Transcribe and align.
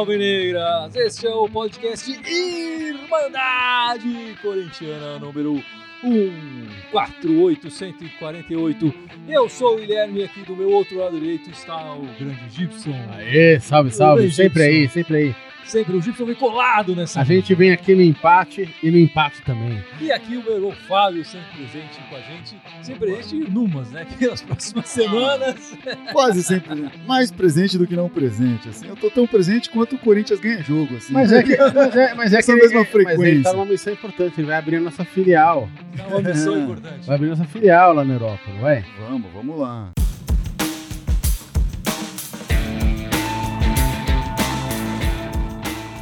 Salve 0.00 0.16
Negras! 0.16 0.96
Este 0.96 1.26
é 1.26 1.30
o 1.30 1.46
podcast 1.46 2.10
Irmandade 2.26 4.34
Corintiana 4.40 5.18
número 5.18 5.62
148148. 6.02 8.94
Eu 9.28 9.46
sou 9.50 9.74
o 9.74 9.76
Guilherme, 9.76 10.24
aqui 10.24 10.40
do 10.46 10.56
meu 10.56 10.70
outro 10.70 10.96
lado 10.96 11.20
direito 11.20 11.50
está 11.50 11.92
o 11.92 12.06
grande 12.18 12.48
Gibson. 12.48 12.94
Aê, 13.14 13.60
salve, 13.60 13.90
salve. 13.90 14.30
Sempre 14.30 14.62
Gibson. 14.62 14.78
aí, 14.78 14.88
sempre 14.88 15.16
aí. 15.16 15.34
Sempre 15.70 15.96
o 15.96 16.02
Gibson 16.02 16.24
vem 16.24 16.34
colado 16.34 16.96
nessa. 16.96 17.20
A 17.20 17.24
gente 17.24 17.54
vem 17.54 17.70
aqui 17.70 17.94
no 17.94 18.02
empate 18.02 18.74
e 18.82 18.90
no 18.90 18.98
empate 18.98 19.40
também. 19.42 19.80
E 20.00 20.10
aqui 20.10 20.36
o 20.36 20.42
meu 20.42 20.54
irmão 20.54 20.72
Fábio, 20.88 21.24
sempre 21.24 21.46
presente 21.56 22.00
com 22.10 22.16
a 22.16 22.20
gente. 22.20 22.60
Sempre 22.82 23.00
presente 23.06 23.36
em 23.36 23.48
Numas, 23.48 23.88
né? 23.92 24.04
Que 24.04 24.26
nas 24.26 24.42
próximas 24.42 24.88
semanas. 24.88 25.78
Quase 26.12 26.42
sempre 26.42 26.90
mais 27.06 27.30
presente 27.30 27.78
do 27.78 27.86
que 27.86 27.94
não 27.94 28.08
presente. 28.08 28.68
Assim, 28.68 28.88
eu 28.88 28.96
tô 28.96 29.08
tão 29.10 29.28
presente 29.28 29.70
quanto 29.70 29.94
o 29.94 29.98
Corinthians 29.98 30.40
ganha 30.40 30.60
jogo. 30.60 30.96
Assim. 30.96 31.12
Mas 31.12 31.32
é 31.32 31.40
que, 31.40 31.56
mas 31.56 31.96
é, 31.96 32.14
mas 32.14 32.32
é 32.32 32.38
Essa 32.38 32.52
que 32.52 32.58
ele, 32.58 32.62
mesma 32.62 32.80
Mas 32.80 32.94
ele 32.94 33.04
frequência. 33.04 33.42
tá 33.44 33.52
numa 33.52 33.66
missão 33.66 33.92
importante, 33.92 34.40
ele 34.40 34.48
vai 34.48 34.56
abrir 34.56 34.76
a 34.76 34.80
nossa 34.80 35.04
filial. 35.04 35.68
É 35.96 36.02
uma 36.02 36.20
missão 36.20 36.58
importante. 36.58 37.06
Vai 37.06 37.14
abrir 37.14 37.28
nossa 37.28 37.44
filial 37.44 37.94
lá 37.94 38.04
na 38.04 38.14
Europa, 38.14 38.42
não 38.48 38.60
vai? 38.60 38.84
Vamos, 39.08 39.32
vamos 39.32 39.56
lá. 39.56 39.90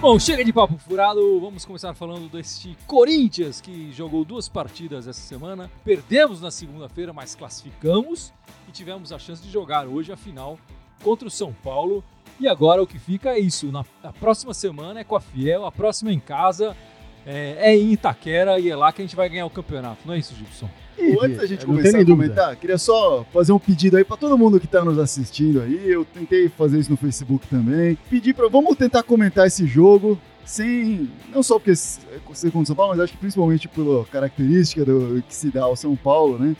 Bom, 0.00 0.16
chega 0.16 0.44
de 0.44 0.52
papo 0.52 0.78
furado, 0.78 1.40
vamos 1.40 1.64
começar 1.64 1.92
falando 1.92 2.30
deste 2.30 2.78
Corinthians 2.86 3.60
que 3.60 3.90
jogou 3.90 4.24
duas 4.24 4.48
partidas 4.48 5.08
essa 5.08 5.20
semana. 5.20 5.68
Perdemos 5.84 6.40
na 6.40 6.52
segunda-feira, 6.52 7.12
mas 7.12 7.34
classificamos 7.34 8.32
e 8.68 8.70
tivemos 8.70 9.12
a 9.12 9.18
chance 9.18 9.42
de 9.42 9.50
jogar 9.50 9.88
hoje 9.88 10.12
a 10.12 10.16
final 10.16 10.56
contra 11.02 11.26
o 11.26 11.30
São 11.30 11.52
Paulo. 11.52 12.04
E 12.38 12.46
agora 12.46 12.80
o 12.80 12.86
que 12.86 12.96
fica 12.96 13.30
é 13.30 13.40
isso: 13.40 13.72
na 13.72 13.84
a 14.04 14.12
próxima 14.12 14.54
semana 14.54 15.00
é 15.00 15.04
com 15.04 15.16
a 15.16 15.20
Fiel, 15.20 15.66
a 15.66 15.72
próxima 15.72 16.12
em 16.12 16.20
casa 16.20 16.76
é, 17.26 17.56
é 17.58 17.76
em 17.76 17.90
Itaquera 17.90 18.60
e 18.60 18.70
é 18.70 18.76
lá 18.76 18.92
que 18.92 19.02
a 19.02 19.04
gente 19.04 19.16
vai 19.16 19.28
ganhar 19.28 19.46
o 19.46 19.50
campeonato. 19.50 20.06
Não 20.06 20.14
é 20.14 20.18
isso, 20.18 20.32
Gibson? 20.32 20.70
Antes 21.22 21.36
da 21.38 21.46
gente 21.46 21.64
começar 21.64 21.88
a 21.88 22.02
dúvida. 22.02 22.12
comentar, 22.12 22.56
queria 22.56 22.78
só 22.78 23.24
fazer 23.32 23.52
um 23.52 23.58
pedido 23.58 23.96
aí 23.96 24.04
pra 24.04 24.16
todo 24.16 24.36
mundo 24.36 24.58
que 24.58 24.66
tá 24.66 24.84
nos 24.84 24.98
assistindo 24.98 25.60
aí. 25.60 25.88
Eu 25.88 26.04
tentei 26.04 26.48
fazer 26.48 26.78
isso 26.78 26.90
no 26.90 26.96
Facebook 26.96 27.46
também. 27.46 27.96
Pedir 28.10 28.34
pra. 28.34 28.48
Vamos 28.48 28.76
tentar 28.76 29.02
comentar 29.02 29.46
esse 29.46 29.66
jogo 29.66 30.18
sem. 30.44 31.08
Não 31.32 31.42
só 31.42 31.58
porque 31.58 31.74
ser 31.74 32.00
contra 32.50 32.60
o 32.60 32.66
São 32.66 32.76
Paulo, 32.76 32.92
mas 32.92 33.00
acho 33.00 33.12
que 33.12 33.18
principalmente 33.18 33.68
pela 33.68 34.04
característica 34.06 34.84
do, 34.84 35.22
que 35.22 35.34
se 35.34 35.50
dá 35.50 35.64
ao 35.64 35.76
São 35.76 35.94
Paulo, 35.94 36.38
né? 36.38 36.56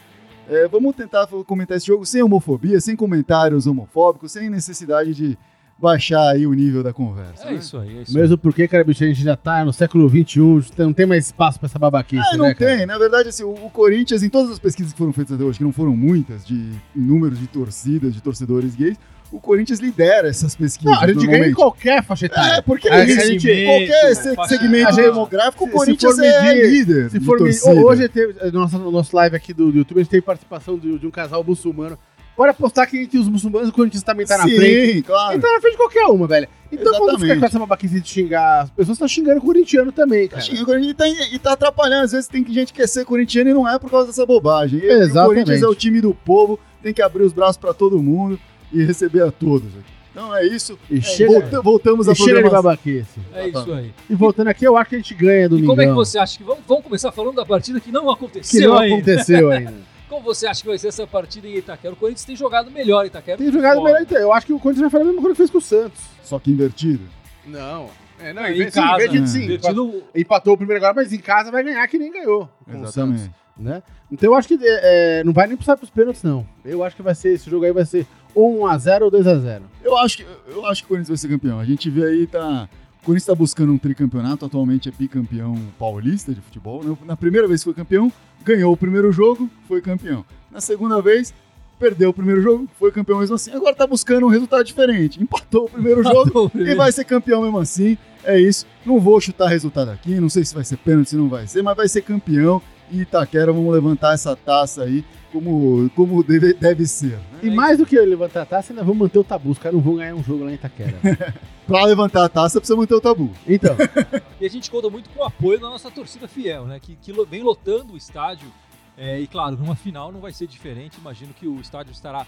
É, 0.48 0.66
vamos 0.66 0.97
tentar 0.97 1.27
comentar 1.47 1.77
esse 1.77 1.86
jogo 1.86 2.06
sem 2.06 2.22
homofobia, 2.22 2.81
sem 2.81 2.97
comentários 2.97 3.66
homofóbicos, 3.66 4.33
sem 4.33 4.48
necessidade 4.48 5.14
de 5.14 5.39
baixar 5.81 6.31
aí 6.31 6.47
o 6.47 6.53
nível 6.53 6.83
da 6.83 6.93
conversa. 6.93 7.47
É 7.48 7.53
né? 7.53 7.57
isso 7.59 7.79
aí, 7.79 7.98
é 7.98 8.03
isso 8.03 8.17
aí. 8.17 8.21
Mesmo 8.23 8.37
porque, 8.39 8.67
cara, 8.67 8.83
bicho, 8.84 9.05
a 9.05 9.07
gente 9.07 9.23
já 9.23 9.37
tá 9.37 9.65
no 9.65 9.73
século 9.73 10.09
XXI, 10.09 10.73
não 10.79 10.93
tem 10.93 11.07
mais 11.07 11.27
espaço 11.27 11.59
pra 11.59 11.67
essa 11.67 11.79
babaquice, 11.79 12.29
Ah, 12.33 12.37
não 12.37 12.47
né, 12.47 12.55
cara? 12.55 12.77
tem. 12.77 12.87
Na 12.87 12.98
verdade, 12.98 13.29
assim, 13.29 13.45
o, 13.45 13.53
o 13.53 13.71
Corinthians, 13.71 14.23
em 14.23 14.29
todas 14.29 14.51
as 14.51 14.59
pesquisas 14.59 14.93
que 14.93 14.99
foram 14.99 15.12
feitas 15.12 15.34
até 15.34 15.45
hoje, 15.45 15.59
que 15.59 15.65
não 15.65 15.73
foram 15.73 15.97
muitas, 15.97 16.45
de 16.45 16.69
números 16.95 17.39
de 17.39 17.47
torcidas, 17.47 18.12
de 18.12 18.21
torcedores 18.21 18.75
gays, 18.75 18.97
o 19.31 19.39
Corinthians 19.39 19.79
lidera 19.79 20.27
essas 20.27 20.56
pesquisas. 20.56 20.91
Não, 20.95 21.03
a 21.03 21.06
gente 21.06 21.27
ganha 21.27 21.49
em 21.49 21.53
qualquer 21.53 22.03
faixa 22.03 22.25
etária. 22.27 22.55
É, 22.56 22.62
porque 22.62 22.89
A 22.89 23.01
é 23.01 23.05
isso. 23.05 23.27
gente- 23.27 23.65
qualquer 23.67 24.15
segmento 24.49 24.89
a 24.89 24.93
gente- 24.93 25.05
demográfico, 25.05 25.65
o 25.65 25.67
se- 25.67 25.71
se 25.73 25.77
Corinthians 25.77 26.19
é 26.19 26.43
medir- 26.55 26.71
líder. 26.71 27.11
Se 27.11 27.21
for 27.21 27.34
me- 27.39 27.45
torcida. 27.45 27.75
hoje 27.75 28.09
teve, 28.09 28.33
no 28.51 28.61
nosso, 28.61 28.79
no 28.79 28.91
nosso 28.91 29.15
live 29.15 29.37
aqui 29.37 29.53
do, 29.53 29.71
do 29.71 29.79
YouTube, 29.79 29.99
a 29.99 30.03
gente 30.03 30.11
teve 30.11 30.23
participação 30.23 30.79
de, 30.79 30.99
de 30.99 31.06
um 31.06 31.11
casal 31.11 31.45
muçulmano. 31.45 31.99
Pode 32.39 32.50
apostar 32.50 32.88
que 32.88 32.97
entre 32.97 33.19
os 33.19 33.28
muçulmanos 33.28 33.69
o 33.69 33.72
Corinthians 33.72 34.04
também 34.04 34.25
tá 34.25 34.38
na 34.38 34.44
Sim, 34.44 34.54
frente. 34.56 35.03
claro. 35.03 35.32
Ele 35.34 35.43
tá 35.43 35.53
na 35.53 35.60
frente 35.60 35.72
de 35.72 35.76
qualquer 35.76 36.04
uma, 36.06 36.25
velho. 36.28 36.47
Então 36.71 36.84
quando 36.93 36.94
Exatamente. 37.10 37.21
fica 37.22 37.41
com 37.41 37.47
essa 37.47 37.59
babaquice 37.59 38.00
de 38.00 38.09
xingar 38.09 38.60
as 38.62 38.71
pessoas, 38.71 38.97
tá 38.97 39.09
xingando 39.09 39.38
o 39.38 39.43
corintiano 39.43 39.91
também, 39.91 40.28
Tá 40.28 40.37
cara. 40.37 40.43
xingando 40.43 40.62
o 40.62 40.66
Corinthians 40.66 40.93
e 40.93 40.94
tá, 40.94 41.09
e 41.34 41.38
tá 41.41 41.53
atrapalhando. 41.54 42.04
Às 42.04 42.12
vezes 42.12 42.28
tem 42.28 42.44
gente 42.49 42.72
que 42.72 42.81
quer 42.81 42.87
ser 42.87 43.04
corintiano 43.04 43.50
e 43.50 43.53
não 43.54 43.69
é 43.69 43.76
por 43.76 43.91
causa 43.91 44.06
dessa 44.06 44.25
bobagem. 44.25 44.78
E 44.78 44.87
O 44.87 44.93
Exatamente. 45.03 45.26
Corinthians 45.26 45.62
é 45.62 45.66
o 45.66 45.75
time 45.75 46.00
do 46.00 46.15
povo, 46.15 46.60
tem 46.81 46.94
que 46.94 47.03
abrir 47.03 47.25
os 47.25 47.32
braços 47.32 47.56
pra 47.56 47.75
todo 47.75 48.00
mundo 48.00 48.38
e 48.72 48.84
receber 48.84 49.22
a 49.25 49.32
todos. 49.32 49.69
Então 50.12 50.34
é 50.37 50.47
isso. 50.47 50.78
E 50.88 50.99
É, 50.99 51.00
chega, 51.00 51.32
volta- 51.41 51.60
voltamos 51.60 52.06
e 52.06 52.10
a 52.10 52.15
chega 52.15 52.41
de 52.43 52.50
babaquice. 52.50 53.19
É 53.34 53.49
isso 53.49 53.72
aí. 53.72 53.93
E 54.09 54.15
voltando 54.15 54.47
aqui, 54.49 54.65
eu 54.65 54.76
acho 54.76 54.91
que 54.91 54.94
a 54.97 54.99
gente 54.99 55.15
ganha 55.15 55.49
do 55.49 55.59
E 55.59 55.65
como 55.65 55.81
é 55.82 55.87
que 55.87 55.93
você 55.93 56.19
acha 56.19 56.38
que. 56.38 56.44
Vamos, 56.44 56.62
vamos 56.69 56.84
começar 56.84 57.10
falando 57.10 57.34
da 57.34 57.44
partida 57.44 57.81
que 57.81 57.91
não 57.91 58.05
Que 58.05 58.12
aconteceu 58.12 58.70
não 58.70 58.78
ainda. 58.78 58.94
aconteceu 58.97 59.50
ainda. 59.53 59.75
Como 60.08 60.22
você 60.22 60.46
acha 60.46 60.62
que 60.62 60.69
vai 60.69 60.78
ser 60.78 60.88
essa 60.88 61.06
partida 61.06 61.46
em 61.46 61.56
Itaquera? 61.56 61.92
O 61.92 61.96
Corinthians 61.96 62.24
tem 62.24 62.34
jogado 62.36 62.70
melhor 62.70 63.04
em 63.04 63.08
Itaquera. 63.08 63.36
Tem 63.36 63.46
do 63.46 63.52
que 63.52 63.56
jogado 63.58 63.82
melhor. 63.82 64.06
Eu 64.12 64.32
acho 64.32 64.46
que 64.46 64.52
o 64.52 64.58
Corinthians 64.58 64.82
vai 64.82 64.91
fazer 64.91 65.02
a 65.02 65.06
mesma 65.06 65.20
coisa 65.20 65.34
que 65.34 65.38
fez 65.38 65.50
com 65.50 65.58
o 65.58 65.62
Santos. 65.62 66.00
Só 66.22 66.38
que 66.38 66.50
invertido. 66.50 67.04
Não. 67.46 67.91
É, 68.20 68.32
não, 68.32 68.42
É, 68.42 68.52
em 68.56 68.62
em 68.62 68.70
casa, 68.70 69.08
de, 69.08 69.20
né? 69.20 69.26
sim, 69.26 69.41
Divertido, 69.42 70.02
empatou 70.14 70.54
o 70.54 70.56
primeiro 70.56 70.82
agora, 70.82 70.94
mas 70.94 71.12
em 71.12 71.19
casa 71.20 71.50
vai 71.52 71.62
ganhar 71.62 71.86
que 71.86 71.98
nem 71.98 72.10
ganhou. 72.10 72.48
com 72.64 72.72
o 72.72 72.82
Exatamente. 72.82 73.20
Santos, 73.20 73.34
né? 73.56 73.82
Então 74.10 74.30
eu 74.32 74.34
acho 74.34 74.48
que 74.48 74.54
é, 74.60 75.20
é, 75.20 75.24
não 75.24 75.32
vai 75.32 75.46
nem 75.46 75.56
precisar 75.56 75.76
pros 75.76 75.91
pênaltis, 75.91 76.22
não. 76.25 76.44
Eu 76.64 76.82
acho 76.82 76.96
que 76.96 77.02
vai 77.02 77.14
ser, 77.14 77.34
esse 77.34 77.48
jogo 77.48 77.64
aí 77.64 77.72
vai 77.72 77.84
ser 77.84 78.06
ou 78.34 78.58
1x0 78.60 79.02
ou 79.02 79.10
2x0. 79.12 79.62
Eu 79.84 79.96
acho, 79.98 80.16
que, 80.16 80.26
eu 80.48 80.66
acho 80.66 80.82
que 80.82 80.86
o 80.86 80.88
Corinthians 80.88 81.08
vai 81.08 81.16
ser 81.16 81.28
campeão. 81.28 81.60
A 81.60 81.64
gente 81.64 81.88
vê 81.90 82.04
aí, 82.06 82.26
tá. 82.26 82.69
O 83.00 83.04
Corinthians 83.04 83.22
está 83.22 83.34
buscando 83.34 83.72
um 83.72 83.78
tricampeonato, 83.78 84.44
atualmente 84.44 84.88
é 84.88 84.92
bicampeão 84.92 85.54
paulista 85.78 86.34
de 86.34 86.40
futebol. 86.40 86.82
né? 86.82 86.96
Na 87.06 87.16
primeira 87.16 87.46
vez 87.46 87.60
que 87.60 87.64
foi 87.66 87.75
campeão, 87.75 88.12
ganhou 88.48 88.72
o 88.72 88.76
primeiro 88.76 89.12
jogo, 89.12 89.50
foi 89.66 89.82
campeão. 89.82 90.25
Na 90.50 90.60
segunda 90.60 91.03
vez, 91.03 91.34
perdeu 91.78 92.09
o 92.09 92.14
primeiro 92.14 92.41
jogo, 92.41 92.66
foi 92.78 92.91
campeão 92.91 93.19
mesmo 93.19 93.34
assim. 93.34 93.53
Agora 93.53 93.75
tá 93.75 93.86
buscando 93.86 94.26
um 94.26 94.31
resultado 94.31 94.64
diferente. 94.64 95.22
Empatou 95.22 95.66
o 95.66 95.70
primeiro 95.70 96.03
jogo 96.03 96.50
e 96.54 96.75
vai 96.75 96.91
ser 96.91 97.04
campeão 97.04 97.42
mesmo 97.42 97.58
assim. 97.58 97.98
É 98.25 98.41
isso. 98.41 98.66
Não 98.87 98.98
vou 98.98 99.20
chutar 99.20 99.48
resultado 99.48 99.91
aqui, 99.91 100.19
não 100.19 100.31
sei 100.31 100.44
se 100.44 100.54
vai 100.54 100.64
ser 100.64 100.78
pênalti, 100.78 101.10
se 101.10 101.16
não 101.16 101.28
vai 101.28 101.47
ser, 101.47 101.62
mas 101.62 101.76
vai 101.76 101.88
ser 101.88 102.00
campeão. 102.03 102.62
E 102.91 103.00
Itaquera, 103.03 103.53
vamos 103.53 103.72
levantar 103.72 104.15
essa 104.15 104.34
taça 104.34 104.82
aí 104.84 105.04
como, 105.32 105.91
como 105.94 106.22
deve, 106.22 106.54
deve 106.54 106.87
ser. 106.87 107.12
né? 107.12 107.41
E 107.43 107.50
mais 107.50 107.78
do 107.78 107.84
que 107.87 107.99
levantar 108.00 108.43
a 108.43 108.47
taça, 108.47 108.72
ainda 108.72 108.82
vão 108.82 108.94
manter 108.94 109.19
o 109.19 109.25
tabu. 109.25 109.50
Os 109.50 109.59
caras 109.59 109.75
não 109.75 109.82
vão 109.82 109.97
ganhar 109.97 110.15
um 110.15 110.22
jogo 110.22 110.44
lá 110.44 110.50
em 110.50 110.54
Itaquera. 110.54 110.99
Pra 111.66 111.84
levantar 111.84 112.25
a 112.25 112.28
taça, 112.28 112.59
precisa 112.60 112.78
manter 112.78 112.94
o 112.94 113.00
tabu. 113.00 113.31
então, 113.47 113.76
E 114.41 114.47
a 114.47 114.50
gente 114.50 114.71
conta 114.71 114.88
muito 114.88 115.10
com 115.10 115.21
o 115.21 115.25
apoio 115.25 115.60
da 115.60 115.69
nossa 115.69 115.91
torcida 115.91 116.26
fiel, 116.26 116.65
né? 116.65 116.81
Que, 116.81 116.97
que 116.97 117.12
vem 117.26 117.43
lotando 117.43 117.93
o 117.93 117.97
estádio. 117.97 118.49
É, 118.97 119.20
e 119.20 119.26
claro, 119.26 119.56
numa 119.56 119.76
final 119.76 120.10
não 120.10 120.20
vai 120.20 120.32
ser 120.32 120.47
diferente. 120.47 120.97
Imagino 120.99 121.34
que 121.34 121.47
o 121.47 121.60
estádio 121.60 121.93
estará 121.93 122.26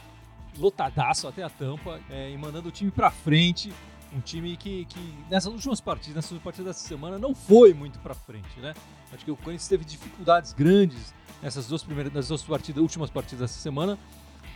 lotadaço 0.58 1.26
até 1.26 1.42
a 1.42 1.48
tampa 1.48 1.98
é, 2.10 2.30
e 2.30 2.36
mandando 2.36 2.68
o 2.68 2.72
time 2.72 2.90
pra 2.90 3.10
frente. 3.10 3.72
Um 4.14 4.20
time 4.20 4.56
que, 4.56 4.84
que 4.86 5.14
nessas 5.30 5.52
últimas 5.52 5.80
partidas, 5.80 6.16
nessas 6.16 6.32
últimas 6.32 6.44
partidas 6.44 6.76
dessa 6.76 6.86
semana, 6.88 7.18
não 7.18 7.34
foi 7.34 7.72
muito 7.72 7.98
pra 8.00 8.12
frente, 8.14 8.58
né? 8.60 8.74
Acho 9.12 9.24
que 9.24 9.30
o 9.30 9.36
Corinthians 9.36 9.68
teve 9.68 9.84
dificuldades 9.84 10.52
grandes 10.52 11.12
nessas 11.42 11.66
duas 11.66 11.82
primeiras, 11.82 12.12
nas 12.12 12.28
duas 12.28 12.42
partidas, 12.42 12.82
últimas 12.82 13.10
partidas 13.10 13.40
dessa 13.50 13.60
semana, 13.60 13.98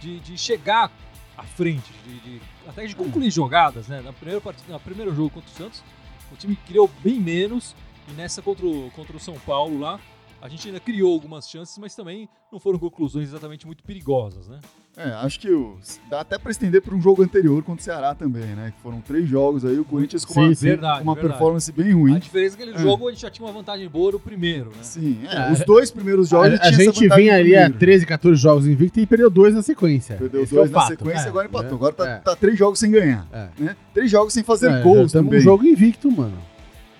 de, 0.00 0.20
de 0.20 0.36
chegar 0.38 0.92
à 1.36 1.42
frente, 1.42 1.90
de, 2.06 2.20
de- 2.20 2.40
até 2.66 2.86
de 2.86 2.94
concluir 2.94 3.30
jogadas, 3.30 3.88
né? 3.88 4.00
Na 4.00 4.12
primeira 4.12 4.40
partida, 4.40 4.72
no 4.72 4.78
primeiro 4.80 5.14
jogo 5.14 5.30
contra 5.30 5.50
o 5.50 5.54
Santos, 5.54 5.82
o 6.30 6.36
time 6.36 6.54
criou 6.56 6.88
bem 7.02 7.18
menos 7.20 7.74
e 8.08 8.12
nessa 8.12 8.40
contra 8.42 8.64
o, 8.66 8.90
contra 8.92 9.16
o 9.16 9.20
São 9.20 9.34
Paulo 9.40 9.80
lá, 9.80 9.98
a 10.40 10.48
gente 10.48 10.68
ainda 10.68 10.78
criou 10.78 11.12
algumas 11.12 11.48
chances, 11.48 11.76
mas 11.78 11.94
também 11.94 12.28
não 12.52 12.60
foram 12.60 12.78
conclusões 12.78 13.28
exatamente 13.30 13.66
muito 13.66 13.82
perigosas, 13.82 14.46
né? 14.46 14.60
É, 14.96 15.10
acho 15.24 15.40
que 15.40 15.50
o- 15.50 15.76
dá 16.08 16.20
até 16.20 16.38
pra 16.38 16.52
estender 16.52 16.80
para 16.80 16.94
um 16.94 17.00
jogo 17.02 17.20
anterior 17.20 17.60
contra 17.64 17.80
o 17.80 17.84
Ceará 17.84 18.14
também, 18.14 18.44
né? 18.54 18.72
Que 18.76 18.80
foram 18.80 19.00
três 19.00 19.28
jogos 19.28 19.64
aí, 19.64 19.76
o 19.76 19.84
Corinthians 19.84 20.24
com 20.24 20.34
Sim, 20.34 20.40
uma, 20.40 20.54
sim. 20.54 20.66
Verdade, 20.66 20.98
com 20.98 21.02
uma 21.04 21.14
verdade. 21.14 21.32
performance 21.34 21.72
bem 21.72 21.90
A 21.90 21.94
ruim. 21.94 22.18
diferença 22.20 22.54
é 22.54 22.56
que 22.58 22.62
aquele 22.62 22.76
É. 22.78 22.80
jogo 22.80 23.08
a 23.08 23.10
gente 23.10 23.22
já 23.22 23.30
tinha 23.30 23.44
uma 23.44 23.52
vantagem 23.52 23.88
boa 23.88 24.12
no 24.12 24.20
primeiro, 24.20 24.66
né? 24.70 24.76
Sim, 24.82 25.18
é, 25.28 25.48
É. 25.48 25.52
os 25.52 25.60
dois 25.64 25.90
primeiros 25.90 26.28
jogos 26.28 26.60
a, 26.60 26.68
a 26.68 26.70
gente 26.70 27.08
vinha 27.08 27.34
ali 27.34 27.56
a 27.56 27.62
primeiro. 27.62 27.74
13, 27.78 28.06
14 28.06 28.40
jogos 28.40 28.68
invicto 28.68 29.00
e 29.00 29.06
perdeu 29.06 29.28
dois 29.28 29.52
na 29.52 29.62
sequência. 29.62 30.14
Perdeu 30.16 30.44
Esse 30.44 30.54
é 30.54 30.58
dois 30.58 30.70
na 30.70 30.78
fato. 30.80 30.88
sequência, 30.90 31.26
É, 31.26 31.28
agora 31.28 31.46
empatou. 31.48 31.70
né? 31.70 31.74
Agora 31.76 31.92
tá, 31.92 32.08
É. 32.08 32.16
tá 32.18 32.36
três 32.36 32.56
jogos 32.56 32.78
sem 32.78 32.92
ganhar, 32.92 33.26
É. 33.32 33.48
né? 33.58 33.76
Três 33.92 34.08
jogos 34.08 34.32
sem 34.32 34.44
fazer 34.44 34.70
É, 34.70 34.80
gols 34.80 35.10
também. 35.10 35.40
um 35.40 35.42
jogo 35.42 35.66
invicto, 35.66 36.08
mano. 36.08 36.38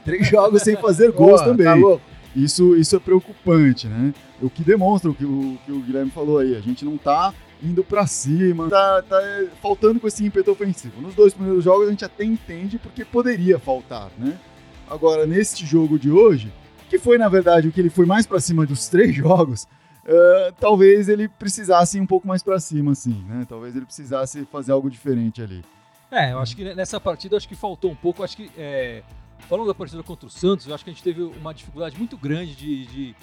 Três 0.04 0.26
jogos 0.28 0.62
sem 0.62 0.74
fazer 0.74 1.12
gols 1.12 1.40
Pô, 1.40 1.46
também. 1.48 1.64
Tá 1.66 1.74
louco? 1.74 2.02
Isso, 2.34 2.74
isso 2.74 2.96
é 2.96 2.98
preocupante, 2.98 3.86
né? 3.86 4.12
O 4.42 4.50
que 4.50 4.64
demonstra 4.64 5.08
o 5.08 5.14
que 5.14 5.24
o, 5.24 5.56
que 5.64 5.70
o 5.70 5.78
Guilherme 5.80 6.10
falou 6.10 6.38
aí. 6.40 6.56
A 6.56 6.60
gente 6.60 6.84
não 6.84 6.96
tá 6.98 7.32
indo 7.62 7.82
pra 7.84 8.06
cima, 8.06 8.68
tá, 8.68 9.02
tá 9.02 9.22
é, 9.22 9.48
faltando 9.62 9.98
com 10.00 10.06
esse 10.06 10.24
ímpeto 10.24 10.50
ofensivo. 10.50 11.00
Nos 11.00 11.14
dois 11.14 11.32
primeiros 11.32 11.64
jogos 11.64 11.86
a 11.88 11.90
gente 11.90 12.04
até 12.04 12.24
entende 12.24 12.78
porque 12.78 13.04
poderia 13.04 13.58
faltar, 13.58 14.10
né? 14.18 14.38
Agora, 14.88 15.26
neste 15.26 15.64
jogo 15.64 15.98
de 15.98 16.10
hoje, 16.10 16.52
que 16.90 16.98
foi 16.98 17.16
na 17.18 17.28
verdade 17.28 17.68
o 17.68 17.72
que 17.72 17.80
ele 17.80 17.90
foi 17.90 18.04
mais 18.06 18.26
pra 18.26 18.38
cima 18.40 18.66
dos 18.66 18.88
três 18.88 19.14
jogos, 19.16 19.66
eh, 20.04 20.52
talvez 20.60 21.08
ele 21.08 21.28
precisasse 21.28 21.96
ir 21.96 22.00
um 22.00 22.06
pouco 22.06 22.28
mais 22.28 22.42
pra 22.42 22.60
cima, 22.60 22.92
assim, 22.92 23.24
né? 23.26 23.46
Talvez 23.48 23.74
ele 23.74 23.86
precisasse 23.86 24.44
fazer 24.52 24.72
algo 24.72 24.90
diferente 24.90 25.40
ali. 25.42 25.64
É, 26.10 26.32
eu 26.32 26.38
acho 26.38 26.54
que 26.54 26.74
nessa 26.74 27.00
partida 27.00 27.36
acho 27.36 27.48
que 27.48 27.56
faltou 27.56 27.90
um 27.90 27.94
pouco. 27.96 28.22
Acho 28.22 28.36
que 28.36 28.50
é, 28.58 29.02
falando 29.48 29.66
da 29.66 29.74
partida 29.74 30.02
contra 30.02 30.26
o 30.26 30.30
Santos, 30.30 30.68
eu 30.68 30.74
acho 30.74 30.84
que 30.84 30.90
a 30.90 30.92
gente 30.92 31.02
teve 31.02 31.22
uma 31.22 31.52
dificuldade 31.54 31.96
muito 31.98 32.16
grande 32.16 32.54
de, 32.54 32.86
de- 32.86 33.14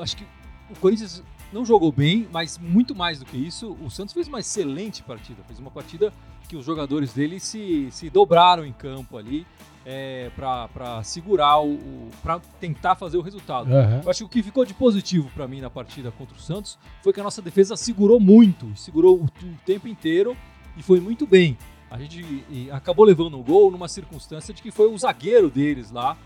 acho 0.00 0.16
que 0.16 0.24
o 0.70 0.78
Corinthians 0.80 1.22
não 1.52 1.64
jogou 1.64 1.92
bem, 1.92 2.26
mas 2.32 2.58
muito 2.58 2.94
mais 2.94 3.18
do 3.18 3.24
que 3.24 3.36
isso, 3.36 3.76
o 3.84 3.90
Santos 3.90 4.14
fez 4.14 4.28
uma 4.28 4.40
excelente 4.40 5.02
partida. 5.02 5.42
Fez 5.46 5.58
uma 5.58 5.70
partida 5.70 6.12
que 6.48 6.56
os 6.56 6.64
jogadores 6.64 7.12
dele 7.12 7.38
se, 7.40 7.88
se 7.90 8.08
dobraram 8.10 8.64
em 8.64 8.72
campo 8.72 9.16
ali 9.16 9.46
é, 9.86 10.30
para 10.36 11.02
segurar 11.02 11.60
o. 11.60 12.08
para 12.22 12.40
tentar 12.60 12.94
fazer 12.94 13.16
o 13.16 13.20
resultado. 13.22 13.72
Aham. 13.72 14.00
Eu 14.04 14.10
acho 14.10 14.18
que 14.20 14.24
o 14.24 14.28
que 14.28 14.42
ficou 14.42 14.64
de 14.64 14.74
positivo 14.74 15.30
para 15.34 15.46
mim 15.48 15.60
na 15.60 15.70
partida 15.70 16.10
contra 16.10 16.36
o 16.36 16.40
Santos 16.40 16.78
foi 17.02 17.12
que 17.12 17.20
a 17.20 17.22
nossa 17.24 17.42
defesa 17.42 17.76
segurou 17.76 18.18
muito, 18.20 18.66
segurou 18.76 19.16
o, 19.18 19.24
o 19.24 19.56
tempo 19.66 19.88
inteiro 19.88 20.36
e 20.76 20.82
foi 20.82 21.00
muito 21.00 21.26
bem. 21.26 21.56
A 21.90 21.98
gente 21.98 22.24
acabou 22.70 23.04
levando 23.04 23.38
o 23.38 23.42
gol 23.42 23.70
numa 23.70 23.88
circunstância 23.88 24.54
de 24.54 24.62
que 24.62 24.70
foi 24.70 24.86
o 24.88 24.96
zagueiro 24.96 25.50
deles 25.50 25.90
lá 25.90 26.16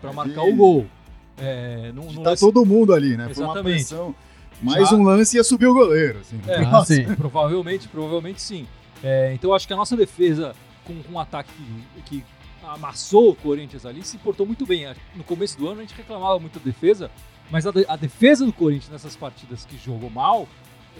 para 0.00 0.12
marcar 0.12 0.46
E- 0.46 0.52
o 0.52 0.56
gol. 0.56 0.86
É, 1.38 1.92
num- 1.94 2.10
num 2.12 2.22
Tá 2.22 2.30
lance- 2.30 2.40
todo 2.40 2.64
mundo 2.64 2.94
ali, 2.94 3.14
né? 3.16 3.28
Foi 3.34 3.44
uma 3.44 3.52
Exatamente. 3.52 3.74
pressão. 3.86 4.14
Mais 4.62 4.88
Já- 4.90 4.96
um 4.96 5.02
lance 5.02 5.36
ia 5.36 5.44
subir 5.44 5.66
o 5.66 5.74
goleiro. 5.74 6.20
Assim. 6.20 6.40
É, 6.46 6.84
sim. 6.84 7.14
provavelmente, 7.14 7.88
provavelmente 7.88 8.40
sim. 8.40 8.66
É, 9.02 9.32
então 9.34 9.52
acho 9.54 9.66
que 9.66 9.72
a 9.72 9.76
nossa 9.76 9.96
defesa, 9.96 10.54
com, 10.84 11.02
com 11.02 11.12
um 11.12 11.18
ataque 11.20 11.50
que, 12.06 12.18
que 12.20 12.24
amassou 12.66 13.30
o 13.30 13.34
Corinthians 13.34 13.84
ali, 13.86 14.02
se 14.02 14.18
portou 14.18 14.46
muito 14.46 14.66
bem. 14.66 14.86
No 15.14 15.22
começo 15.24 15.56
do 15.58 15.68
ano 15.68 15.80
a 15.80 15.82
gente 15.82 15.94
reclamava 15.94 16.38
muito 16.38 16.58
da 16.58 16.64
defesa, 16.64 17.10
mas 17.50 17.66
a, 17.66 17.70
de- 17.70 17.84
a 17.88 17.96
defesa 17.96 18.44
do 18.44 18.52
Corinthians 18.52 18.90
nessas 18.90 19.14
partidas 19.14 19.64
que 19.64 19.76
jogou 19.78 20.10
mal 20.10 20.48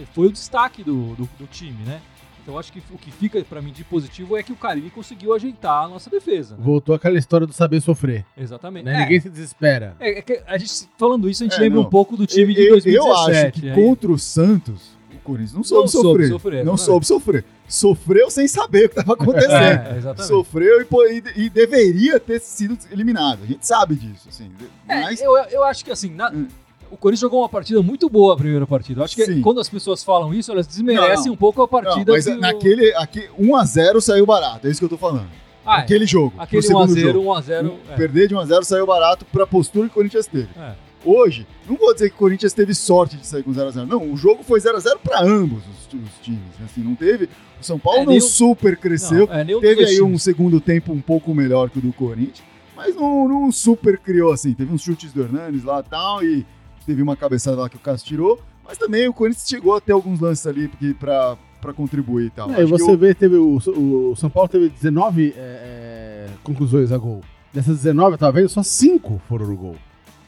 eh, 0.00 0.04
foi 0.14 0.28
o 0.28 0.32
destaque 0.32 0.84
do, 0.84 1.14
do, 1.16 1.28
do 1.38 1.46
time, 1.46 1.82
né? 1.84 2.00
Então 2.46 2.54
eu 2.54 2.60
acho 2.60 2.72
que 2.72 2.80
o 2.92 2.96
que 2.96 3.10
fica 3.10 3.42
pra 3.44 3.60
mim 3.60 3.72
de 3.72 3.82
positivo 3.82 4.36
é 4.36 4.42
que 4.44 4.52
o 4.52 4.56
Carilli 4.56 4.88
conseguiu 4.88 5.34
ajeitar 5.34 5.82
a 5.84 5.88
nossa 5.88 6.08
defesa. 6.08 6.54
né? 6.56 6.62
Voltou 6.64 6.94
aquela 6.94 7.18
história 7.18 7.44
do 7.44 7.52
saber 7.52 7.80
sofrer. 7.80 8.24
Exatamente. 8.38 8.84
Né? 8.84 8.94
É, 8.94 9.00
Ninguém 9.00 9.20
se 9.20 9.28
desespera. 9.28 9.96
é, 9.98 10.20
é 10.20 10.22
que 10.22 10.40
a 10.46 10.56
gente, 10.56 10.88
falando 10.96 11.28
isso, 11.28 11.42
a 11.42 11.46
gente 11.48 11.56
É, 11.56 11.60
lembra 11.62 11.80
não. 11.80 11.86
um 11.88 11.90
pouco 11.90 12.16
do 12.16 12.24
time 12.24 12.54
de 12.54 12.60
eu, 12.62 12.74
2017. 12.74 12.96
eu 12.96 13.12
acho 13.46 13.52
que 13.60 13.68
aí- 13.70 13.74
contra 13.74 14.12
o 14.12 14.16
Santos, 14.16 14.96
o 15.12 15.18
Corinthians 15.24 15.54
não 15.54 15.64
soube 15.64 15.80
Não 15.82 15.88
soube 15.88 16.08
sofrer. 16.08 16.28
sofrer, 16.28 16.52
não 16.64 16.74
exatamente. 16.74 16.84
soube 16.84 17.06
sofrer. 17.06 17.44
Sofreu 17.66 18.30
sem 18.30 18.46
saber 18.46 18.84
o 18.86 18.88
que 18.90 19.00
estava 19.00 19.14
acontecendo. 19.20 19.52
É, 19.52 19.96
exatamente. 19.98 20.28
Sofreu 20.28 20.80
e, 20.80 20.84
pô, 20.84 21.04
e- 21.04 21.22
e 21.34 21.50
deveria 21.50 22.20
ter 22.20 22.38
sido 22.40 22.78
eliminado. 22.92 23.40
A 23.42 23.46
gente 23.46 23.66
sabe 23.66 23.96
disso, 23.96 24.28
assim. 24.28 24.52
É, 24.88 25.00
Mas 25.02 25.20
eu, 25.20 25.36
eu 25.36 25.64
acho 25.64 25.84
que 25.84 25.90
assim, 25.90 26.10
na- 26.14 26.30
Hum. 26.30 26.46
O 26.90 26.96
Corinthians 26.96 27.20
jogou 27.20 27.40
uma 27.40 27.48
partida 27.48 27.82
muito 27.82 28.08
boa 28.08 28.34
a 28.34 28.36
primeira 28.36 28.66
partida. 28.66 29.02
Acho 29.04 29.14
que 29.16 29.24
Sim. 29.24 29.40
quando 29.40 29.60
as 29.60 29.68
pessoas 29.68 30.02
falam 30.04 30.32
isso, 30.34 30.50
elas 30.52 30.66
desmerecem 30.66 31.16
Não, 31.16 31.24
não. 31.26 31.32
um 31.32 31.36
pouco 31.36 31.60
a 31.60 31.64
não, 31.64 31.68
partida. 31.68 32.12
mas 32.12 32.24
que 32.24 32.30
o- 32.30 32.38
naquele 32.38 32.94
aqui, 32.94 33.28
1x0 33.38 34.00
saiu 34.00 34.26
barato. 34.26 34.66
É 34.66 34.70
isso 34.70 34.78
que 34.80 34.84
eu 34.84 34.88
tô 34.90 34.98
falando. 34.98 35.26
Ah, 35.64 35.78
é. 35.78 35.80
aquele 35.82 36.06
jogo. 36.06 36.32
aquele 36.38 36.62
no 36.62 36.68
segundo 36.68 36.92
1x0, 36.94 37.12
jogo. 37.12 37.24
1x0. 37.34 37.72
é. 37.90 37.94
Perder 37.96 38.28
de 38.28 38.34
1x0 38.36 38.62
saiu 38.64 38.86
barato 38.86 39.24
pra 39.32 39.46
postura 39.46 39.86
que 39.86 39.92
o 39.92 39.94
Corinthians 39.94 40.26
teve. 40.26 40.48
É. 40.56 40.74
Hoje, 41.04 41.46
não 41.68 41.76
vou 41.76 41.92
dizer 41.92 42.08
que 42.10 42.16
o 42.16 42.18
Corinthians 42.18 42.52
teve 42.52 42.74
sorte 42.74 43.16
de 43.16 43.26
sair 43.26 43.42
com 43.42 43.52
0x0. 43.52 43.86
Não, 43.86 44.12
o 44.12 44.16
jogo 44.16 44.42
foi 44.42 44.60
0x0 44.60 44.98
pra 45.02 45.22
ambos 45.22 45.62
os, 45.64 45.86
os 46.00 46.10
times. 46.22 46.40
Assim, 46.64 46.82
não 46.82 46.94
teve. 46.94 47.28
O 47.60 47.64
São 47.64 47.78
Paulo 47.78 48.00
É, 48.00 48.04
não 48.04 48.12
nenhum- 48.12 48.20
super 48.20 48.76
cresceu. 48.76 49.26
Não, 49.26 49.34
é, 49.34 49.44
Teve 49.44 49.84
aí 49.84 50.00
um 50.02 50.06
times. 50.06 50.22
segundo 50.22 50.60
tempo 50.60 50.92
um 50.92 51.00
pouco 51.00 51.32
melhor 51.34 51.70
que 51.70 51.78
o 51.78 51.82
do 51.82 51.92
Corinthians, 51.92 52.42
mas 52.76 52.94
não, 52.96 53.28
não 53.28 53.50
super 53.52 53.98
criou 53.98 54.32
assim. 54.32 54.52
Teve 54.52 54.72
uns 54.72 54.82
chutes 54.82 55.12
do 55.12 55.22
Hernanes 55.22 55.64
lá 55.64 55.80
e 55.84 55.88
tal, 55.90 56.22
e 56.24 56.46
teve 56.86 57.02
uma 57.02 57.16
cabeçada 57.16 57.56
lá 57.60 57.68
que 57.68 57.76
o 57.76 57.80
Cássio 57.80 58.06
tirou, 58.06 58.40
mas 58.64 58.78
também 58.78 59.08
o 59.08 59.12
Corinthians 59.12 59.48
chegou 59.48 59.74
a 59.74 59.80
ter 59.80 59.92
alguns 59.92 60.20
lances 60.20 60.46
ali 60.46 60.68
porque, 60.68 60.94
pra, 60.94 61.36
pra 61.60 61.72
contribuir 61.72 62.26
e 62.26 62.30
tal. 62.30 62.50
É, 62.52 62.62
e 62.62 62.64
você 62.64 62.90
o- 62.90 62.96
vê, 62.96 63.14
teve 63.14 63.36
o, 63.36 63.56
o 63.56 64.14
São 64.16 64.30
Paulo 64.30 64.48
teve 64.48 64.68
19 64.68 65.34
é, 65.36 65.38
é, 65.38 66.28
conclusões 66.42 66.92
a 66.92 66.98
gol. 66.98 67.20
Dessas 67.52 67.76
19, 67.78 68.12
eu 68.14 68.18
tava 68.18 68.32
vendo, 68.32 68.48
só 68.48 68.62
5 68.62 69.20
foram 69.28 69.46
no 69.46 69.56
gol. 69.56 69.76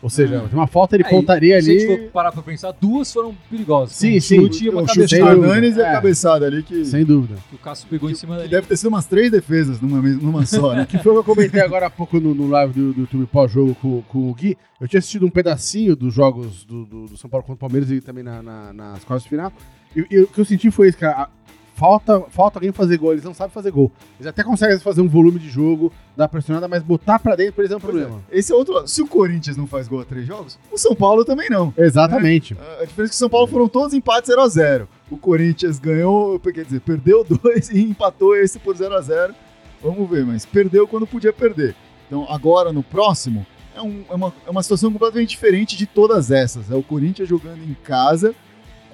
Ou 0.00 0.08
seja, 0.08 0.38
Hum. 0.42 0.48
tem 0.48 0.56
uma 0.58 0.66
falta, 0.68 0.94
ele 0.94 1.02
pontaria 1.04 1.60
Se 1.60 1.70
a 1.70 1.72
gente 1.74 1.86
ali. 1.90 2.04
for 2.04 2.10
parar 2.12 2.30
pra 2.30 2.40
pensar, 2.42 2.70
duas 2.80 3.12
foram 3.12 3.34
perigosas. 3.50 3.96
Sim, 3.96 4.16
um 4.16 4.20
sim. 4.20 4.36
chute 4.36 4.68
uma 4.68 4.82
o 4.82 4.86
chute 4.86 5.00
do 5.00 5.08
Sem 5.08 5.18
cabeçada 5.18 5.34
dúvida. 5.34 5.54
Hernanes 5.54 5.76
e 5.76 5.80
a 5.82 5.88
É. 5.88 5.92
cabeçada 5.92 6.46
ali 6.46 6.62
que, 6.62 6.84
Sem 6.84 7.04
dúvida. 7.04 7.34
que 7.48 7.56
o 7.56 7.58
Cássio 7.58 7.88
pegou 7.88 8.08
em 8.08 8.14
cima 8.14 8.34
que 8.34 8.38
dali. 8.42 8.50
deve 8.50 8.66
ter 8.68 8.76
sido 8.76 8.88
umas 8.88 9.06
três 9.06 9.30
defesas 9.30 9.80
numa, 9.80 10.00
numa 10.00 10.46
só, 10.46 10.72
né? 10.74 10.86
Que 10.88 10.98
foi 10.98 11.10
o 11.12 11.14
que 11.16 11.30
eu 11.30 11.34
comentei 11.34 11.60
agora 11.60 11.86
há 11.86 11.90
pouco 11.90 12.20
no, 12.20 12.32
no 12.32 12.46
live 12.48 12.72
do, 12.72 12.92
do 12.92 13.00
YouTube 13.00 13.26
pós-jogo 13.26 13.74
com, 13.74 14.02
com 14.02 14.30
o 14.30 14.34
Gui. 14.34 14.56
Eu 14.80 14.86
tinha 14.86 14.98
assistido 14.98 15.26
um 15.26 15.30
pedacinho 15.30 15.96
dos 15.96 16.14
jogos 16.14 16.64
do, 16.64 16.84
do- 16.84 17.06
do 17.06 17.16
São 17.16 17.28
Paulo 17.28 17.44
contra 17.44 17.56
o 17.56 17.58
Palmeiras 17.58 17.90
e 17.90 18.00
também 18.00 18.22
na- 18.22 18.40
na- 18.42 18.72
nas 18.72 19.02
quartas 19.04 19.24
de 19.24 19.30
final. 19.30 19.52
E, 19.96 20.06
e 20.10 20.20
o 20.20 20.26
que 20.28 20.38
eu 20.40 20.44
senti 20.44 20.70
foi 20.70 20.88
isso, 20.90 20.98
cara. 20.98 21.28
A- 21.78 21.88
Falta, 21.88 22.20
falta 22.30 22.58
alguém 22.58 22.72
fazer 22.72 22.96
gol, 22.98 23.12
eles 23.12 23.24
não 23.24 23.32
sabem 23.32 23.52
fazer 23.52 23.70
gol. 23.70 23.90
Eles 24.18 24.26
até 24.26 24.42
conseguem 24.42 24.78
fazer 24.80 25.00
um 25.00 25.08
volume 25.08 25.38
de 25.38 25.48
jogo, 25.48 25.92
dar 26.16 26.26
pressionada, 26.28 26.66
mas 26.68 26.82
botar 26.82 27.18
pra 27.18 27.36
dentro 27.36 27.52
pra 27.54 27.62
eles 27.64 27.72
é 27.72 27.76
um 27.76 27.80
Pois 27.80 27.94
é. 27.94 27.98
problema. 28.00 28.22
Esse 28.30 28.52
é 28.52 28.54
outro 28.54 28.74
lado. 28.74 28.88
Se 28.88 29.00
o 29.00 29.06
Corinthians 29.06 29.56
não 29.56 29.66
faz 29.66 29.86
gol 29.88 30.00
a 30.00 30.04
três 30.04 30.26
jogos, 30.26 30.58
o 30.72 30.76
São 30.76 30.94
Paulo 30.94 31.24
também 31.24 31.48
não. 31.48 31.72
Exatamente. 31.78 32.54
A 32.80 32.84
diferença 32.84 33.02
é 33.02 33.08
que 33.10 33.14
o 33.14 33.18
São 33.18 33.28
Paulo 33.30 33.46
foram 33.46 33.68
todos 33.68 33.94
empates 33.94 34.30
0x0. 34.30 34.86
O 35.10 35.16
Corinthians 35.16 35.78
ganhou, 35.78 36.38
quer 36.40 36.64
dizer, 36.64 36.80
perdeu 36.80 37.24
dois 37.42 37.70
e 37.70 37.80
empatou 37.82 38.34
esse 38.36 38.58
por 38.58 38.74
0x0. 38.76 39.34
Vamos 39.82 40.10
ver, 40.10 40.24
mas 40.26 40.44
perdeu 40.44 40.86
quando 40.88 41.06
podia 41.06 41.32
perder. 41.32 41.74
Então 42.06 42.26
agora 42.28 42.72
no 42.72 42.82
próximo 42.82 43.46
é, 43.76 43.80
um- 43.80 44.02
é 44.10 44.14
uma, 44.14 44.32
é 44.46 44.50
uma 44.50 44.62
situação 44.62 44.92
completamente 44.92 45.30
diferente 45.30 45.76
de 45.76 45.86
todas 45.86 46.30
essas. 46.32 46.70
É 46.70 46.74
o 46.74 46.82
Corinthians 46.82 47.28
jogando 47.28 47.62
em 47.62 47.76
casa. 47.84 48.34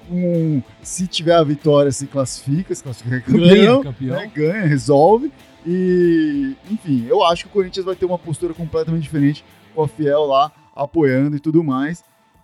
Com, 0.07 0.61
se 0.81 1.07
tiver 1.07 1.35
a 1.35 1.43
vitória, 1.43 1.91
se 1.91 2.05
classifica, 2.07 2.73
se 2.75 2.83
classifica 2.83 3.21
campeão, 3.21 3.81
Ganha, 3.81 3.83
campeão. 3.83 4.15
né, 4.17 4.31
ganha, 4.33 4.65
resolve. 4.65 5.31
E, 5.65 6.55
enfim, 6.69 7.05
eu 7.07 7.23
acho 7.25 7.43
que 7.45 7.49
o 7.49 7.53
Corinthians 7.53 7.85
vai 7.85 7.95
ter 7.95 8.05
uma 8.05 8.17
postura 8.19 8.53
completamente 8.53 9.03
diferente 9.03 9.43
com 9.73 9.81
a 9.83 9.87
Fiel 9.87 10.25
lá 10.25 10.51
apoiando 10.75 11.35
e 11.35 11.39
tudo 11.39 11.63
mais. 11.63 12.03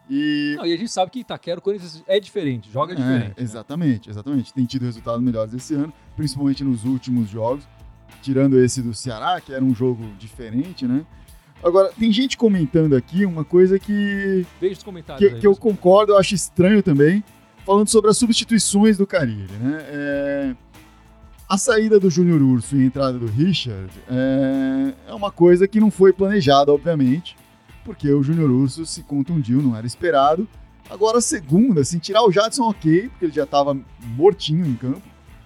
E 0.09 0.55
Não, 0.57 0.65
e 0.65 0.73
a 0.73 0.77
gente 0.77 0.91
sabe 0.91 1.11
que 1.11 1.19
Itaquera, 1.19 1.59
o 1.59 1.61
Corinthians 1.61 2.03
é 2.07 2.19
diferente, 2.19 2.69
joga 2.71 2.93
é, 2.93 2.95
diferente. 2.95 3.27
né? 3.27 3.33
exatamente, 3.37 4.09
exatamente. 4.09 4.53
Tem 4.53 4.65
tido 4.65 4.83
resultados 4.83 5.21
melhores 5.21 5.53
esse 5.53 5.73
ano, 5.75 5.93
principalmente 6.15 6.63
nos 6.63 6.83
últimos 6.83 7.29
jogos, 7.29 7.63
tirando 8.21 8.59
esse 8.59 8.81
do 8.81 8.93
Ceará, 8.93 9.39
que 9.39 9.53
era 9.53 9.63
um 9.63 9.73
jogo 9.73 10.03
diferente, 10.17 10.85
né? 10.85 11.05
Agora, 11.63 11.91
tem 11.97 12.11
gente 12.11 12.35
comentando 12.37 12.95
aqui 12.95 13.23
uma 13.23 13.45
coisa 13.45 13.77
que, 13.77 14.45
Veja 14.59 14.73
os 14.73 14.83
comentários 14.83 15.29
que, 15.29 15.35
aí. 15.35 15.39
que 15.39 15.45
eu 15.45 15.55
concordo, 15.55 16.13
eu 16.13 16.17
acho 16.17 16.33
estranho 16.33 16.81
também, 16.81 17.23
falando 17.65 17.87
sobre 17.87 18.09
as 18.09 18.17
substituições 18.17 18.97
do 18.97 19.05
Carilli, 19.07 19.51
né? 19.61 19.77
É, 19.87 20.55
a 21.49 21.57
saída 21.57 21.99
do 21.99 22.09
Júnior 22.09 22.41
Urso 22.41 22.75
e 22.77 22.81
a 22.81 22.85
entrada 22.85 23.19
do 23.19 23.25
Richard 23.27 23.89
é, 24.09 24.93
é 25.09 25.13
uma 25.13 25.31
coisa 25.31 25.67
que 25.67 25.79
não 25.79 25.91
foi 25.91 26.13
planejada, 26.13 26.71
obviamente, 26.71 27.35
porque 27.83 28.09
o 28.11 28.23
Júnior 28.23 28.49
Urso 28.49 28.85
se 28.85 29.03
contundiu, 29.03 29.61
não 29.61 29.75
era 29.75 29.85
esperado. 29.85 30.47
Agora, 30.89 31.17
a 31.19 31.21
segunda, 31.21 31.81
assim, 31.81 31.99
tirar 31.99 32.23
o 32.23 32.31
Jadson, 32.31 32.63
ok, 32.69 33.09
porque 33.09 33.25
ele 33.25 33.33
já 33.33 33.43
estava 33.43 33.77
mortinho 34.15 34.65
em 34.65 34.75
campo. 34.75 35.01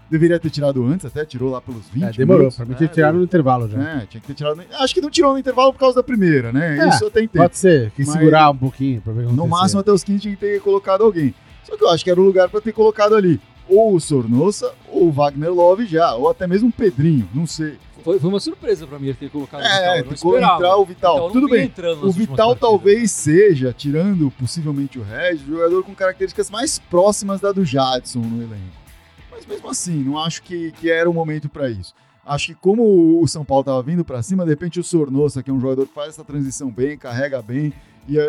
Deveria 0.10 0.40
ter 0.40 0.52
tirado 0.52 0.84
antes, 0.86 1.04
até 1.06 1.26
tirou 1.26 1.50
lá 1.52 1.60
pelos 1.60 1.88
20 1.90 2.04
É, 2.04 2.12
demorou. 2.12 2.38
minutos. 2.42 2.58
Pra 2.58 2.66
mim, 2.66 2.76
né? 2.80 2.88
tirado 2.88 3.18
no 3.18 3.24
intervalo 3.24 3.68
já. 3.68 3.82
É, 3.82 4.06
tinha 4.06 4.22
que 4.22 4.28
ter 4.28 4.34
tirado. 4.36 4.62
Acho 4.80 4.94
que 4.94 5.02
não 5.02 5.10
tirou 5.10 5.34
no 5.34 5.40
intervalo 5.40 5.74
por 5.74 5.80
causa 5.80 5.96
da 5.96 6.04
primeira, 6.04 6.52
né? 6.54 6.78
É, 6.78 6.90
Isso 6.90 7.04
eu 7.04 7.08
até 7.08 7.24
entendo. 7.24 7.42
Pode 7.42 7.58
ser, 7.58 7.90
que 7.92 8.06
segurar 8.06 8.52
um 8.52 8.58
pouquinho 8.58 9.02
pra 9.02 9.12
ver 9.14 9.26
o 9.26 9.30
que 9.30 9.34
No 9.34 9.48
máximo 9.48 9.82
até 9.82 9.92
os 9.92 10.04
15 10.04 10.20
tinha 10.20 10.36
que 10.36 10.40
ter 10.40 10.62
colocado 10.62 11.04
alguém. 11.04 11.34
Só 11.66 11.76
que 11.76 11.84
eu 11.84 11.90
acho 11.90 12.04
que 12.04 12.10
era 12.12 12.20
o 12.20 12.24
lugar 12.24 12.48
pra 12.50 12.62
ter 12.62 12.72
colocado 12.74 13.16
ali 13.16 13.40
ou 13.68 13.96
o 13.96 14.00
Sornosa, 14.00 14.72
ou 14.88 15.08
o 15.08 15.12
Wagner 15.12 15.52
Love 15.52 15.88
já, 15.88 16.14
ou 16.14 16.30
até 16.30 16.46
mesmo 16.46 16.68
um 16.68 16.72
Pedrinho, 16.72 17.28
não 17.34 17.48
sei. 17.48 17.80
Foi, 18.04 18.20
foi 18.20 18.30
uma 18.30 18.40
surpresa 18.40 18.86
pra 18.86 19.00
mim 19.00 19.08
ele 19.08 19.16
ter 19.16 19.32
colocado 19.32 19.62
o 19.62 19.66
É, 19.66 19.70
Vital. 19.96 20.06
não 20.06 20.16
ficou 20.18 20.34
esperava. 20.36 20.56
entrar 20.56 20.78
o 20.78 20.86
Vital. 20.86 21.18
não 21.18 21.32
Tudo 21.32 21.50
bem. 21.50 21.72
O 22.04 22.12
Vital 22.12 22.56
talvez 22.56 23.10
seja, 23.10 23.74
tirando 23.76 24.30
possivelmente 24.40 25.00
o 25.00 25.04
Regis, 25.04 25.42
o 25.48 25.52
jogador 25.52 25.84
com 25.84 25.96
características 25.96 26.52
mais 26.52 26.78
próximas 26.78 27.42
da 27.42 27.52
do 27.52 27.66
Jadson 27.66 28.20
no 28.20 28.44
elenco. 28.44 28.86
Mas 29.32 29.46
mesmo 29.48 29.68
assim, 29.68 30.04
não 30.04 30.20
acho 30.20 30.44
que, 30.44 30.72
que 30.74 30.92
era 30.92 31.10
o 31.10 31.14
momento 31.14 31.50
pra 31.50 31.68
isso. 31.68 31.96
Acho 32.24 32.48
que 32.48 32.56
como 32.56 33.20
o 33.20 33.28
São 33.28 33.44
Paulo 33.44 33.64
tava 33.64 33.82
vindo 33.82 34.06
pra 34.06 34.22
cima, 34.22 34.44
de 34.44 34.52
repente 34.52 34.80
o 34.80 34.84
Sornosa, 34.84 35.42
que 35.42 35.50
é 35.50 35.54
um 35.54 35.60
jogador 35.60 35.88
que 35.88 35.94
faz 35.94 36.10
essa 36.10 36.24
transição 36.24 36.70
bem, 36.70 36.96
carrega 37.00 37.42
bem 37.42 37.74
e, 38.08 38.20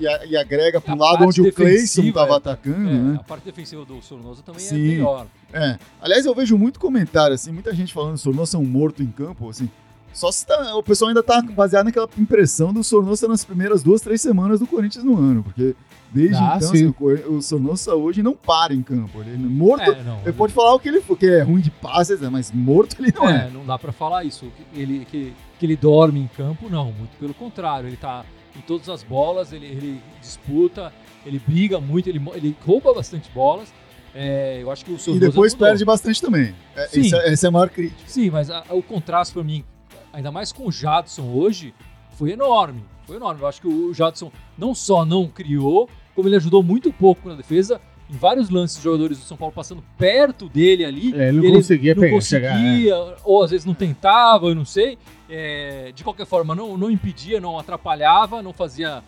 e, 0.00 0.26
e 0.30 0.36
agrega 0.36 0.80
para 0.80 0.94
um 0.94 0.98
lado 0.98 1.24
onde 1.24 1.40
o 1.40 1.52
Cleison 1.52 1.74
defensiva, 2.02 2.20
tava 2.20 2.34
é. 2.34 2.36
atacando, 2.36 2.88
É, 2.90 2.92
né? 2.94 3.16
A 3.20 3.24
parte 3.24 3.44
defensiva 3.44 3.84
do 3.84 4.00
Sornosa 4.02 4.42
também 4.42 4.64
é 4.64 4.68
Sim. 4.68 4.78
melhor. 4.88 5.26
É. 5.52 5.78
Aliás, 6.00 6.24
eu 6.26 6.34
vejo 6.34 6.56
muito 6.58 6.78
comentário, 6.80 7.34
assim, 7.34 7.52
muita 7.52 7.74
gente 7.74 7.92
falando 7.92 8.10
que 8.14 8.20
o 8.20 8.22
Sornosa 8.22 8.56
é 8.56 8.60
um 8.60 8.64
morto 8.64 9.02
em 9.02 9.10
campo, 9.10 9.48
assim. 9.48 9.68
Só 10.12 10.32
se 10.32 10.44
tá- 10.44 10.74
o 10.74 10.82
pessoal 10.82 11.08
ainda 11.10 11.22
tá 11.22 11.40
baseado 11.40 11.84
naquela 11.84 12.08
impressão 12.18 12.72
do 12.72 12.82
Sornosa 12.82 13.28
nas 13.28 13.44
primeiras 13.44 13.80
duas, 13.82 14.00
três 14.00 14.20
semanas 14.20 14.58
do 14.58 14.66
Corinthians 14.66 15.04
no 15.04 15.16
ano, 15.16 15.44
porque 15.44 15.76
desde 16.12 16.34
Ah, 16.34 16.54
então, 16.56 16.68
sim. 16.68 16.88
assim, 16.88 16.94
o, 17.28 17.34
o 17.36 17.42
Sornosa 17.42 17.94
hoje 17.94 18.20
não 18.20 18.34
para 18.34 18.74
em 18.74 18.82
campo. 18.82 19.20
Ele 19.20 19.34
é 19.34 19.36
morto, 19.36 19.88
É, 19.88 20.02
não. 20.02 20.18
ele 20.22 20.32
pode 20.32 20.52
falar 20.52 20.74
o 20.74 20.80
que 20.80 20.88
ele 20.88 21.00
for, 21.00 21.16
que 21.16 21.26
é 21.26 21.42
ruim 21.42 21.60
de 21.60 21.70
passes, 21.70 22.18
né, 22.20 22.28
mas 22.28 22.50
morto 22.50 22.96
ele 22.98 23.12
não 23.14 23.28
é. 23.28 23.46
É, 23.46 23.50
não 23.54 23.64
dá 23.64 23.78
pra 23.78 23.92
falar 23.92 24.24
isso. 24.24 24.46
Que 24.74 24.80
ele, 24.80 25.04
que, 25.04 25.32
que 25.60 25.64
ele 25.66 25.76
dorme 25.76 26.18
em 26.18 26.26
campo, 26.36 26.68
não. 26.68 26.86
Muito 26.86 27.16
pelo 27.16 27.32
contrário. 27.32 27.88
Ele 27.88 27.96
tá 27.96 28.24
em 28.56 28.60
todas 28.62 28.88
as 28.88 29.02
bolas, 29.02 29.52
ele, 29.52 29.66
ele 29.66 30.02
disputa, 30.20 30.92
ele 31.24 31.38
briga 31.46 31.80
muito, 31.80 32.08
ele, 32.08 32.20
ele 32.34 32.56
rouba 32.64 32.92
bastante 32.94 33.30
bolas. 33.30 33.72
É, 34.14 34.58
eu 34.60 34.70
acho 34.70 34.84
que 34.84 34.90
o 34.90 34.96
E 34.96 34.98
Sornosa 34.98 35.26
depois 35.28 35.54
mudou. 35.54 35.68
perde 35.68 35.84
bastante 35.84 36.20
também. 36.20 36.54
É, 36.74 36.86
Sim. 36.88 37.00
esse 37.02 37.14
é- 37.14 37.32
essa 37.32 37.46
é 37.46 37.48
a 37.48 37.50
maior 37.50 37.68
crítica. 37.68 38.00
Sim, 38.06 38.30
mas 38.30 38.50
a- 38.50 38.64
o 38.70 38.82
contraste 38.82 39.32
pra 39.32 39.44
mim, 39.44 39.64
ainda 40.12 40.32
mais 40.32 40.50
com 40.52 40.66
o 40.66 40.72
Jadson 40.72 41.30
hoje, 41.32 41.72
foi 42.16 42.32
enorme. 42.32 42.82
Foi 43.06 43.16
enorme. 43.16 43.40
Eu 43.40 43.46
acho 43.46 43.60
que 43.60 43.68
o 43.68 43.94
Jadson 43.94 44.32
não 44.58 44.74
só 44.74 45.04
não 45.04 45.28
criou, 45.28 45.88
como 46.14 46.28
ele 46.28 46.36
ajudou 46.36 46.62
muito 46.62 46.92
pouco 46.92 47.28
na 47.28 47.34
defesa. 47.36 47.80
Em 48.12 48.16
vários 48.16 48.50
lances, 48.50 48.76
os 48.78 48.82
jogadores 48.82 49.18
do 49.18 49.24
São 49.24 49.36
Paulo 49.36 49.54
passando 49.54 49.82
perto 49.96 50.48
dele 50.48 50.84
ali. 50.84 51.14
É, 51.14 51.28
ele 51.28 51.38
não 51.38 51.44
ele 51.44 51.56
conseguia 51.56 51.94
não 51.94 52.00
pegar, 52.00 52.14
conseguia, 52.16 52.48
chegar. 52.50 52.88
é. 52.88 53.16
ou 53.24 53.42
às 53.44 53.50
vezes 53.52 53.64
não 53.64 53.74
tentava, 53.74 54.46
eu 54.46 54.54
não 54.54 54.64
sei. 54.64 54.98
É, 55.28 55.92
de 55.94 56.02
qualquer 56.02 56.26
forma, 56.26 56.54
não, 56.54 56.76
não 56.76 56.90
impedia, 56.90 57.40
não 57.40 57.56
atrapalhava, 57.58 58.42
não 58.42 58.52
fazia 58.52 59.02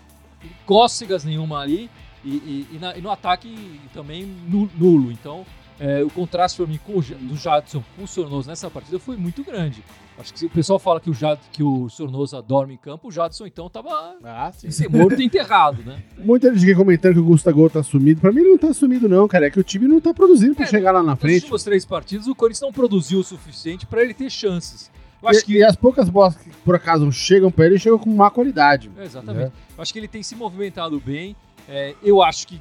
cócegas 0.65 1.25
nenhuma 1.25 1.59
ali. 1.61 1.91
E, 2.25 2.29
e- 2.31 2.67
e 2.75 2.79
na- 2.79 2.97
e 2.97 3.01
no 3.01 3.11
ataque 3.11 3.81
também 3.93 4.25
nu- 4.49 4.71
nulo. 4.79 5.11
Então, 5.11 5.45
é, 5.85 6.03
o 6.05 6.11
contraste 6.11 6.57
para 6.59 6.67
mim 6.67 6.79
com 6.87 6.93
o 6.99 7.03
do 7.03 7.37
Jadson 7.37 7.83
com 7.97 8.05
o 8.05 8.07
Sornoso 8.07 8.49
nessa 8.49 8.71
partida 8.71 8.99
foi 9.01 9.17
muito 9.17 9.43
grande. 9.43 9.83
Acho 10.17 10.33
que 10.33 10.39
se 10.39 10.47
o 10.47 10.51
pessoal 10.51 10.79
fala 10.79 11.01
que 11.01 11.11
o, 11.11 11.15
Jad, 11.15 11.39
que 11.51 11.63
o 11.63 11.89
Sornosa 11.89 12.41
dorme 12.41 12.75
em 12.75 12.77
campo, 12.77 13.09
o 13.09 13.11
Jadson 13.11 13.47
então 13.47 13.69
tava 13.69 13.91
Ah, 14.23 14.53
sim. 14.53 14.69
morto 14.89 15.21
e 15.21 15.25
enterrado, 15.25 15.83
né? 15.83 16.01
Muita 16.19 16.55
gente 16.55 16.75
comentando 16.77 17.15
que 17.15 17.19
o 17.21 17.25
Gustavo 17.25 17.69
tá 17.69 17.83
sumido. 17.83 18.21
Pra 18.21 18.31
mim, 18.31 18.41
ele 18.43 18.51
não 18.51 18.59
tá 18.59 18.73
sumido, 18.73 19.09
não, 19.09 19.27
cara. 19.27 19.47
É 19.47 19.51
que 19.51 19.59
o 19.59 19.65
time 19.65 19.89
não 19.89 20.01
tá 20.01 20.15
produzindo 20.15 20.55
pra 20.55 20.65
É, 20.65 20.69
chegar 20.69 20.93
lá 20.93 21.03
na 21.03 21.13
Nas 21.13 21.19
frente. 21.19 21.41
últimas 21.43 21.65
três 21.65 21.85
partidas, 21.85 22.27
o 22.29 22.35
Corinthians 22.35 22.61
não 22.61 22.73
produziu 22.73 23.19
o 23.19 23.25
suficiente 23.25 23.85
para 23.87 24.03
ele 24.03 24.15
ter 24.15 24.31
chances. 24.31 24.91
Eu 25.21 25.29
E, 25.29 25.31
acho 25.37 25.45
que 25.47 25.53
e 25.55 25.65
as 25.65 25.75
poucas 25.75 26.09
bolas 26.09 26.37
que 26.37 26.51
por 26.65 26.75
acaso 26.77 27.11
chegam 27.11 27.51
pra 27.51 27.67
ele, 27.67 27.79
chegam 27.79 27.99
com 27.99 28.11
má 28.11 28.31
qualidade. 28.31 28.91
É, 28.99 29.05
Exatamente. 29.05 29.53
Eu 29.77 29.83
acho 29.83 29.93
que 29.93 29.99
ele 29.99 30.09
tem 30.09 30.23
se 30.23 30.37
movimentado 30.37 31.01
bem. 31.01 31.35
É, 31.69 31.95
eu 32.03 32.23
acho 32.23 32.47
que 32.47 32.61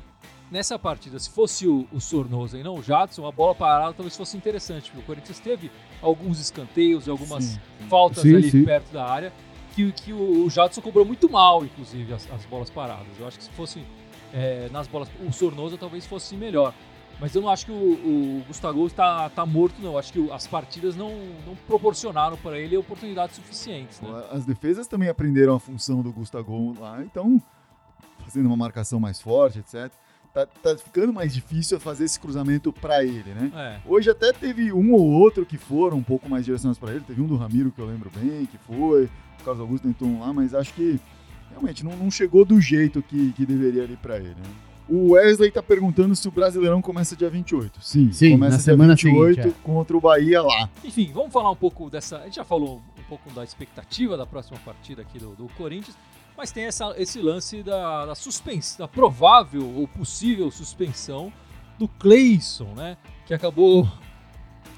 nessa 0.51 0.77
partida, 0.77 1.17
se 1.17 1.29
fosse 1.29 1.65
o, 1.65 1.87
o 1.91 2.01
Sornosa 2.01 2.59
e 2.59 2.63
não 2.63 2.75
o 2.75 2.83
Jadson, 2.83 3.25
a 3.25 3.31
bola 3.31 3.55
parada 3.55 3.93
talvez 3.93 4.15
fosse 4.15 4.35
interessante, 4.35 4.91
porque 4.91 4.99
o 4.99 5.05
Corinthians 5.05 5.39
teve 5.39 5.71
alguns 6.01 6.39
escanteios 6.39 7.07
e 7.07 7.09
algumas 7.09 7.45
Sim, 7.45 7.59
faltas 7.89 8.23
Sim, 8.23 8.35
ali 8.35 8.51
sim. 8.51 8.65
perto 8.65 8.91
da 8.91 9.05
área, 9.05 9.33
que, 9.73 9.89
que 9.93 10.11
o, 10.11 10.45
o 10.45 10.49
Jadson 10.49 10.81
cobrou 10.81 11.05
muito 11.05 11.29
mal, 11.29 11.63
inclusive, 11.63 12.13
as, 12.13 12.29
as 12.29 12.45
bolas 12.45 12.69
paradas. 12.69 13.07
Eu 13.17 13.25
acho 13.25 13.37
que 13.37 13.45
se 13.45 13.51
fosse 13.51 13.81
é, 14.33 14.67
nas 14.69 14.87
bolas. 14.87 15.09
O 15.25 15.31
Sornosa 15.31 15.77
talvez 15.77 16.05
fosse 16.05 16.35
melhor. 16.35 16.73
Mas 17.19 17.35
eu 17.35 17.41
não 17.41 17.49
acho 17.49 17.67
que 17.67 17.71
o, 17.71 17.75
o 17.75 18.43
Gustavo 18.47 18.85
está 18.87 19.29
tá 19.29 19.45
morto, 19.45 19.75
não. 19.79 19.91
Eu 19.91 19.99
acho 19.99 20.11
que 20.11 20.31
as 20.31 20.47
partidas 20.47 20.95
não, 20.95 21.11
não 21.45 21.55
proporcionaram 21.67 22.35
para 22.35 22.57
ele 22.59 22.75
oportunidades 22.75 23.35
suficientes. 23.35 24.01
Né? 24.01 24.09
As 24.31 24.43
defesas 24.43 24.87
também 24.87 25.07
aprenderam 25.07 25.53
a 25.53 25.59
função 25.59 26.01
do 26.01 26.11
Gustavo 26.11 26.75
lá, 26.79 27.01
então 27.03 27.41
fazendo 28.19 28.47
uma 28.47 28.57
marcação 28.57 28.99
mais 28.99 29.21
forte, 29.21 29.59
etc. 29.59 29.91
Tá, 30.33 30.45
tá 30.45 30.77
ficando 30.77 31.11
mais 31.11 31.33
difícil 31.33 31.77
fazer 31.79 32.05
esse 32.05 32.17
cruzamento 32.17 32.71
pra 32.71 33.03
ele, 33.03 33.33
né? 33.33 33.51
É. 33.53 33.79
Hoje 33.85 34.09
até 34.09 34.31
teve 34.31 34.71
um 34.71 34.93
ou 34.93 35.01
outro 35.01 35.45
que 35.45 35.57
foram 35.57 35.97
um 35.97 36.03
pouco 36.03 36.29
mais 36.29 36.45
direcionados 36.45 36.79
pra 36.79 36.91
ele. 36.91 37.01
Teve 37.01 37.21
um 37.21 37.27
do 37.27 37.35
Ramiro 37.35 37.69
que 37.69 37.79
eu 37.79 37.85
lembro 37.85 38.09
bem, 38.15 38.45
que 38.45 38.57
foi. 38.57 39.05
O 39.05 39.43
Carlos 39.43 39.59
Augusto 39.59 39.87
tentou 39.87 40.07
um 40.07 40.21
lá, 40.21 40.31
mas 40.31 40.53
acho 40.53 40.73
que 40.73 40.99
realmente 41.49 41.83
não, 41.83 41.95
não 41.97 42.09
chegou 42.09 42.45
do 42.45 42.61
jeito 42.61 43.01
que, 43.01 43.33
que 43.33 43.45
deveria 43.45 43.83
ali 43.83 43.97
pra 43.97 44.17
ele. 44.17 44.29
Né? 44.29 44.49
O 44.87 45.11
Wesley 45.11 45.51
tá 45.51 45.61
perguntando 45.61 46.15
se 46.15 46.27
o 46.27 46.31
Brasileirão 46.31 46.81
começa 46.81 47.15
dia 47.15 47.29
28. 47.29 47.83
Sim, 47.83 48.11
Sim, 48.11 48.31
começa 48.31 48.51
na 48.51 48.57
dia 48.57 48.65
semana 48.65 48.95
28 48.95 49.35
seguinte, 49.35 49.55
contra 49.63 49.97
o 49.97 50.01
Bahia 50.01 50.41
lá. 50.41 50.69
Enfim, 50.83 51.11
vamos 51.13 51.31
falar 51.31 51.51
um 51.51 51.55
pouco 51.55 51.89
dessa. 51.89 52.17
A 52.19 52.25
gente 52.25 52.35
já 52.35 52.43
falou 52.43 52.81
um 52.97 53.03
pouco 53.03 53.29
da 53.31 53.43
expectativa 53.43 54.17
da 54.17 54.25
próxima 54.25 54.57
partida 54.63 55.01
aqui 55.01 55.19
do, 55.19 55.35
do 55.35 55.47
Corinthians, 55.57 55.95
mas 56.41 56.51
tem 56.51 56.63
essa- 56.63 56.95
esse 56.97 57.21
lance 57.21 57.61
da, 57.61 58.07
da 58.07 58.15
suspensão, 58.15 58.79
da 58.79 58.87
provável 58.87 59.61
ou 59.77 59.87
possível 59.87 60.49
suspensão 60.49 61.31
do 61.77 61.87
Cleison, 61.87 62.73
né? 62.75 62.97
Que 63.27 63.33
acabou. 63.35 63.87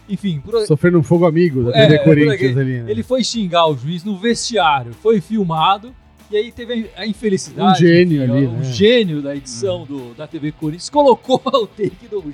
Enfim, 0.09 0.41
por- 0.41 0.65
Sofrendo 0.67 0.99
um 0.99 1.03
fogo 1.03 1.25
amigo 1.25 1.63
da 1.63 1.71
TV 1.71 1.95
é, 1.95 1.97
Corinthians 1.99 2.57
ali, 2.57 2.81
né? 2.81 2.91
ele 2.91 3.01
foi 3.01 3.23
xingar 3.23 3.67
o 3.67 3.77
juiz 3.77 4.03
no 4.03 4.17
vestiário, 4.17 4.93
foi 4.93 5.21
filmado. 5.21 5.95
E 6.29 6.35
aí 6.35 6.51
teve 6.51 6.89
a 6.97 7.07
infelicidade. 7.07 7.81
Um 7.85 7.87
gênio 7.87 8.23
ali, 8.23 8.45
Um 8.47 8.57
né? 8.57 8.63
gênio 8.65 9.21
da 9.21 9.33
edição 9.33 9.85
do, 9.85 10.13
da 10.15 10.27
TV 10.27 10.51
Corinthians 10.51 10.89
colocou 10.89 11.41
o 11.47 11.65
take 11.65 12.09
do, 12.09 12.33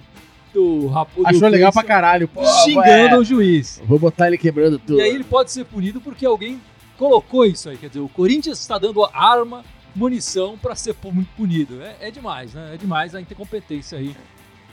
do 0.52 0.88
Raposo. 0.88 1.28
Achou 1.28 1.48
legal 1.50 1.72
pra 1.72 1.84
caralho. 1.84 2.28
Pô, 2.28 2.44
Xingando 2.64 3.16
é, 3.16 3.18
o 3.20 3.24
juiz. 3.24 3.80
Vou 3.86 4.00
botar 4.00 4.26
ele 4.28 4.40
quebrando 4.40 4.80
tudo. 4.80 4.98
E 4.98 5.02
aí 5.04 5.14
ele 5.14 5.24
pode 5.24 5.52
ser 5.52 5.66
punido 5.66 6.02
porque 6.02 6.26
alguém 6.26 6.60
colocou 7.00 7.46
isso 7.46 7.70
aí. 7.70 7.78
Quer 7.78 7.88
dizer, 7.88 8.02
o 8.02 8.10
Corinthians 8.10 8.60
está 8.60 8.78
dando 8.78 9.04
arma, 9.06 9.64
munição 9.96 10.58
para 10.58 10.76
ser 10.76 10.94
pu- 10.94 11.12
punido. 11.36 11.82
É, 11.82 11.96
é 12.02 12.12
demais, 12.12 12.54
né? 12.54 12.76
É 12.76 12.78
demais 12.78 13.16
a 13.16 13.22
incompetência 13.22 13.98
aí. 13.98 14.16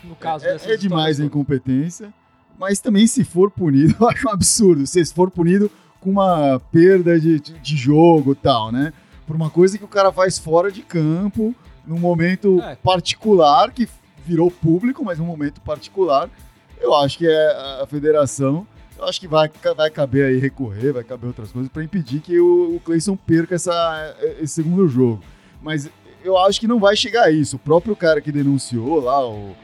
No 0.05 0.15
caso 0.15 0.45
É, 0.45 0.53
dessas 0.53 0.69
é 0.71 0.77
demais 0.77 1.19
a 1.21 1.25
incompetência, 1.25 2.13
mas 2.59 2.81
também 2.81 3.07
se 3.07 3.25
for 3.25 3.51
punido, 3.51 3.95
eu 4.01 4.09
acho 4.09 4.29
um 4.29 4.33
absurdo. 4.33 4.87
Se 4.87 5.03
for 5.07 5.31
punido 5.31 5.71
com 6.01 6.11
uma 6.11 6.61
perda 6.71 7.19
de, 7.19 7.41
de, 7.41 7.59
de 7.59 7.77
jogo 7.77 8.33
e 8.33 8.37
tal, 8.37 8.71
né? 8.71 8.93
Por 9.27 9.35
uma 9.35 9.49
coisa 9.51 9.79
que 9.79 9.85
o 9.85 9.89
cara 9.89 10.13
faz 10.13 10.39
fora 10.39 10.71
de 10.71 10.83
campo, 10.83 11.55
num 11.87 11.99
momento 11.99 12.61
É. 12.63 12.77
particular, 12.77 13.71
que 13.73 13.89
virou 14.25 14.51
público, 14.51 15.05
mas 15.05 15.19
num 15.19 15.25
momento 15.25 15.61
particular. 15.61 16.29
Eu 16.81 16.95
acho 16.95 17.17
que 17.19 17.27
é 17.27 17.81
a 17.83 17.87
federação. 17.89 18.67
Eu 18.99 19.05
acho 19.05 19.21
que 19.21 19.29
vai, 19.29 19.51
vai 19.77 19.91
caber 19.91 20.27
aí 20.27 20.39
recorrer, 20.39 20.93
vai 20.93 21.05
caber 21.05 21.29
outras 21.29 21.53
coisas 21.53 21.71
para 21.71 21.85
impedir 21.85 22.21
que 22.21 22.39
o, 22.41 22.77
o 22.77 22.81
Cleison 22.81 23.17
perca 23.17 23.55
essa, 23.55 24.17
esse 24.41 24.55
segundo 24.55 24.89
jogo. 24.89 25.23
Mas 25.63 25.91
eu 26.25 26.39
acho 26.39 26.59
que 26.59 26.67
não 26.67 26.81
vai 26.81 26.97
chegar 26.97 27.25
a 27.25 27.31
isso. 27.31 27.57
O 27.57 27.59
próprio 27.59 27.95
cara 27.95 28.21
que 28.21 28.33
denunciou 28.33 29.01
lá, 29.01 29.27
o, 29.29 29.55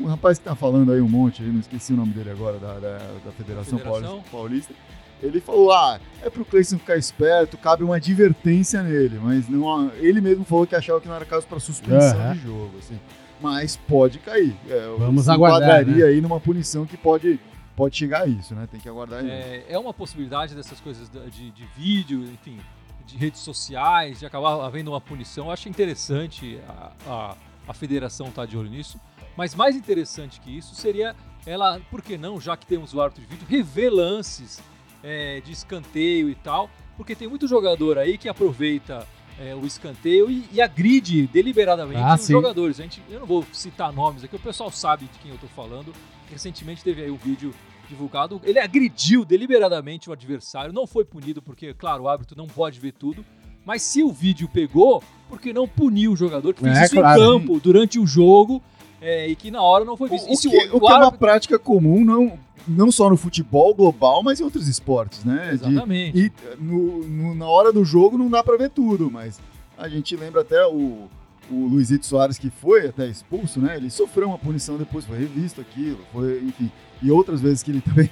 um 0.00 0.06
rapaz 0.06 0.38
que 0.38 0.44
tá 0.44 0.54
falando 0.54 0.92
aí 0.92 1.00
um 1.00 1.08
monte, 1.08 1.42
aí, 1.42 1.48
não 1.48 1.60
esqueci 1.60 1.92
o 1.92 1.96
nome 1.96 2.12
dele 2.12 2.30
agora, 2.30 2.58
da, 2.58 2.74
da, 2.74 2.98
da 3.24 3.32
Federação, 3.36 3.78
Federação? 3.78 4.22
Paulista. 4.30 4.74
Ele 5.22 5.40
falou: 5.40 5.72
ah, 5.72 6.00
é 6.22 6.28
pro 6.28 6.44
Cleison 6.44 6.78
ficar 6.78 6.96
esperto, 6.96 7.56
cabe 7.56 7.84
uma 7.84 7.96
advertência 7.96 8.82
nele. 8.82 9.20
Mas 9.22 9.48
não, 9.48 9.90
ele 9.96 10.20
mesmo 10.20 10.44
falou 10.44 10.66
que 10.66 10.74
achava 10.74 11.00
que 11.00 11.08
não 11.08 11.14
era 11.14 11.24
caso 11.24 11.46
para 11.46 11.60
suspensão 11.60 12.18
Aham. 12.18 12.32
de 12.34 12.40
jogo. 12.40 12.72
Assim. 12.78 12.98
Mas 13.40 13.76
pode 13.76 14.18
cair. 14.18 14.54
É, 14.68 14.94
Vamos 14.98 15.28
aguardar, 15.28 15.86
né? 15.86 16.02
aí 16.04 16.20
numa 16.20 16.40
punição 16.40 16.84
que 16.84 16.96
pode, 16.96 17.38
pode 17.76 17.96
chegar 17.96 18.22
a 18.22 18.26
isso, 18.26 18.54
né? 18.54 18.66
Tem 18.70 18.80
que 18.80 18.88
aguardar. 18.88 19.24
É, 19.24 19.64
é 19.68 19.78
uma 19.78 19.94
possibilidade 19.94 20.54
dessas 20.54 20.80
coisas 20.80 21.10
de, 21.10 21.50
de 21.50 21.64
vídeo, 21.76 22.22
enfim, 22.24 22.58
de 23.06 23.16
redes 23.16 23.40
sociais, 23.40 24.20
de 24.20 24.26
acabar 24.26 24.64
havendo 24.64 24.90
uma 24.90 25.00
punição. 25.00 25.46
Eu 25.46 25.52
acho 25.52 25.68
interessante 25.68 26.60
a, 26.68 26.92
a, 27.06 27.36
a 27.68 27.74
federação 27.74 28.28
estar 28.28 28.46
de 28.46 28.56
olho 28.56 28.70
nisso. 28.70 29.00
Mas 29.36 29.54
mais 29.54 29.74
interessante 29.74 30.40
que 30.40 30.56
isso 30.56 30.74
seria 30.74 31.16
ela, 31.46 31.80
por 31.90 32.02
que 32.02 32.16
não, 32.16 32.40
já 32.40 32.56
que 32.56 32.66
temos 32.66 32.94
o 32.94 33.00
árbitro 33.00 33.24
de 33.24 33.30
vídeo, 33.30 33.46
rever 33.48 33.92
lances 33.92 34.60
é, 35.02 35.40
de 35.40 35.52
escanteio 35.52 36.28
e 36.28 36.34
tal, 36.34 36.70
porque 36.96 37.16
tem 37.16 37.26
muito 37.26 37.48
jogador 37.48 37.98
aí 37.98 38.16
que 38.16 38.28
aproveita 38.28 39.06
é, 39.40 39.54
o 39.54 39.64
escanteio 39.66 40.30
e, 40.30 40.44
e 40.52 40.60
agride 40.60 41.26
deliberadamente 41.26 42.00
Ah, 42.00 42.14
os 42.14 42.20
sim. 42.22 42.32
jogadores. 42.32 42.78
A 42.78 42.82
gente, 42.82 43.02
eu 43.10 43.20
não 43.20 43.26
vou 43.26 43.44
citar 43.52 43.92
nomes 43.92 44.24
aqui, 44.24 44.36
o 44.36 44.38
pessoal 44.40 44.70
sabe 44.70 45.04
de 45.12 45.18
quem 45.18 45.30
eu 45.30 45.34
estou 45.36 45.50
falando. 45.50 45.92
Recentemente 46.30 46.82
teve 46.82 47.02
aí 47.02 47.10
um 47.10 47.16
vídeo 47.16 47.52
divulgado. 47.88 48.40
Ele 48.44 48.58
agrediu 48.58 49.24
deliberadamente 49.24 50.08
o 50.08 50.12
adversário, 50.12 50.72
não 50.72 50.86
foi 50.86 51.04
punido 51.04 51.42
porque, 51.42 51.74
claro, 51.74 52.04
o 52.04 52.08
árbitro 52.08 52.36
não 52.36 52.46
pode 52.46 52.78
ver 52.80 52.92
tudo. 52.92 53.24
Mas 53.64 53.82
se 53.82 54.02
o 54.02 54.10
vídeo 54.10 54.48
pegou, 54.48 55.02
por 55.28 55.40
que 55.40 55.52
não 55.52 55.68
punir 55.68 56.08
o 56.08 56.16
jogador 56.16 56.52
que 56.52 56.60
fez 56.62 56.76
É, 56.78 56.84
isso 56.86 56.94
claro. 56.96 57.20
em 57.20 57.24
campo 57.24 57.60
durante 57.60 57.98
o 57.98 58.06
jogo 58.06 58.60
é, 59.00 59.28
e 59.28 59.36
que 59.36 59.50
na 59.52 59.62
hora 59.62 59.84
não 59.84 59.96
foi 59.96 60.08
visto? 60.08 60.28
O, 60.30 60.34
se 60.36 60.48
que, 60.50 60.56
o 60.56 60.60
que 60.80 60.86
é 60.86 60.88
uma 60.88 60.94
árbitro- 60.96 61.18
prática 61.18 61.58
comum, 61.60 62.04
não, 62.04 62.36
não 62.66 62.90
só 62.92 63.08
no 63.10 63.16
futebol 63.16 63.74
global, 63.74 64.22
mas 64.22 64.40
em 64.40 64.44
outros 64.44 64.68
esportes, 64.68 65.24
né? 65.24 65.48
De- 65.48 65.54
Exatamente. 65.68 66.18
E 66.18 66.32
no- 66.60 67.06
no- 67.06 67.34
na 67.34 67.46
hora 67.46 67.72
do 67.72 67.84
jogo 67.84 68.16
não 68.18 68.28
dá 68.30 68.42
pra 68.42 68.56
ver 68.56 68.70
tudo, 68.70 69.10
mas 69.10 69.40
a 69.76 69.88
gente 69.88 70.14
lembra 70.16 70.42
até 70.42 70.64
o, 70.66 71.08
o 71.50 71.66
Luizito 71.66 72.06
Soares, 72.06 72.38
que 72.38 72.50
foi 72.50 72.86
até 72.88 73.06
expulso, 73.06 73.60
né? 73.60 73.76
Ele 73.76 73.90
sofreu 73.90 74.28
uma 74.28 74.38
punição 74.38 74.76
depois, 74.78 75.04
foi 75.04 75.18
revisto 75.18 75.60
aquilo, 75.60 75.98
foi, 76.12 76.42
enfim. 76.44 76.70
E 77.02 77.10
outras 77.10 77.40
vezes 77.40 77.62
que 77.62 77.70
ele 77.72 77.80
também 77.82 78.08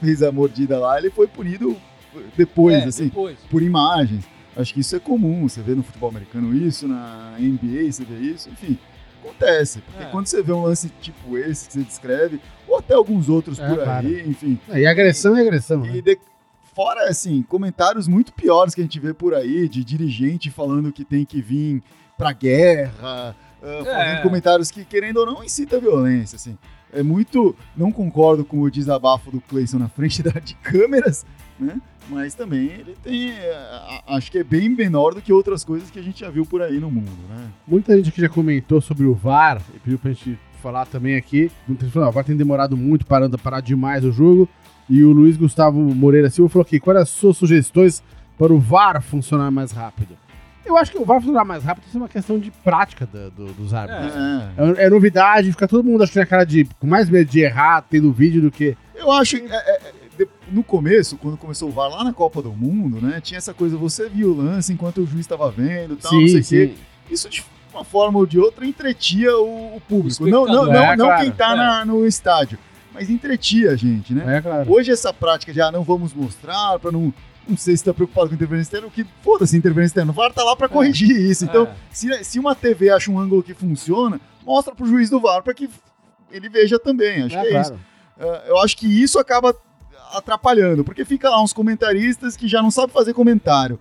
fez 0.00 0.22
a 0.22 0.30
mordida 0.30 0.78
lá, 0.78 0.98
ele 0.98 1.10
foi 1.10 1.26
punido 1.26 1.76
depois, 2.36 2.74
É, 2.76 2.84
assim, 2.84 3.04
depois. 3.04 3.36
por 3.50 3.62
imagens. 3.62 4.24
Acho 4.56 4.72
que 4.72 4.80
isso 4.80 4.94
é 4.94 5.00
comum, 5.00 5.48
você 5.48 5.60
vê 5.62 5.74
no 5.74 5.82
futebol 5.82 6.10
americano 6.10 6.54
isso, 6.54 6.86
na 6.86 7.34
NBA 7.40 7.90
você 7.90 8.04
vê 8.04 8.18
isso, 8.30 8.48
enfim. 8.50 8.78
Acontece, 9.24 9.80
porque 9.80 10.02
É. 10.02 10.06
quando 10.06 10.26
você 10.26 10.42
vê 10.42 10.52
um 10.52 10.62
lance 10.62 10.88
tipo 11.00 11.36
esse 11.38 11.66
que 11.68 11.72
você 11.74 11.82
descreve, 11.82 12.40
ou 12.68 12.78
até 12.78 12.94
alguns 12.94 13.28
outros 13.28 13.58
É, 13.58 13.68
por 13.68 13.80
aí, 13.88 14.22
enfim, 14.28 14.58
E 14.72 14.86
agressão 14.86 15.36
é 15.36 15.40
agressão, 15.40 15.80
né? 15.80 15.96
e 15.96 16.02
de- 16.02 16.18
fora, 16.74 17.08
assim, 17.08 17.42
comentários 17.42 18.06
muito 18.08 18.32
piores 18.32 18.74
que 18.74 18.80
a 18.80 18.84
gente 18.84 18.98
vê 18.98 19.14
por 19.14 19.32
aí, 19.34 19.68
de 19.68 19.84
dirigente 19.84 20.50
falando 20.50 20.92
que 20.92 21.04
tem 21.04 21.24
que 21.24 21.40
vir 21.40 21.82
pra 22.18 22.32
guerra, 22.32 22.92
ah, 23.62 23.84
fazendo 23.84 24.22
comentários 24.22 24.70
que, 24.70 24.84
querendo 24.84 25.18
ou 25.18 25.26
não, 25.26 25.42
incita 25.44 25.76
a 25.76 25.80
violência, 25.80 26.36
assim. 26.36 26.58
É 26.94 27.02
muito... 27.02 27.54
Não 27.76 27.90
concordo 27.92 28.44
com 28.44 28.60
o 28.60 28.70
desabafo 28.70 29.30
do 29.30 29.40
Cleison 29.40 29.78
na 29.78 29.88
frente 29.88 30.22
da, 30.22 30.30
de 30.40 30.54
câmeras, 30.56 31.24
né? 31.58 31.80
Mas 32.08 32.34
também 32.34 32.66
ele 32.66 32.94
tem... 33.02 33.32
ah, 33.52 34.02
Acho 34.08 34.30
que 34.30 34.38
é 34.38 34.44
bem 34.44 34.68
menor 34.68 35.14
do 35.14 35.22
que 35.22 35.32
outras 35.32 35.64
coisas 35.64 35.90
que 35.90 35.98
a 35.98 36.02
gente 36.02 36.20
já 36.20 36.30
viu 36.30 36.44
por 36.44 36.60
aí 36.62 36.78
no 36.78 36.90
mundo, 36.90 37.10
né? 37.28 37.48
Muita 37.66 37.96
gente 37.96 38.12
que 38.12 38.20
já 38.20 38.28
comentou 38.28 38.80
sobre 38.80 39.06
o 39.06 39.14
VAR 39.14 39.60
e 39.74 39.78
pediu 39.78 39.98
pra 39.98 40.12
gente 40.12 40.38
falar 40.62 40.86
também 40.86 41.16
aqui. 41.16 41.50
Muita 41.66 41.84
gente 41.84 41.92
falou, 41.92 42.06
"Ah, 42.06 42.10
o 42.10 42.12
VAR 42.12 42.24
tem 42.24 42.36
demorado 42.36 42.76
muito, 42.76 43.06
parando, 43.06 43.38
parar 43.38 43.60
demais 43.60 44.04
o 44.04 44.12
jogo. 44.12 44.48
E 44.88 45.02
o 45.02 45.12
Luiz 45.12 45.36
Gustavo 45.38 45.78
Moreira 45.80 46.28
Silva 46.28 46.50
falou 46.50 46.62
aqui, 46.66 46.78
quais 46.78 47.00
as 47.00 47.08
suas 47.08 47.36
sugestões 47.38 48.02
para 48.38 48.52
o 48.52 48.58
VAR 48.58 49.00
funcionar 49.02 49.50
mais 49.50 49.72
rápido? 49.72 50.14
Eu 50.64 50.76
acho 50.76 50.90
que 50.90 50.98
o 50.98 51.04
VAR 51.04 51.20
funcionar 51.20 51.44
mais 51.44 51.62
rápido 51.62 51.84
isso 51.86 51.96
é 51.96 52.00
uma 52.00 52.08
questão 52.08 52.38
de 52.38 52.50
prática 52.50 53.06
do- 53.06 53.30
do- 53.30 53.52
dos 53.52 53.74
árbitros. 53.74 54.12
É. 54.16 54.82
É. 54.82 54.86
é 54.86 54.90
novidade, 54.90 55.50
fica 55.52 55.68
todo 55.68 55.84
mundo 55.84 56.02
achando 56.04 56.22
a 56.22 56.26
cara 56.26 56.44
de. 56.44 56.64
com 56.80 56.86
mais 56.86 57.08
medo 57.08 57.30
de 57.30 57.40
errar, 57.40 57.82
tendo 57.82 58.12
vídeo 58.12 58.40
do 58.42 58.50
que. 58.50 58.76
Eu 58.94 59.10
acho 59.12 59.38
que 59.38 59.46
é, 59.46 59.54
é, 59.56 59.74
é, 59.76 59.92
de- 60.18 60.28
no 60.50 60.62
começo, 60.64 61.16
quando 61.18 61.36
começou 61.36 61.68
o 61.68 61.72
VAR 61.72 61.90
lá 61.90 62.04
na 62.04 62.12
Copa 62.12 62.40
do 62.40 62.52
Mundo, 62.52 63.00
né? 63.04 63.20
Tinha 63.20 63.38
essa 63.38 63.52
coisa, 63.52 63.76
você 63.76 64.08
viu 64.08 64.30
o 64.30 64.36
lance 64.36 64.72
enquanto 64.72 64.98
o 65.02 65.06
juiz 65.06 65.20
estava 65.20 65.50
vendo, 65.50 65.96
tal, 65.96 66.12
não 66.12 66.26
sei 66.28 66.40
o 66.40 66.44
quê. 66.44 66.74
Isso 67.10 67.28
de 67.28 67.44
uma 67.72 67.84
forma 67.84 68.18
ou 68.18 68.24
de 68.24 68.38
outra 68.38 68.64
entretia 68.64 69.36
o, 69.36 69.76
o 69.76 69.80
público. 69.88 70.24
O 70.24 70.28
Não, 70.30 70.46
não, 70.46 70.62
espectador. 70.64 70.72
não, 70.72 70.82
É, 70.92 70.96
não 70.96 71.06
claro. 71.06 71.22
quem 71.22 71.30
tá 71.32 71.52
É. 71.52 71.56
na- 71.56 71.84
no 71.84 72.06
estádio, 72.06 72.58
mas 72.94 73.10
entretia 73.10 73.72
a 73.72 73.76
gente, 73.76 74.14
né? 74.14 74.38
É, 74.38 74.40
claro. 74.40 74.72
Hoje 74.72 74.90
essa 74.92 75.12
prática 75.12 75.52
de 75.52 75.60
ah, 75.60 75.70
não 75.72 75.82
vamos 75.82 76.14
mostrar 76.14 76.78
para 76.78 76.90
não 76.92 77.12
não 77.46 77.58
sei 77.58 77.76
se 77.76 77.84
tá 77.84 77.92
preocupado 77.92 78.28
com 78.30 78.34
interferência 78.36 78.68
externa, 78.68 78.86
o 78.86 78.90
que 78.90 79.04
foda-se 79.22 79.54
interferência 79.54 79.90
externa. 79.90 80.12
O 80.12 80.14
VAR 80.14 80.32
tá 80.32 80.42
lá 80.42 80.56
para 80.56 80.66
corrigir 80.66 81.10
isso. 81.14 81.44
Então, 81.44 81.64
É. 81.64 81.74
se, 81.90 82.24
se 82.24 82.38
uma 82.38 82.54
TV 82.54 82.88
acha 82.88 83.10
um 83.10 83.18
ângulo 83.18 83.42
que 83.42 83.52
funciona, 83.52 84.18
mostra 84.46 84.74
pro 84.74 84.86
juiz 84.86 85.10
do 85.10 85.20
VAR 85.20 85.42
para 85.42 85.52
que 85.52 85.68
ele 86.32 86.48
veja 86.48 86.78
também. 86.78 87.24
Acho 87.24 87.36
É, 87.36 87.40
que 87.42 87.46
é 87.48 87.50
claro. 87.50 87.66
isso. 87.66 87.78
É, 88.18 88.44
eu 88.50 88.58
acho 88.60 88.74
que 88.78 88.86
isso 88.86 89.18
acaba 89.18 89.54
atrapalhando, 90.14 90.82
porque 90.84 91.04
fica 91.04 91.28
lá 91.28 91.42
uns 91.42 91.52
comentaristas 91.52 92.34
que 92.36 92.48
já 92.48 92.62
não 92.62 92.70
sabem 92.70 92.94
fazer 92.94 93.12
comentário. 93.12 93.78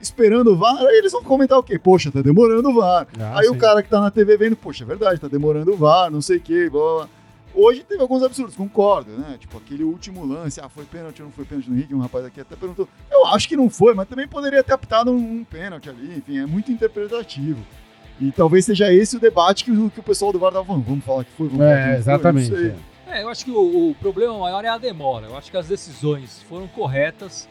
Esperando 0.00 0.52
o 0.52 0.56
VAR, 0.56 0.76
aí 0.78 0.98
eles 0.98 1.10
vão 1.12 1.24
comentar 1.24 1.58
o 1.58 1.62
quê? 1.62 1.78
Poxa, 1.78 2.12
tá 2.12 2.20
demorando 2.20 2.68
o 2.68 2.74
VAR. 2.74 3.08
Ah, 3.18 3.40
aí 3.40 3.48
o 3.48 3.54
sim. 3.54 3.58
cara 3.58 3.82
que 3.82 3.88
tá 3.88 3.98
na 4.00 4.10
TV 4.10 4.36
vendo, 4.36 4.54
poxa, 4.54 4.84
é 4.84 4.86
verdade, 4.86 5.18
tá 5.20 5.26
demorando 5.28 5.72
o 5.72 5.76
VAR, 5.76 6.10
não 6.10 6.20
sei 6.20 6.36
o 6.36 6.40
quê, 6.40 6.68
blá, 6.70 6.80
blá, 6.80 6.94
blá. 6.96 7.08
Hoje 7.54 7.84
teve 7.84 8.02
alguns 8.02 8.22
absurdos, 8.22 8.56
concordo, 8.56 9.12
né? 9.12 9.36
Tipo, 9.38 9.58
aquele 9.58 9.84
último 9.84 10.24
lance, 10.26 10.60
ah, 10.60 10.68
foi 10.68 10.84
pênalti 10.84 11.20
ou 11.20 11.26
não 11.26 11.32
foi 11.32 11.44
pênalti 11.44 11.70
no 11.70 11.76
Henrique, 11.76 11.94
um 11.94 12.00
rapaz 12.00 12.24
aqui 12.24 12.40
até 12.40 12.56
perguntou. 12.56 12.88
Eu 13.10 13.26
acho 13.26 13.48
que 13.48 13.56
não 13.56 13.70
foi, 13.70 13.94
mas 13.94 14.08
também 14.08 14.26
poderia 14.26 14.62
ter 14.64 14.72
aptado 14.72 15.12
um, 15.12 15.16
um 15.40 15.44
pênalti 15.44 15.88
ali, 15.88 16.16
enfim, 16.18 16.38
é 16.38 16.46
muito 16.46 16.72
interpretativo. 16.72 17.64
E 18.20 18.32
talvez 18.32 18.64
seja 18.64 18.92
esse 18.92 19.16
o 19.16 19.20
debate 19.20 19.64
que, 19.64 19.70
o- 19.70 19.90
que 19.90 20.00
o 20.00 20.02
pessoal 20.02 20.32
do 20.32 20.38
VAR 20.38 20.52
tava 20.52 20.64
falando. 20.64 20.84
Vamos 20.84 21.04
falar 21.04 21.24
que 21.24 21.32
foi, 21.32 21.48
vamos 21.48 21.62
falar 21.64 21.74
que 21.74 21.80
É, 21.80 21.84
não 21.86 21.90
foi, 21.92 22.00
exatamente. 22.00 22.48
sei. 22.48 22.66
é. 22.68 23.18
É, 23.18 23.22
eu 23.22 23.28
acho 23.28 23.44
que 23.44 23.50
o, 23.50 23.90
o 23.90 23.94
problema 24.00 24.36
maior 24.38 24.64
é 24.64 24.68
a 24.68 24.78
demora. 24.78 25.26
Eu 25.26 25.36
acho 25.36 25.50
que 25.50 25.56
as 25.56 25.68
decisões 25.68 26.42
foram 26.48 26.66
corretas 26.66 27.48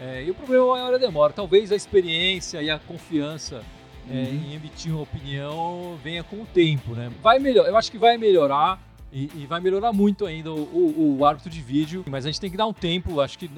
é, 0.00 0.24
e 0.24 0.30
o 0.30 0.34
problema 0.34 0.66
maior 0.72 0.92
é 0.92 0.94
a 0.96 0.98
demora. 0.98 1.32
Talvez 1.32 1.70
a 1.70 1.76
experiência 1.76 2.60
e 2.62 2.70
a 2.70 2.78
confiança 2.78 3.62
é, 4.10 4.22
em 4.22 4.54
emitir 4.54 4.92
uma 4.92 5.02
opinião 5.02 5.96
venha 6.02 6.24
com 6.24 6.36
o 6.36 6.46
tempo, 6.46 6.92
né? 6.94 7.10
Vai 7.22 7.38
melhor, 7.38 7.66
eu 7.68 7.76
acho 7.76 7.90
que 7.92 7.98
vai 7.98 8.16
melhorar 8.18 8.80
e, 9.14 9.30
e 9.36 9.46
vai 9.46 9.60
melhorar 9.60 9.92
muito 9.92 10.26
ainda 10.26 10.52
o, 10.52 10.58
o- 10.60 11.16
o 11.20 11.24
árbitro 11.24 11.48
de 11.48 11.60
vídeo, 11.62 12.04
mas 12.10 12.26
a 12.26 12.28
gente 12.28 12.40
tem 12.40 12.50
que 12.50 12.56
dar 12.56 12.66
um 12.66 12.72
tempo. 12.72 13.20
Acho 13.20 13.38
que 13.38 13.48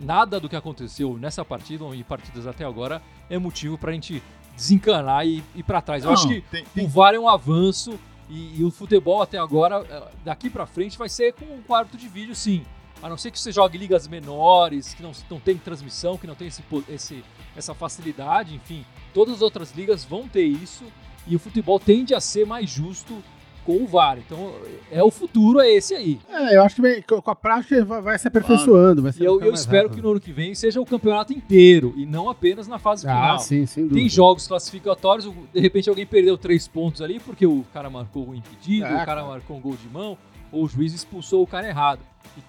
nada 0.00 0.40
do 0.40 0.48
que 0.48 0.56
aconteceu 0.56 1.18
nessa 1.18 1.44
partida 1.44 1.84
e 1.94 2.02
partidas 2.02 2.46
até 2.46 2.64
agora 2.64 3.02
é 3.28 3.36
motivo 3.38 3.76
pra 3.76 3.92
gente 3.92 4.22
desencanar 4.56 5.26
e 5.26 5.42
ir 5.54 5.62
pra 5.62 5.80
trás. 5.82 6.02
Eu 6.04 6.08
Não, 6.10 6.14
acho 6.14 6.28
que 6.28 6.40
tem- 6.50 6.64
tem- 6.74 6.84
o 6.84 6.88
VAR 6.88 7.14
é 7.14 7.18
um 7.18 7.28
avanço 7.28 7.98
e, 8.30 8.60
e 8.60 8.64
o 8.64 8.70
futebol 8.70 9.20
até 9.20 9.36
agora, 9.38 9.84
eh, 9.88 10.02
daqui 10.24 10.48
pra 10.48 10.64
frente, 10.66 10.96
vai 10.96 11.08
ser 11.08 11.34
com, 11.34 11.60
com 11.62 11.74
árbitro 11.74 11.98
de 11.98 12.08
vídeo, 12.08 12.34
sim. 12.34 12.64
A 13.02 13.08
não 13.08 13.16
ser 13.18 13.30
que 13.32 13.38
você 13.38 13.50
jogue 13.52 13.76
ligas 13.76 14.06
menores, 14.08 14.94
que 14.94 15.02
não, 15.02 15.12
não 15.30 15.40
tem 15.40 15.56
transmissão, 15.58 16.16
que 16.16 16.26
não 16.26 16.34
tem 16.34 16.48
esse, 16.48 16.62
esse- 16.88 17.24
essa 17.56 17.74
facilidade, 17.74 18.54
enfim. 18.54 18.84
Todas 19.12 19.34
as 19.36 19.42
outras 19.42 19.72
ligas 19.76 20.04
vão 20.04 20.26
ter 20.28 20.44
isso 20.44 20.84
e 21.26 21.34
o 21.36 21.38
futebol 21.38 21.78
tende 21.80 22.14
a 22.14 22.20
ser 22.20 22.46
mais 22.46 22.70
justo 22.70 23.22
com 23.64 23.76
o 23.82 23.86
VAR. 23.86 24.18
Então, 24.18 24.52
é 24.90 25.02
o 25.02 25.10
futuro, 25.10 25.60
é 25.60 25.70
esse 25.70 25.94
aí. 25.94 26.18
É, 26.28 26.56
eu 26.56 26.62
acho 26.62 26.76
que 26.82 27.02
com 27.02 27.30
a 27.30 27.34
prática 27.34 27.84
vai, 27.84 28.18
se 28.18 28.26
aperfeiçoando. 28.28 29.02
Vai 29.02 29.12
se 29.12 29.22
E 29.22 29.24
eu, 29.26 29.40
eu 29.40 29.52
espero 29.52 29.84
rápido. 29.84 29.96
que 29.96 30.02
no 30.02 30.10
ano 30.12 30.20
que 30.20 30.32
vem 30.32 30.54
seja 30.54 30.80
o 30.80 30.86
campeonato 30.86 31.32
inteiro 31.32 31.92
e 31.96 32.04
não 32.06 32.28
apenas 32.28 32.66
na 32.68 32.78
fase 32.78 33.06
Ah, 33.08 33.14
final. 33.14 33.38
sim, 33.40 33.64
sem 33.66 33.84
dúvida. 33.84 34.00
Tem 34.00 34.08
jogos 34.08 34.46
classificatórios, 34.46 35.30
de 35.52 35.60
repente 35.60 35.88
alguém 35.88 36.06
perdeu 36.06 36.36
três 36.36 36.66
pontos 36.66 37.00
ali 37.02 37.20
porque 37.20 37.46
o 37.46 37.64
cara 37.72 37.88
marcou 37.88 38.28
um 38.28 38.34
impedido, 38.34 38.86
É, 38.86 38.88
o 38.88 38.92
cara 38.92 39.06
cara. 39.06 39.24
marcou 39.24 39.56
um 39.56 39.60
gol 39.60 39.76
de 39.76 39.88
mão, 39.88 40.16
ou 40.50 40.64
o 40.64 40.68
juiz 40.68 40.92
expulsou 40.92 41.42
o 41.42 41.46
cara 41.46 41.66
errado. 41.68 42.00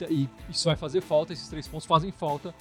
E, 0.09 0.13
e 0.13 0.29
isso 0.49 0.65
vai 0.65 0.75
fazer 0.75 1.01
falta, 1.01 1.33
esses 1.33 1.47
três 1.47 1.67
pontos 1.67 1.85
fazem 1.85 2.11
falta 2.11 2.53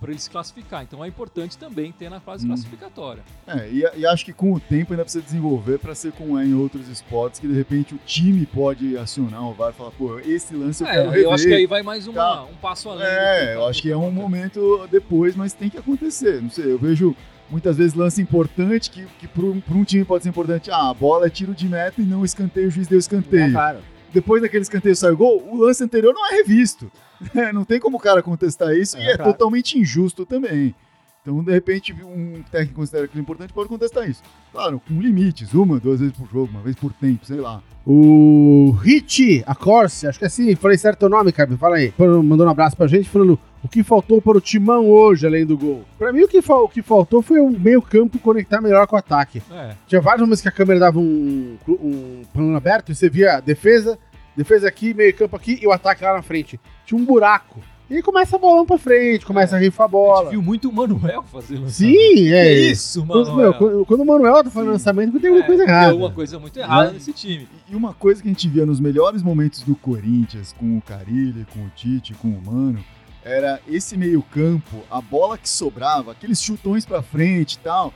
para 0.00 0.10
ele 0.10 0.18
se 0.18 0.30
classificar. 0.30 0.82
Então 0.82 1.04
é 1.04 1.08
importante 1.08 1.56
também 1.58 1.92
ter 1.92 2.08
na 2.10 2.20
fase 2.20 2.44
Hum. 2.44 2.48
classificatória. 2.48 3.22
É, 3.46 3.68
e, 3.68 3.84
e 3.98 4.06
acho 4.06 4.24
que 4.24 4.32
com 4.32 4.52
o 4.52 4.58
tempo 4.60 4.92
ainda 4.92 5.04
precisa 5.04 5.22
desenvolver 5.24 5.78
para 5.78 5.94
ser 5.94 6.12
como 6.12 6.38
é 6.38 6.44
em 6.44 6.54
outros 6.54 6.88
esportes, 6.88 7.38
que 7.38 7.46
de 7.46 7.54
repente 7.54 7.94
o 7.94 7.98
time 8.06 8.46
pode 8.46 8.96
acionar 8.96 9.42
o 9.48 9.52
VAR 9.52 9.70
e 9.70 9.74
falar, 9.74 9.90
pô, 9.92 10.18
esse 10.20 10.54
lance 10.54 10.82
eu 10.82 10.88
É, 10.88 10.92
quero 10.92 11.08
rever. 11.10 11.24
eu 11.24 11.32
acho 11.32 11.44
que 11.44 11.54
aí 11.54 11.66
vai 11.66 11.82
mais 11.82 12.06
uma- 12.06 12.14
Tá. 12.22 12.42
um 12.44 12.54
passo 12.56 12.88
além. 12.88 13.06
É, 13.06 13.44
do 13.46 13.50
eu 13.60 13.66
acho 13.66 13.82
que 13.82 13.90
é 13.90 13.96
um 13.96 14.10
momento 14.10 14.86
depois, 14.90 15.36
mas 15.36 15.52
tem 15.52 15.68
que 15.68 15.78
acontecer. 15.78 16.40
Não 16.40 16.50
sei, 16.50 16.72
eu 16.72 16.78
vejo 16.78 17.14
muitas 17.50 17.76
vezes 17.76 17.92
lance 17.94 18.20
importante 18.22 18.90
que, 18.90 19.04
que 19.18 19.28
para 19.28 19.44
um 19.44 19.84
time 19.84 20.04
pode 20.04 20.22
ser 20.22 20.30
importante. 20.30 20.70
Ah, 20.70 20.88
a 20.88 20.94
bola 20.94 21.26
é 21.26 21.30
tiro 21.30 21.54
de 21.54 21.68
meta 21.68 22.00
e 22.00 22.04
não 22.04 22.24
escanteio, 22.24 22.68
o 22.68 22.70
juiz 22.70 22.88
deu 22.88 22.96
É, 22.96 23.00
escanteio. 23.00 23.52
claro. 23.52 23.78
Depois 24.12 24.40
daquele 24.42 24.62
escanteio 24.62 24.94
sai 24.96 25.10
o 25.12 25.16
gol, 25.16 25.42
o 25.50 25.56
lance 25.58 25.82
anterior 25.82 26.12
não 26.14 26.26
é 26.30 26.36
revisto. 26.36 26.90
É, 27.34 27.52
não 27.52 27.64
tem 27.64 27.78
como 27.80 27.96
o 27.96 28.00
cara 28.00 28.22
contestar 28.22 28.72
isso 28.74 28.96
e 28.98 29.00
É, 29.02 29.12
é 29.12 29.16
claro. 29.16 29.32
totalmente 29.32 29.78
injusto 29.78 30.24
também. 30.26 30.74
Então, 31.22 31.42
de 31.44 31.52
repente, 31.52 31.92
um 32.02 32.42
técnico 32.50 32.74
considera 32.80 33.04
aquilo 33.04 33.22
importante 33.22 33.52
pode 33.52 33.68
contestar 33.68 34.08
isso. 34.10 34.20
Claro, 34.50 34.82
com 34.88 35.00
limites, 35.00 35.54
uma, 35.54 35.78
duas 35.78 36.00
vezes 36.00 36.16
por 36.16 36.26
jogo, 36.28 36.50
uma 36.50 36.60
vez 36.62 36.74
por 36.74 36.92
tempo, 36.92 37.24
sei 37.24 37.36
lá. 37.38 37.62
O 37.86 38.72
Hit, 38.82 39.44
a 39.46 39.54
Corse, 39.54 40.06
acho 40.08 40.18
que 40.18 40.24
é 40.24 40.26
assim, 40.26 40.54
falei 40.56 40.76
certo 40.76 41.06
o 41.06 41.08
nome, 41.08 41.30
Cabe, 41.30 41.56
fala 41.56 41.76
aí. 41.76 41.92
Mandou 41.96 42.44
um 42.46 42.50
abraço 42.50 42.76
pra 42.76 42.88
gente, 42.88 43.08
falando 43.08 43.38
o 43.62 43.68
que 43.68 43.84
faltou 43.84 44.20
para 44.20 44.36
o 44.38 44.40
Timão 44.40 44.90
hoje, 44.90 45.24
além 45.24 45.46
do 45.46 45.56
gol. 45.56 45.84
Pra 45.96 46.12
mim, 46.12 46.22
o 46.22 46.28
que, 46.28 46.42
fa- 46.42 46.58
o 46.60 46.68
que 46.68 46.82
faltou 46.82 47.22
foi 47.22 47.40
um 47.40 47.50
meio 47.56 47.80
campo 47.80 48.18
conectar 48.18 48.60
melhor 48.60 48.88
com 48.88 48.96
o 48.96 48.98
ataque. 48.98 49.40
É, 49.50 49.74
Tinha 49.86 50.00
vários 50.00 50.22
momentos 50.22 50.42
que 50.42 50.48
a 50.48 50.52
câmera 50.52 50.80
dava 50.80 50.98
um, 50.98 51.56
um 51.68 52.22
plano 52.32 52.56
aberto 52.56 52.90
e 52.90 52.94
você 52.96 53.08
via 53.08 53.34
a 53.36 53.40
defesa, 53.40 53.96
defesa 54.36 54.68
aqui, 54.68 54.94
meio 54.94 55.14
campo 55.14 55.36
aqui 55.36 55.58
e 55.60 55.66
o 55.66 55.72
ataque 55.72 56.02
lá 56.04 56.14
na 56.14 56.22
frente. 56.22 56.58
Tinha 56.86 57.00
um 57.00 57.04
buraco. 57.04 57.60
E 57.90 58.00
começa 58.00 58.36
a 58.36 58.38
bolão 58.38 58.64
pra 58.64 58.78
frente, 58.78 59.26
começa 59.26 59.54
a 59.54 59.58
rifar 59.58 59.84
a 59.84 59.86
a 59.86 59.88
bola. 59.88 60.22
gente 60.22 60.30
viu 60.30 60.42
muito 60.42 60.68
o 60.70 60.72
Manuel 60.72 61.22
fazer 61.24 61.56
lançamento. 61.58 61.72
Sim, 61.74 62.32
é. 62.32 62.44
Que 62.54 62.70
isso, 62.70 63.04
meu, 63.04 63.52
quando, 63.52 63.84
quando 63.84 64.00
o 64.00 64.06
Manuel 64.06 64.42
tá 64.42 64.44
fazendo 64.50 64.68
Sim. 64.68 64.72
lançamento, 64.72 65.20
tem 65.20 65.28
alguma 65.28 65.44
É, 65.44 65.46
coisa 65.46 65.64
Tem 65.64 65.74
errada. 65.74 65.90
alguma 65.90 66.10
coisa 66.10 66.38
muito 66.38 66.58
errada 66.58 66.86
Né? 66.88 66.92
nesse 66.94 67.12
time. 67.12 67.46
E 67.68 67.76
uma 67.76 67.92
coisa 67.92 68.22
que 68.22 68.28
a 68.28 68.30
gente 68.30 68.48
via 68.48 68.64
nos 68.64 68.80
melhores 68.80 69.22
momentos 69.22 69.60
do 69.62 69.74
Corinthians, 69.74 70.54
com 70.58 70.78
o 70.78 70.80
Carilli, 70.80 71.46
com 71.52 71.60
o 71.60 71.68
Tite, 71.76 72.14
com 72.14 72.28
o 72.28 72.40
Mano, 72.42 72.82
era 73.22 73.60
esse 73.68 73.94
meio-campo, 73.98 74.78
a 74.90 75.00
bola 75.02 75.36
que 75.36 75.48
sobrava, 75.48 76.12
aqueles 76.12 76.40
chutões 76.42 76.86
pra 76.86 77.02
frente 77.02 77.54
e 77.54 77.58
tal, 77.58 77.92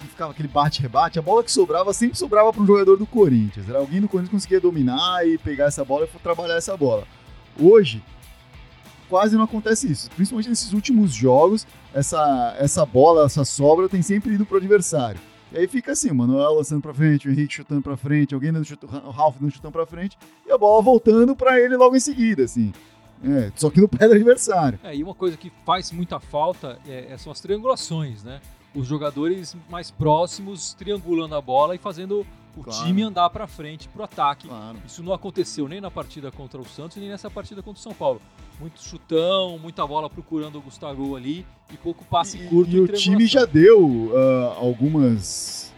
que 0.00 0.06
ficava 0.06 0.32
aquele 0.32 0.48
bate-rebate, 0.48 1.18
a 1.18 1.22
bola 1.22 1.42
que 1.42 1.50
sobrava 1.50 1.92
sempre 1.92 2.18
sobrava 2.18 2.52
para 2.52 2.62
um 2.62 2.66
jogador 2.66 2.96
do 2.96 3.06
Corinthians. 3.06 3.68
Era 3.68 3.78
alguém 3.78 4.00
do 4.00 4.08
Corinthians 4.08 4.32
conseguia 4.32 4.60
dominar 4.60 5.26
e 5.26 5.38
pegar 5.38 5.66
essa 5.66 5.84
bola 5.84 6.06
e 6.06 6.18
trabalhar 6.18 6.54
essa 6.54 6.76
bola. 6.76 7.04
Hoje, 7.58 8.02
quase 9.08 9.36
não 9.36 9.44
acontece 9.44 9.90
isso. 9.90 10.10
Principalmente 10.10 10.48
nesses 10.48 10.72
últimos 10.72 11.12
jogos, 11.12 11.66
essa, 11.92 12.56
essa 12.58 12.84
bola, 12.86 13.26
essa 13.26 13.44
sobra 13.44 13.88
tem 13.88 14.02
sempre 14.02 14.34
ido 14.34 14.46
pro 14.46 14.58
adversário. 14.58 15.20
E 15.50 15.56
aí 15.58 15.66
fica 15.66 15.92
assim, 15.92 16.10
o 16.10 16.14
Manuel 16.14 16.54
lançando 16.54 16.82
pra 16.82 16.92
frente, 16.92 17.26
o 17.26 17.30
Henrique 17.32 17.54
chutando 17.54 17.80
pra 17.80 17.96
frente, 17.96 18.34
alguém 18.34 18.52
dando 18.52 18.66
chute, 18.66 18.84
o 18.84 19.10
Ralf 19.10 19.36
dando 19.40 19.50
chutão 19.50 19.72
pra 19.72 19.86
frente, 19.86 20.18
e 20.46 20.52
a 20.52 20.58
bola 20.58 20.82
voltando 20.82 21.34
pra 21.34 21.58
ele 21.58 21.74
logo 21.74 21.96
em 21.96 22.00
seguida, 22.00 22.44
assim. 22.44 22.72
É, 23.24 23.50
só 23.56 23.70
que 23.70 23.80
no 23.80 23.88
pé 23.88 24.06
do 24.06 24.14
adversário. 24.14 24.78
É, 24.84 24.94
e 24.94 25.02
uma 25.02 25.14
coisa 25.14 25.36
que 25.36 25.50
faz 25.64 25.90
muita 25.90 26.20
falta 26.20 26.78
é, 26.86 27.12
é- 27.12 27.18
são 27.18 27.32
as 27.32 27.40
triangulações, 27.40 28.22
né? 28.22 28.40
Os 28.74 28.86
jogadores 28.86 29.56
mais 29.70 29.90
próximos 29.90 30.74
triangulando 30.74 31.34
a 31.34 31.40
bola 31.40 31.74
e 31.74 31.78
fazendo 31.78 32.26
o 32.56 32.62
Claro. 32.62 32.84
time 32.86 33.02
andar 33.02 33.30
pra 33.30 33.46
frente 33.46 33.88
pro 33.88 34.02
ataque. 34.02 34.48
Claro. 34.48 34.78
Isso 34.86 35.02
não 35.02 35.12
aconteceu 35.12 35.68
nem 35.68 35.80
na 35.80 35.90
partida 35.90 36.30
contra 36.32 36.60
o 36.60 36.64
Santos, 36.64 36.96
nem 36.96 37.08
nessa 37.08 37.30
partida 37.30 37.62
contra 37.62 37.78
o 37.78 37.82
São 37.82 37.92
Paulo. 37.94 38.20
Muito 38.60 38.82
chutão, 38.82 39.58
muita 39.58 39.86
bola 39.86 40.10
procurando 40.10 40.58
o 40.58 40.60
Gustavo 40.60 41.14
ali 41.14 41.46
e 41.72 41.76
pouco 41.76 42.04
passe 42.04 42.36
E, 42.36 42.40
curto. 42.48 42.70
e 42.70 42.80
o 42.80 42.86
triangulação. 42.86 42.98
time 42.98 43.26
já 43.26 43.44
deu 43.44 44.12
ah, 44.14 44.56
algumas 44.58 45.72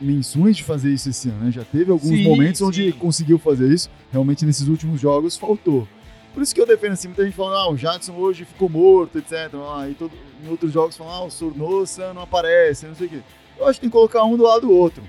menções 0.00 0.56
de 0.56 0.64
fazer 0.64 0.92
isso 0.92 1.08
esse 1.08 1.28
ano, 1.28 1.44
né? 1.46 1.50
Já 1.52 1.64
teve 1.64 1.90
alguns 1.90 2.08
Sim, 2.10 2.24
momentos 2.24 2.60
onde 2.62 2.90
sim. 2.92 2.98
conseguiu 2.98 3.38
fazer 3.38 3.72
isso. 3.72 3.88
Realmente 4.12 4.44
nesses 4.44 4.66
últimos 4.68 5.00
jogos 5.00 5.36
faltou. 5.36 5.86
Por 6.34 6.42
isso 6.42 6.54
que 6.54 6.60
eu 6.60 6.66
defendo 6.66 6.92
assim, 6.92 7.08
muita 7.08 7.24
gente 7.24 7.34
falando, 7.34 7.56
ah, 7.56 7.70
o 7.70 7.76
Jadson 7.76 8.14
hoje 8.14 8.44
ficou 8.44 8.68
morto, 8.68 9.18
etc. 9.18 9.32
Ah, 9.74 9.88
e 9.88 9.94
todo- 9.94 10.12
em 10.44 10.48
outros 10.48 10.72
jogos 10.72 10.96
falam, 10.96 11.12
ah, 11.12 11.24
o 11.24 11.30
Sornosa 11.30 12.12
não 12.14 12.22
aparece, 12.22 12.86
não 12.86 12.94
sei 12.94 13.06
o 13.06 13.10
quê. 13.10 13.20
Eu 13.58 13.66
acho 13.66 13.74
que 13.74 13.80
tem 13.82 13.90
que 13.90 13.96
colocar 13.96 14.22
um 14.24 14.36
do 14.36 14.44
lado 14.44 14.62
do 14.62 14.72
outro. 14.72 15.02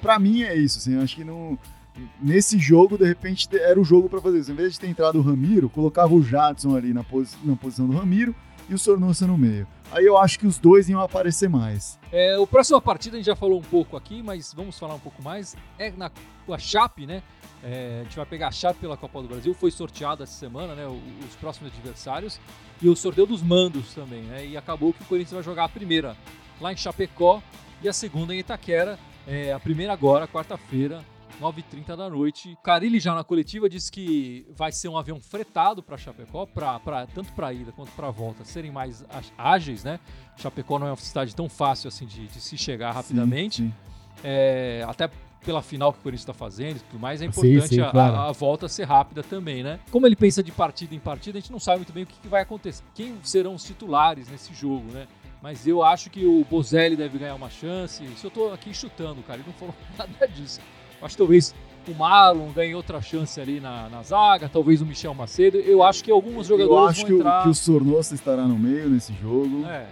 Pra 0.00 0.18
mim 0.18 0.42
é 0.42 0.54
isso, 0.56 0.78
assim, 0.78 0.94
eu 0.94 1.00
acho 1.02 1.16
que 1.16 1.24
não. 1.24 1.58
Nesse 2.20 2.58
jogo, 2.58 2.96
de 2.96 3.04
repente, 3.04 3.48
era 3.52 3.78
o 3.78 3.84
jogo 3.84 4.08
pra 4.08 4.20
fazer 4.20 4.38
isso. 4.38 4.50
Em 4.50 4.54
vez 4.54 4.72
de 4.72 4.80
ter 4.80 4.86
entrado 4.88 5.18
o 5.18 5.22
Ramiro, 5.22 5.68
colocava 5.68 6.14
o 6.14 6.22
Jadson 6.22 6.74
ali 6.76 6.92
na, 6.94 7.04
posi- 7.04 7.36
na 7.44 7.54
posição 7.54 7.86
do 7.86 7.96
Ramiro 7.96 8.34
e 8.72 8.74
o 8.74 8.78
Sornosa 8.78 9.26
no 9.26 9.36
meio. 9.36 9.66
Aí 9.90 10.06
eu 10.06 10.16
acho 10.16 10.38
que 10.38 10.46
os 10.46 10.58
dois 10.58 10.88
iam 10.88 11.00
aparecer 11.00 11.48
mais. 11.48 11.98
É, 12.10 12.38
o 12.38 12.46
próximo 12.46 12.80
partida 12.80 13.16
a 13.16 13.18
gente 13.18 13.26
já 13.26 13.36
falou 13.36 13.58
um 13.58 13.62
pouco 13.62 13.96
aqui, 13.96 14.22
mas 14.22 14.52
vamos 14.54 14.78
falar 14.78 14.94
um 14.94 14.98
pouco 14.98 15.22
mais. 15.22 15.54
É 15.78 15.90
na 15.90 16.10
a 16.50 16.58
Chape, 16.58 17.06
né? 17.06 17.22
É, 17.62 17.98
a 18.00 18.04
gente 18.04 18.16
vai 18.16 18.26
pegar 18.26 18.48
a 18.48 18.50
Chape 18.50 18.80
pela 18.80 18.96
Copa 18.96 19.20
do 19.20 19.28
Brasil. 19.28 19.54
Foi 19.54 19.70
sorteado 19.70 20.22
essa 20.22 20.32
semana, 20.32 20.74
né? 20.74 20.86
Os 20.86 21.36
próximos 21.36 21.72
adversários. 21.72 22.40
E 22.80 22.88
o 22.88 22.96
sorteio 22.96 23.26
dos 23.26 23.42
mandos 23.42 23.94
também, 23.94 24.22
né? 24.22 24.46
E 24.46 24.56
acabou 24.56 24.92
que 24.92 25.02
o 25.02 25.06
Corinthians 25.06 25.34
vai 25.34 25.42
jogar 25.42 25.64
a 25.64 25.68
primeira 25.68 26.16
lá 26.60 26.72
em 26.72 26.76
Chapecó 26.76 27.42
e 27.82 27.88
a 27.88 27.92
segunda 27.92 28.34
em 28.34 28.38
Itaquera. 28.38 28.98
É, 29.26 29.52
a 29.52 29.60
primeira 29.60 29.92
agora, 29.92 30.26
quarta-feira, 30.26 31.04
9h30 31.40 31.96
da 31.96 32.10
noite. 32.10 32.56
Carilli 32.62 33.00
já 33.00 33.14
na 33.14 33.24
coletiva 33.24 33.68
disse 33.68 33.90
que 33.90 34.46
vai 34.56 34.72
ser 34.72 34.88
um 34.88 34.96
avião 34.96 35.20
fretado 35.20 35.82
para 35.82 35.96
Chapecó, 35.96 36.46
pra, 36.46 36.78
pra, 36.80 37.06
tanto 37.06 37.32
para 37.32 37.52
ida 37.52 37.72
quanto 37.72 37.92
para 37.92 38.10
volta, 38.10 38.44
serem 38.44 38.70
mais 38.70 39.04
ágeis, 39.36 39.84
né? 39.84 39.98
Chapecó 40.36 40.78
não 40.78 40.86
é 40.86 40.90
uma 40.90 40.96
cidade 40.96 41.34
tão 41.34 41.48
fácil 41.48 41.88
assim 41.88 42.06
de, 42.06 42.26
de 42.26 42.40
se 42.40 42.56
chegar 42.56 42.92
rapidamente. 42.92 43.62
Sim, 43.62 43.68
sim. 43.68 44.22
É, 44.24 44.84
até 44.86 45.10
pela 45.44 45.60
final 45.60 45.92
que 45.92 45.98
o 45.98 46.02
Corinthians 46.02 46.22
está 46.22 46.32
fazendo 46.32 46.76
e 46.76 46.80
tudo 46.80 47.00
mais, 47.00 47.20
é 47.20 47.24
importante 47.24 47.68
sim, 47.68 47.74
sim, 47.76 47.80
a, 47.80 47.90
claro. 47.90 48.14
a, 48.14 48.28
a, 48.28 48.32
volta 48.32 48.68
ser 48.68 48.84
rápida 48.84 49.22
também, 49.22 49.62
né? 49.62 49.80
Como 49.90 50.06
ele 50.06 50.14
pensa 50.14 50.42
de 50.42 50.52
partida 50.52 50.94
em 50.94 51.00
partida, 51.00 51.38
a 51.38 51.40
gente 51.40 51.50
não 51.50 51.58
sabe 51.58 51.78
muito 51.78 51.92
bem 51.92 52.04
o 52.04 52.06
que, 52.06 52.18
que 52.20 52.28
vai 52.28 52.42
acontecer, 52.42 52.82
quem 52.94 53.16
serão 53.24 53.54
os 53.54 53.64
titulares 53.64 54.28
nesse 54.28 54.54
jogo, 54.54 54.92
né? 54.92 55.06
Mas 55.42 55.66
eu 55.66 55.82
acho 55.82 56.08
que 56.08 56.24
o 56.24 56.46
Bozelli 56.48 56.94
deve 56.94 57.18
ganhar 57.18 57.34
uma 57.34 57.50
chance. 57.50 58.04
Isso 58.04 58.28
eu 58.28 58.30
tô 58.30 58.52
aqui 58.52 58.72
chutando, 58.72 59.20
cara. 59.24 59.40
Ele 59.40 59.48
não 59.48 59.54
falou 59.54 59.74
nada 59.98 60.28
disso. 60.28 60.60
Acho 61.02 61.14
que 61.14 61.18
talvez 61.18 61.54
o 61.88 61.94
Marlon 61.94 62.52
ganhe 62.52 62.74
outra 62.74 63.00
chance 63.00 63.40
ali 63.40 63.60
na, 63.60 63.88
na 63.88 64.02
zaga, 64.02 64.48
talvez 64.48 64.80
o 64.80 64.86
Michel 64.86 65.14
Macedo. 65.14 65.58
Eu 65.58 65.82
acho 65.82 66.04
que 66.04 66.10
alguns 66.10 66.46
jogadores 66.46 66.70
eu 66.70 66.88
acho 66.88 67.00
vão 67.06 67.18
que, 67.18 67.28
O, 67.28 67.42
que 67.42 67.48
o 67.48 67.54
Sornosa 67.54 68.14
estará 68.14 68.46
no 68.46 68.58
meio 68.58 68.88
nesse 68.88 69.12
jogo. 69.14 69.64
É. 69.66 69.88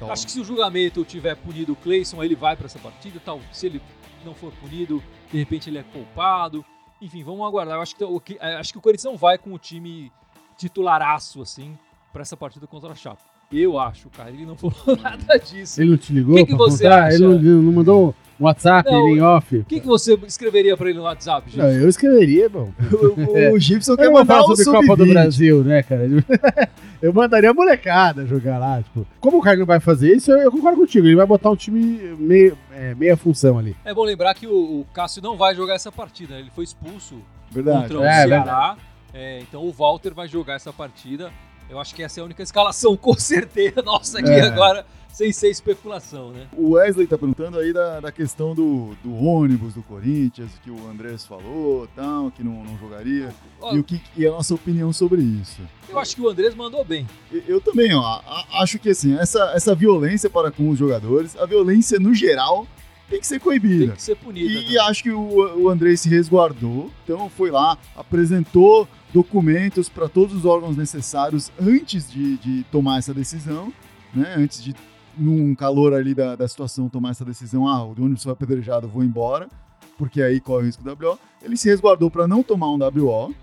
É, 0.00 0.10
acho 0.10 0.26
que 0.26 0.32
se 0.32 0.40
o 0.40 0.44
julgamento 0.44 1.04
tiver 1.04 1.36
punido 1.36 1.72
o 1.72 1.76
Cleison, 1.76 2.22
ele 2.22 2.34
vai 2.34 2.56
para 2.56 2.66
essa 2.66 2.78
partida. 2.78 3.20
Tal, 3.24 3.40
se 3.52 3.66
ele 3.66 3.82
não 4.24 4.34
for 4.34 4.52
punido, 4.52 5.02
de 5.30 5.38
repente 5.38 5.68
ele 5.68 5.78
é 5.78 5.84
culpado. 5.84 6.64
Enfim, 7.00 7.22
vamos 7.22 7.46
aguardar. 7.46 7.76
Eu 7.76 7.82
acho 7.82 7.94
que, 7.94 8.04
o, 8.04 8.22
acho 8.58 8.72
que 8.72 8.78
o 8.78 8.82
Corinthians 8.82 9.04
não 9.04 9.16
vai 9.16 9.36
com 9.36 9.52
o 9.52 9.58
time 9.58 10.10
titularaço, 10.56 11.42
assim, 11.42 11.76
para 12.12 12.22
essa 12.22 12.36
partida 12.36 12.66
contra 12.66 12.92
a 12.92 12.94
Chapa. 12.94 13.20
Eu 13.52 13.78
acho, 13.78 14.08
cara. 14.08 14.30
Ele 14.30 14.46
não 14.46 14.56
falou 14.56 14.74
nada 15.00 15.38
disso. 15.38 15.80
Ele 15.80 15.90
não 15.90 15.98
te 15.98 16.12
ligou? 16.12 16.34
O 16.34 16.38
que, 16.38 16.46
que 16.46 16.54
você 16.54 16.84
contar? 16.84 17.04
acha? 17.04 17.16
Ele 17.16 17.26
não, 17.26 17.62
não 17.62 17.72
mandou 17.72 18.14
um 18.38 18.44
WhatsApp 18.44 18.90
não, 18.90 19.08
em 19.08 19.20
off? 19.20 19.56
O 19.56 19.64
que, 19.64 19.80
que 19.80 19.86
você 19.86 20.14
escreveria 20.26 20.76
pra 20.76 20.88
ele 20.88 20.98
no 20.98 21.04
WhatsApp, 21.04 21.50
Gibson? 21.50 21.66
eu 21.68 21.88
escreveria, 21.88 22.48
bom. 22.48 22.70
o, 23.52 23.54
o 23.54 23.58
Gibson 23.58 23.96
quer 23.96 24.10
mandar 24.10 24.42
sobre 24.42 24.64
Copa 24.64 24.96
do 24.96 25.06
Brasil, 25.06 25.64
né, 25.64 25.82
cara? 25.82 26.06
eu 27.00 27.12
mandaria 27.12 27.50
a 27.50 27.54
molecada 27.54 28.26
jogar 28.26 28.58
lá. 28.58 28.82
Tipo, 28.82 29.06
como 29.20 29.38
o 29.38 29.42
cara 29.42 29.56
não 29.56 29.66
vai 29.66 29.80
fazer 29.80 30.14
isso, 30.14 30.30
eu, 30.30 30.38
eu 30.38 30.52
concordo 30.52 30.78
contigo. 30.78 31.06
Ele 31.06 31.16
vai 31.16 31.26
botar 31.26 31.50
um 31.50 31.56
time 31.56 32.14
meio, 32.18 32.56
é, 32.72 32.94
meia 32.94 33.16
função 33.16 33.58
ali. 33.58 33.74
É 33.84 33.94
bom 33.94 34.04
lembrar 34.04 34.34
que 34.34 34.46
o, 34.46 34.80
o 34.80 34.86
Cássio 34.92 35.22
não 35.22 35.36
vai 35.36 35.54
jogar 35.54 35.74
essa 35.74 35.90
partida. 35.90 36.34
Né? 36.34 36.40
Ele 36.40 36.50
foi 36.54 36.64
expulso 36.64 37.16
verdade. 37.50 37.82
contra 37.82 37.98
o 37.98 38.04
é, 38.04 38.26
Ceará. 38.26 38.76
É, 39.14 39.40
então 39.40 39.62
o 39.62 39.72
Walter 39.72 40.12
vai 40.12 40.28
jogar 40.28 40.54
essa 40.54 40.72
partida. 40.72 41.32
Eu 41.68 41.80
acho 41.80 41.94
que 41.94 42.02
essa 42.02 42.20
é 42.20 42.22
a 42.22 42.24
única 42.24 42.42
escalação, 42.42 42.96
com 42.98 43.14
certeza. 43.14 43.82
Nossa, 43.82 44.20
aqui 44.20 44.30
é. 44.30 44.42
agora, 44.42 44.86
sem 45.16 45.32
ser 45.32 45.48
especulação, 45.48 46.30
né? 46.30 46.46
O 46.54 46.72
Wesley 46.72 47.06
tá 47.06 47.16
perguntando 47.16 47.58
aí 47.58 47.72
da, 47.72 48.00
da 48.00 48.12
questão 48.12 48.54
do, 48.54 48.94
do 49.02 49.14
ônibus 49.14 49.72
do 49.72 49.82
Corinthians, 49.82 50.50
que 50.62 50.70
o 50.70 50.90
Andrés 50.90 51.24
falou, 51.24 51.88
tal, 51.96 52.30
que 52.30 52.44
não, 52.44 52.62
não 52.62 52.76
jogaria. 52.76 53.34
Ó, 53.58 53.74
e, 53.74 53.78
o 53.78 53.82
que, 53.82 53.98
e 54.14 54.26
a 54.26 54.30
nossa 54.30 54.54
opinião 54.54 54.92
sobre 54.92 55.22
isso. 55.22 55.62
Eu 55.88 55.98
acho 55.98 56.14
que 56.14 56.20
o 56.20 56.28
Andrés 56.28 56.54
mandou 56.54 56.84
bem. 56.84 57.06
Eu, 57.32 57.42
eu 57.48 57.60
também, 57.62 57.94
ó. 57.94 58.20
Acho 58.60 58.78
que 58.78 58.90
assim, 58.90 59.16
essa, 59.16 59.52
essa 59.54 59.74
violência 59.74 60.28
para 60.28 60.50
com 60.50 60.68
os 60.68 60.78
jogadores, 60.78 61.34
a 61.38 61.46
violência 61.46 61.98
no 61.98 62.12
geral, 62.12 62.66
tem 63.08 63.18
que 63.18 63.26
ser 63.26 63.40
coibida. 63.40 63.86
Tem 63.86 63.96
que 63.96 64.02
ser 64.02 64.16
punida. 64.16 64.52
E, 64.52 64.72
e 64.72 64.78
acho 64.78 65.02
que 65.02 65.10
o, 65.10 65.62
o 65.62 65.70
André 65.70 65.96
se 65.96 66.10
resguardou, 66.10 66.90
então 67.04 67.30
foi 67.30 67.50
lá, 67.50 67.78
apresentou 67.96 68.86
documentos 69.14 69.88
para 69.88 70.10
todos 70.10 70.36
os 70.36 70.44
órgãos 70.44 70.76
necessários 70.76 71.50
antes 71.58 72.12
de, 72.12 72.36
de 72.36 72.64
tomar 72.64 72.98
essa 72.98 73.14
decisão, 73.14 73.72
né? 74.14 74.34
Antes 74.36 74.62
de, 74.62 74.74
num 75.16 75.54
calor 75.54 75.94
ali 75.94 76.14
da, 76.14 76.36
da 76.36 76.46
situação, 76.46 76.88
tomar 76.88 77.10
essa 77.10 77.24
decisão, 77.24 77.66
ah, 77.66 77.84
o 77.84 77.90
ônibus 77.90 78.22
foi 78.22 78.32
apedrejado, 78.32 78.88
vou 78.88 79.02
embora, 79.02 79.48
porque 79.96 80.22
aí 80.22 80.40
corre 80.40 80.64
o 80.64 80.66
risco 80.66 80.82
do 80.82 80.90
WO. 80.90 81.18
Ele 81.42 81.56
se 81.56 81.68
resguardou 81.68 82.10
para 82.10 82.26
não 82.26 82.42
tomar 82.42 82.70
um 82.70 82.78
WO, 82.78 83.34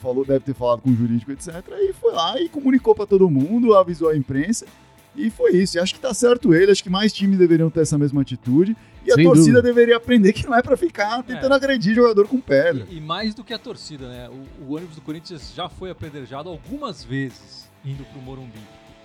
falou, 0.00 0.24
deve 0.24 0.40
ter 0.40 0.54
falado 0.54 0.82
com 0.82 0.90
o 0.90 0.94
jurídico, 0.94 1.32
etc. 1.32 1.54
E 1.80 1.92
foi 1.92 2.12
lá 2.12 2.40
e 2.40 2.48
comunicou 2.48 2.94
para 2.94 3.06
todo 3.06 3.30
mundo, 3.30 3.74
avisou 3.74 4.08
a 4.08 4.16
imprensa. 4.16 4.66
E 5.16 5.30
foi 5.30 5.52
isso. 5.56 5.78
E 5.78 5.80
acho 5.80 5.94
que 5.94 6.00
tá 6.00 6.12
certo 6.12 6.54
ele, 6.54 6.70
acho 6.70 6.82
que 6.82 6.90
mais 6.90 7.12
times 7.12 7.38
deveriam 7.38 7.70
ter 7.70 7.80
essa 7.80 7.96
mesma 7.96 8.20
atitude. 8.20 8.76
E 9.04 9.12
Sem 9.12 9.24
a 9.24 9.28
torcida 9.28 9.46
dúvida. 9.46 9.62
deveria 9.62 9.96
aprender 9.96 10.32
que 10.32 10.44
não 10.44 10.54
é 10.54 10.60
para 10.60 10.76
ficar 10.76 11.22
tentando 11.22 11.52
é. 11.52 11.56
agredir 11.56 11.94
jogador 11.94 12.26
com 12.26 12.40
pedra. 12.40 12.86
E, 12.90 12.98
e, 12.98 13.00
mais 13.00 13.34
do 13.34 13.42
que 13.42 13.54
a 13.54 13.58
torcida, 13.58 14.08
né? 14.08 14.28
O, 14.28 14.64
o, 14.64 14.76
ônibus 14.76 14.96
do 14.96 15.00
Corinthians 15.00 15.52
já 15.54 15.68
foi 15.68 15.90
apedrejado 15.90 16.48
algumas 16.48 17.02
vezes 17.02 17.68
indo 17.84 18.04
pro 18.04 18.20
Morumbi. 18.20 18.58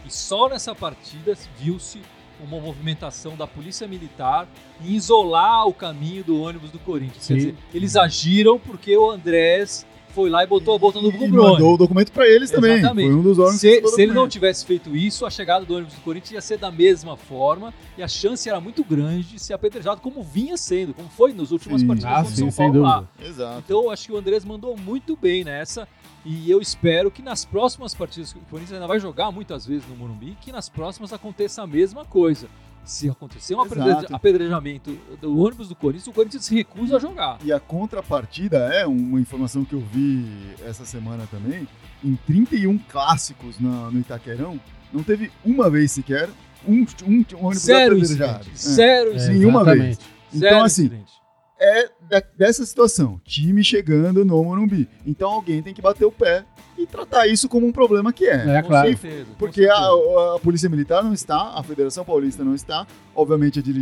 E 0.06 0.12
só 0.12 0.50
nessa 0.50 0.74
partida 0.74 1.38
viu-se 1.58 2.02
uma 2.40 2.60
movimentação 2.60 3.36
da 3.36 3.46
polícia 3.46 3.88
militar 3.88 4.48
em 4.84 4.94
isolar 4.94 5.68
o 5.68 5.74
caminho 5.74 6.24
do 6.24 6.42
ônibus 6.42 6.72
do 6.72 6.80
Corinthians. 6.80 7.24
Sim. 7.24 7.34
Quer 7.34 7.40
dizer, 7.40 7.56
eles 7.74 7.96
agiram 7.96 8.60
porque 8.60 8.96
o 8.98 9.10
Andrés 9.10 9.86
foi 10.12 10.30
lá 10.30 10.43
e 10.43 10.47
botou 10.47 10.76
a 10.76 10.80
boca 10.80 11.02
no 11.02 11.12
Bruni. 11.12 11.30
mandou 11.30 11.74
o 11.74 11.78
documento 11.78 12.12
para 12.12 12.28
eles 12.28 12.52
também. 12.52 12.74
Exatamente. 12.74 13.08
Foi 13.08 13.15
um 13.15 13.24
dos 13.24 13.39
órgãos 13.39 13.60
se, 13.60 13.88
se 13.88 14.02
ele 14.02 14.13
não 14.13 14.28
tivesse 14.28 14.65
feito 14.65 14.95
isso, 14.95 15.26
a 15.26 15.30
chegada 15.30 15.65
do 15.65 15.76
ônibus 15.76 15.93
do 15.95 16.02
Corinthians 16.02 16.32
ia 16.32 16.41
ser 16.41 16.58
da 16.58 16.71
mesma 16.71 17.17
forma 17.17 17.74
e 17.97 18.04
a 18.04 18.08
chance 18.08 18.47
era 18.47 18.60
muito 18.60 18.84
grande 18.84 19.24
de 19.24 19.39
ser 19.39 19.54
apedrejado, 19.54 20.02
como 20.02 20.21
vinha 20.24 20.58
sendo, 20.58 20.93
como 20.93 21.10
foi 21.10 21.34
nas 21.34 21.52
últimas 21.52 21.82
sim. 21.82 21.88
partidas 21.88 22.12
ah, 22.12 22.26
sim, 22.26 22.52
São 22.52 22.52
Paulo 22.52 22.82
lá. 22.82 23.08
Exato. 23.24 23.63
Então 23.65 23.84
eu 23.84 23.91
acho 23.91 24.06
que 24.06 24.13
o 24.13 24.17
Andrés 24.17 24.45
mandou 24.45 24.76
muito 24.78 25.15
bem 25.15 25.43
nessa. 25.43 25.88
E 26.24 26.52
eu 26.52 26.62
espero 26.62 27.10
que 27.10 27.21
nas 27.24 27.43
próximas 27.43 27.95
partidas, 27.95 28.32
que 28.32 28.38
o 28.38 28.43
Corinthians 28.43 28.74
ainda 28.74 28.88
vai 28.88 29.00
jogar 29.00 29.32
muitas 29.32 29.65
vezes 29.65 29.88
no 29.89 29.95
Morumbi, 29.95 30.38
que 30.39 30.52
nas 30.52 30.69
próximas 30.69 31.12
aconteça 31.12 31.63
a 31.63 31.67
mesma 31.67 32.06
coisa 32.06 32.47
se 32.84 33.10
acontecer 33.10 33.56
um 33.56 33.65
Exato. 33.65 34.13
apedrejamento 34.15 34.98
do 35.22 35.39
ônibus 35.39 35.70
do 35.70 35.76
Corinthians, 35.76 36.08
o 36.08 36.13
Corinthians 36.13 36.46
se 36.46 36.56
recusa 36.56 36.98
a 36.98 37.00
jogar. 37.00 37.38
E 37.44 37.52
a 37.52 37.60
contrapartida 37.60 38.58
é 38.74 38.86
uma 38.86 39.20
informação 39.20 39.63
que 39.63 39.74
eu 39.74 39.80
vi 39.80 40.26
essa 40.65 40.86
semana 40.86 41.28
também. 41.30 41.67
Em 42.04 42.15
31 42.28 42.78
clássicos 42.78 43.60
no, 43.60 43.98
Itaquerão, 44.00 44.60
não 44.91 45.04
teve 45.04 45.32
uma 45.46 45.70
vez 45.70 45.91
sequer 45.91 46.30
um, 46.67 46.86
um, 47.06 47.26
um 47.36 47.46
ônibus 47.46 47.60
Zero 47.60 47.96
apedrejado. 47.96 48.48
É. 48.52 48.56
Zero 48.56 49.13
é, 49.13 49.28
Nenhuma 49.28 49.63
vez. 49.63 50.00
Então, 50.34 50.39
Zero 50.39 50.63
assim, 50.63 50.82
incidente 50.84 51.20
é 51.62 51.91
dessa 52.36 52.65
situação, 52.65 53.21
time 53.24 53.63
chegando 53.63 54.26
no 54.26 54.43
Morumbi. 54.43 54.89
Então 55.06 55.30
alguém 55.30 55.62
tem 55.62 55.74
que 55.74 55.82
bater 55.82 56.06
o 56.06 56.12
pé 56.12 56.43
e 56.76 56.88
tratar 56.88 57.28
isso 57.28 57.47
como 57.47 57.67
um 57.67 57.71
problema 57.71 58.12
que 58.12 58.26
é. 58.26 58.58
É, 58.58 58.62
claro. 58.63 58.89
Certeza, 58.89 59.30
porque 59.38 59.65
a, 59.65 59.76
a, 59.76 60.39
Polícia 60.41 60.67
Militar 60.67 61.04
não 61.04 61.13
está, 61.13 61.54
a 61.56 61.62
Federação 61.62 62.04
Paulista 62.04 62.43
não 62.43 62.56
está, 62.56 62.88
obviamente 63.15 63.60
a, 63.60 63.62
dire, 63.62 63.80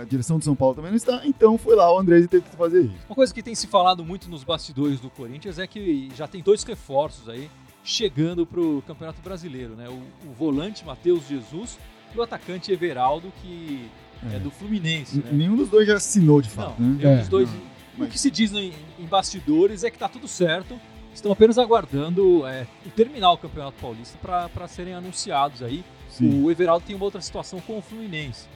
a, 0.00 0.04
direção 0.04 0.38
de 0.38 0.44
São 0.44 0.54
Paulo 0.54 0.74
também 0.74 0.90
não 0.90 0.96
está, 0.96 1.22
então 1.24 1.56
foi 1.56 1.74
lá 1.74 1.90
o 1.92 1.98
Andrés 1.98 2.24
e 2.24 2.28
teve 2.28 2.44
que 2.48 2.56
fazer 2.56 2.82
isso. 2.82 3.06
Uma 3.08 3.14
coisa 3.14 3.32
que 3.32 3.42
tem 3.42 3.54
se 3.54 3.66
falado 3.66 4.04
muito 4.04 4.28
nos 4.28 4.44
bastidores 4.44 5.00
do 5.00 5.08
Corinthians 5.08 5.58
é 5.58 5.66
que 5.66 6.10
já 6.14 6.28
tem 6.28 6.42
dois 6.42 6.62
reforços 6.62 7.28
aí 7.28 7.50
chegando 7.82 8.46
para 8.46 8.60
o 8.60 8.82
Campeonato 8.82 9.20
Brasileiro, 9.22 9.74
né? 9.74 9.88
O, 9.88 10.28
o 10.28 10.32
volante 10.32 10.84
Matheus 10.84 11.26
Jesus 11.26 11.78
e 12.14 12.18
o 12.18 12.22
atacante 12.22 12.72
Everaldo, 12.72 13.32
que 13.42 13.90
é, 14.32 14.38
do 14.38 14.50
Fluminense. 14.50 15.18
Né? 15.18 15.30
Nenhum 15.32 15.56
dos 15.56 15.68
dois 15.68 15.86
já 15.86 15.96
assinou 15.96 16.40
de 16.40 16.48
fato. 16.48 16.80
Não, 16.80 16.90
né? 16.90 16.96
nenhum 17.02 17.16
é, 17.16 17.18
dos 17.20 17.28
dois. 17.28 17.50
Não, 17.50 17.60
mas... 17.98 18.08
O 18.08 18.10
que 18.10 18.18
se 18.18 18.30
diz 18.30 18.52
em, 18.52 18.72
em, 18.98 19.06
bastidores 19.06 19.84
é 19.84 19.90
que 19.90 19.98
tá 19.98 20.08
tudo 20.08 20.26
certo. 20.26 20.78
Estão 21.12 21.30
apenas 21.30 21.58
aguardando 21.58 22.44
é, 22.46 22.66
terminar 22.96 23.32
o 23.32 23.38
Campeonato 23.38 23.76
Paulista 23.80 24.18
para 24.18 24.68
serem 24.68 24.94
anunciados 24.94 25.62
aí. 25.62 25.84
Sim. 26.08 26.42
O 26.42 26.50
Everaldo 26.50 26.84
tem 26.86 26.96
uma 26.96 27.04
outra 27.04 27.20
situação 27.20 27.60
com 27.60 27.78
o 27.78 27.82
Fluminense. 27.82 28.48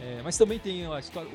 É, 0.00 0.20
mas 0.22 0.36
também 0.36 0.58
tem 0.58 0.86
a 0.92 0.98
história. 0.98 1.30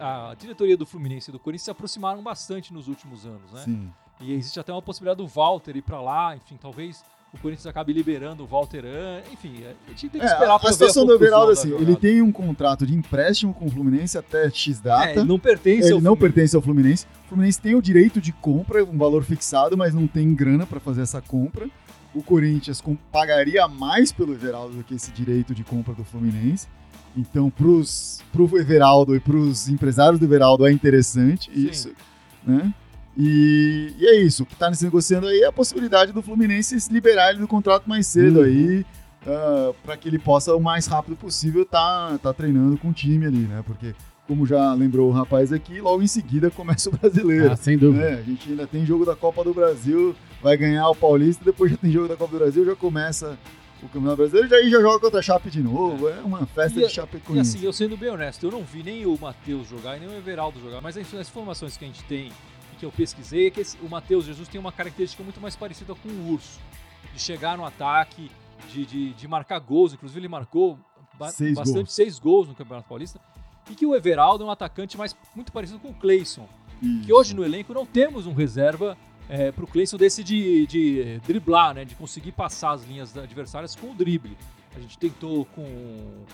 A, 0.00 0.30
a, 0.30 0.34
diretoria 0.34 0.76
do 0.76 0.86
Fluminense 0.86 1.30
e 1.30 1.32
do 1.32 1.38
Corinthians 1.38 1.64
se 1.64 1.70
aproximaram 1.70 2.22
bastante 2.22 2.72
nos 2.72 2.88
últimos 2.88 3.26
anos, 3.26 3.52
né? 3.52 3.62
Sim. 3.64 3.92
E 4.20 4.32
existe 4.32 4.58
até 4.58 4.72
uma 4.72 4.82
possibilidade 4.82 5.18
do 5.18 5.26
Walter 5.26 5.76
ir 5.76 5.82
para 5.82 6.00
lá, 6.00 6.34
enfim, 6.34 6.56
talvez 6.60 7.04
o 7.32 7.38
Corinthians 7.38 7.66
acabe 7.66 7.92
liberando 7.92 8.42
o 8.42 8.46
Walter 8.46 8.84
An, 8.86 9.20
enfim, 9.32 9.62
a 9.64 9.90
gente 9.90 10.08
tem 10.08 10.20
que 10.20 10.26
é, 10.26 10.30
esperar 10.30 10.56
é, 10.56 10.58
para 10.58 10.58
ver 10.58 10.68
a 10.68 10.72
situação 10.72 11.04
do 11.04 11.12
Everaldo 11.12 11.52
assim, 11.52 11.74
ele 11.74 11.94
tem 11.94 12.22
um 12.22 12.32
contrato 12.32 12.86
de 12.86 12.94
empréstimo 12.94 13.52
com 13.52 13.66
o 13.66 13.70
Fluminense 13.70 14.16
até 14.16 14.50
X 14.50 14.80
data. 14.80 15.10
É, 15.10 15.16
ele 15.18 15.24
não 15.24 15.38
pertence 15.38 15.88
ele 15.88 15.94
ao 15.94 16.00
não 16.00 16.16
Fluminense. 16.16 16.34
pertence 16.34 16.56
ao 16.56 16.62
Fluminense. 16.62 17.06
O 17.26 17.28
Fluminense 17.28 17.60
tem 17.60 17.74
o 17.74 17.82
direito 17.82 18.20
de 18.20 18.32
compra, 18.32 18.82
um 18.82 18.96
valor 18.96 19.22
fixado, 19.24 19.76
mas 19.76 19.92
não 19.92 20.06
tem 20.06 20.34
grana 20.34 20.66
para 20.66 20.80
fazer 20.80 21.02
essa 21.02 21.20
compra. 21.20 21.68
O 22.14 22.22
Corinthians 22.22 22.82
pagaria 23.12 23.68
mais 23.68 24.10
pelo 24.10 24.32
Everaldo 24.32 24.76
do 24.76 24.82
que 24.82 24.94
esse 24.94 25.10
direito 25.12 25.54
de 25.54 25.62
compra 25.62 25.92
do 25.92 26.04
Fluminense. 26.04 26.66
Então, 27.14 27.50
para 27.50 27.66
o 27.66 28.58
Everaldo 28.58 29.14
e 29.14 29.20
para 29.20 29.36
os 29.36 29.68
empresários 29.68 30.18
do 30.18 30.24
Everaldo 30.24 30.66
é 30.66 30.72
interessante 30.72 31.50
Sim. 31.52 31.68
isso, 31.68 31.92
né? 32.42 32.72
E, 33.18 33.94
e, 33.98 34.06
é 34.06 34.20
isso. 34.20 34.44
O 34.44 34.46
que 34.46 34.54
está 34.54 34.72
se 34.72 34.84
negociando 34.84 35.26
aí 35.26 35.40
é 35.40 35.46
a 35.46 35.52
possibilidade 35.52 36.12
do 36.12 36.22
Fluminense 36.22 36.76
liberar 36.90 37.30
ele 37.30 37.40
do 37.40 37.48
contrato 37.48 37.88
mais 37.88 38.06
cedo 38.06 38.38
uhum. 38.38 38.44
aí, 38.44 38.80
uh, 38.80 38.84
ah, 39.26 39.74
para 39.82 39.96
que 39.96 40.08
ele 40.08 40.20
possa, 40.20 40.54
o 40.54 40.60
mais 40.60 40.86
rápido 40.86 41.16
possível, 41.16 41.66
tá, 41.66 42.16
tá 42.22 42.32
treinando 42.32 42.78
com 42.78 42.90
o 42.90 42.92
time 42.92 43.26
ali, 43.26 43.38
né? 43.38 43.64
Porque, 43.66 43.92
como 44.28 44.46
já 44.46 44.72
lembrou 44.72 45.08
o 45.08 45.12
rapaz 45.12 45.52
aqui, 45.52 45.80
logo 45.80 46.00
em 46.00 46.06
seguida 46.06 46.48
começa 46.52 46.88
o 46.90 46.96
brasileiro. 46.96 47.50
Ah, 47.50 47.56
sem 47.56 47.76
dúvida. 47.76 48.04
É, 48.04 48.14
a 48.14 48.22
gente 48.22 48.50
ainda 48.50 48.68
tem 48.68 48.86
jogo 48.86 49.04
da 49.04 49.16
Copa 49.16 49.42
do 49.42 49.52
Brasil, 49.52 50.14
vai 50.40 50.56
ganhar 50.56 50.88
o 50.88 50.94
Paulista, 50.94 51.44
depois 51.44 51.72
já 51.72 51.76
tem 51.76 51.90
jogo 51.90 52.06
da 52.06 52.14
Copa 52.14 52.30
do 52.30 52.38
Brasil, 52.38 52.64
já 52.64 52.76
começa 52.76 53.36
o 53.82 53.86
Campeonato 53.88 54.16
Brasileiro, 54.18 54.48
e 54.48 54.54
aí 54.54 54.70
já 54.70 54.80
joga 54.80 55.00
contra 55.00 55.18
a 55.18 55.22
Chape 55.22 55.50
de 55.50 55.60
novo. 55.60 56.08
É 56.08 56.20
uma 56.20 56.46
festa 56.46 56.78
E- 56.80 56.86
de 56.86 56.92
Chape 56.92 57.20
E 57.30 57.40
assim, 57.40 57.64
eu 57.64 57.72
sendo 57.72 57.96
bem 57.96 58.10
honesto, 58.10 58.46
eu 58.46 58.52
não 58.52 58.62
vi 58.62 58.84
nem 58.84 59.06
o 59.06 59.18
Matheus 59.20 59.68
jogar 59.68 59.96
e 59.96 60.00
nem 60.00 60.08
o 60.08 60.16
Everaldo 60.16 60.60
jogar, 60.60 60.80
mas 60.80 60.96
as 60.96 61.12
as 61.14 61.28
informações 61.28 61.76
que 61.76 61.84
a 61.84 61.88
gente 61.88 62.04
tem 62.04 62.30
que 62.78 62.84
eu 62.86 62.92
pesquisei 62.92 63.48
é 63.48 63.50
que 63.50 63.60
esse- 63.60 63.76
o 63.82 63.88
Matheus 63.88 64.24
Jesus 64.24 64.48
tem 64.48 64.60
uma 64.60 64.72
característica 64.72 65.22
muito 65.22 65.40
mais 65.40 65.56
parecida 65.56 65.94
com 65.94 66.08
o 66.08 66.32
Urso, 66.32 66.58
de 67.12 67.20
chegar 67.20 67.56
no 67.58 67.64
ataque, 67.64 68.30
de, 68.72 68.86
de, 68.86 69.12
de 69.14 69.28
marcar 69.28 69.58
gols, 69.58 69.92
inclusive 69.92 70.20
ele 70.20 70.28
marcou 70.28 70.78
ba- 71.18 71.28
Seis 71.30 71.54
bastante, 71.56 71.74
gols. 71.76 71.92
seis 71.92 72.18
gols 72.18 72.48
no 72.48 72.54
Campeonato 72.54 72.88
Paulista, 72.88 73.20
e 73.70 73.74
que 73.74 73.84
o 73.84 73.94
Everaldo 73.94 74.44
é 74.44 74.46
um 74.46 74.50
atacante 74.50 74.96
mais 74.96 75.14
muito 75.34 75.52
parecido 75.52 75.78
com 75.78 75.88
o 75.88 75.94
Cleison, 75.94 76.46
que 77.04 77.12
hoje 77.12 77.34
no 77.34 77.44
elenco 77.44 77.74
não 77.74 77.84
temos 77.84 78.26
um 78.26 78.32
reserva 78.32 78.96
é, 79.28 79.50
para 79.52 79.64
o 79.64 79.66
Cleison 79.66 79.96
desse 79.98 80.22
de, 80.24 80.66
de 80.66 81.20
driblar, 81.26 81.74
né, 81.74 81.84
de 81.84 81.94
conseguir 81.94 82.32
passar 82.32 82.70
as 82.72 82.84
linhas 82.84 83.14
adversárias 83.16 83.74
com 83.76 83.90
o 83.90 83.94
drible. 83.94 84.36
A 84.78 84.80
gente 84.80 84.96
tentou 84.96 85.44
com, 85.46 85.64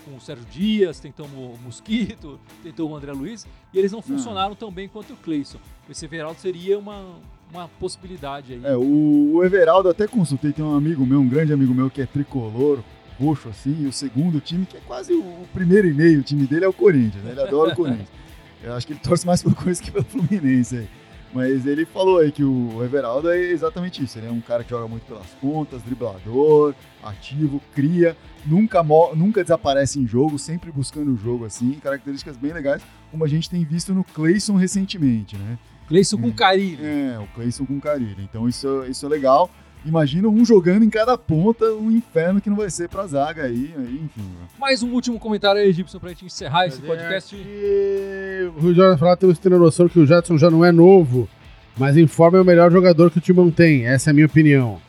com 0.05 0.15
o 0.15 0.21
Sérgio 0.21 0.45
Dias, 0.45 0.99
tentamos 0.99 1.33
o 1.33 1.57
Mosquito, 1.63 2.39
tentou 2.61 2.91
o 2.91 2.95
André 2.95 3.11
Luiz, 3.11 3.47
e 3.73 3.79
eles 3.79 3.91
não 3.91 4.03
funcionaram 4.03 4.53
tão 4.53 4.71
bem 4.71 4.87
quanto 4.87 5.13
o 5.13 5.17
Cleison. 5.17 5.57
Esse 5.89 6.05
Everaldo 6.05 6.39
seria 6.39 6.77
uma, 6.77 7.15
uma 7.51 7.67
possibilidade 7.67 8.53
aí. 8.53 8.61
É, 8.63 8.77
o, 8.77 9.33
o 9.33 9.43
Everaldo 9.43 9.89
até 9.89 10.05
consultei, 10.05 10.53
tem 10.53 10.63
um 10.63 10.75
amigo 10.75 11.03
meu, 11.07 11.19
um 11.19 11.27
grande 11.27 11.51
amigo 11.51 11.73
meu 11.73 11.89
que 11.89 12.03
é 12.03 12.05
tricolor, 12.05 12.83
roxo 13.19 13.49
assim, 13.49 13.83
e 13.83 13.87
o 13.87 13.91
segundo 13.91 14.39
time, 14.39 14.67
que 14.67 14.77
é 14.77 14.81
quase 14.81 15.11
o, 15.11 15.21
o 15.21 15.47
primeiro 15.51 15.87
e 15.87 15.93
meio, 15.93 16.19
o 16.19 16.23
time 16.23 16.45
dele 16.45 16.65
é 16.65 16.67
o 16.67 16.73
Corinthians, 16.73 17.23
né? 17.23 17.31
Ele 17.31 17.41
adora 17.41 17.73
o 17.73 17.75
Corinthians. 17.75 18.09
Eu 18.63 18.73
acho 18.73 18.85
que 18.85 18.93
ele 18.93 18.99
torce 18.99 19.25
mais 19.25 19.41
pelo 19.41 19.55
Corinthians 19.55 19.81
que 19.81 19.91
pelo 19.91 20.05
Fluminense 20.05 20.77
aí. 20.77 20.89
Mas 21.35 21.65
ele 21.65 21.85
falou 21.85 22.19
aí 22.19 22.31
que 22.31 22.45
o 22.45 22.81
Everaldo 22.81 23.29
é 23.29 23.37
exatamente 23.37 24.01
isso. 24.01 24.17
Ele 24.17 24.27
é 24.27 24.31
um 24.31 24.39
cara 24.39 24.63
que 24.63 24.69
joga 24.69 24.87
muito 24.87 25.05
pelas 25.05 25.27
pontas, 25.31 25.83
driblador, 25.83 26.73
ativo, 27.03 27.61
cria, 27.73 28.15
nunca, 28.45 28.81
nunca 29.13 29.43
desaparece 29.43 29.99
em 29.99 30.07
jogo, 30.07 30.39
sempre 30.39 30.71
buscando 30.71 31.11
o 31.11 31.17
jogo 31.17 31.43
assim, 31.43 31.73
características 31.73 32.37
bem 32.37 32.53
legais, 32.53 32.81
como 33.11 33.25
a 33.25 33.27
gente 33.27 33.49
tem 33.49 33.65
visto 33.65 33.93
no 33.93 34.05
Cleison 34.05 34.55
recentemente, 34.55 35.35
né? 35.35 35.59
Cleison 35.89 36.17
com 36.17 36.31
carinho. 36.31 36.79
É, 36.81 37.19
o 37.19 37.27
Cleison 37.35 37.65
com 37.65 37.81
Carilho. 37.81 38.21
Então 38.21 38.47
isso, 38.47 38.85
isso 38.85 39.05
é 39.05 39.09
legal. 39.09 39.51
Imagina 39.85 40.27
um 40.27 40.43
jogando 40.43 40.83
em 40.83 40.89
cada 40.89 41.15
ponta, 41.15 41.65
um 41.73 41.91
inferno 41.91 42.41
que 42.41 42.49
não 42.49 42.57
vai 42.57 42.71
ser 42.71 42.89
pra 42.89 43.05
zaga 43.05 43.43
aí, 43.43 43.71
aí 43.77 44.01
enfim. 44.03 44.31
Mais 44.59 44.81
um 44.81 44.91
último 44.91 45.19
comentário 45.19 45.61
aí, 45.61 45.71
Gibson, 45.71 45.99
pra 45.99 46.09
gente 46.09 46.25
encerrar 46.25 46.65
esse 46.65 46.81
podcast. 46.81 47.35
E 47.35 48.49
o 48.55 48.59
Rui 48.59 48.73
Jordan 48.73 48.97
falou 48.97 49.15
temos 49.15 49.37
que 49.37 49.43
ter 49.43 49.51
noção 49.51 49.87
que 49.87 49.99
o 49.99 50.05
Jadson 50.05 50.39
já 50.39 50.49
não 50.49 50.65
é 50.65 50.71
novo, 50.71 51.29
mas 51.77 51.97
informa 51.97 52.39
é 52.39 52.41
o 52.41 52.45
melhor 52.45 52.71
jogador 52.71 53.11
que 53.11 53.19
o 53.19 53.21
Timão 53.21 53.51
tem. 53.51 53.85
Essa 53.85 54.09
é 54.09 54.11
a 54.11 54.13
minha 54.13 54.25
opinião. 54.25 54.81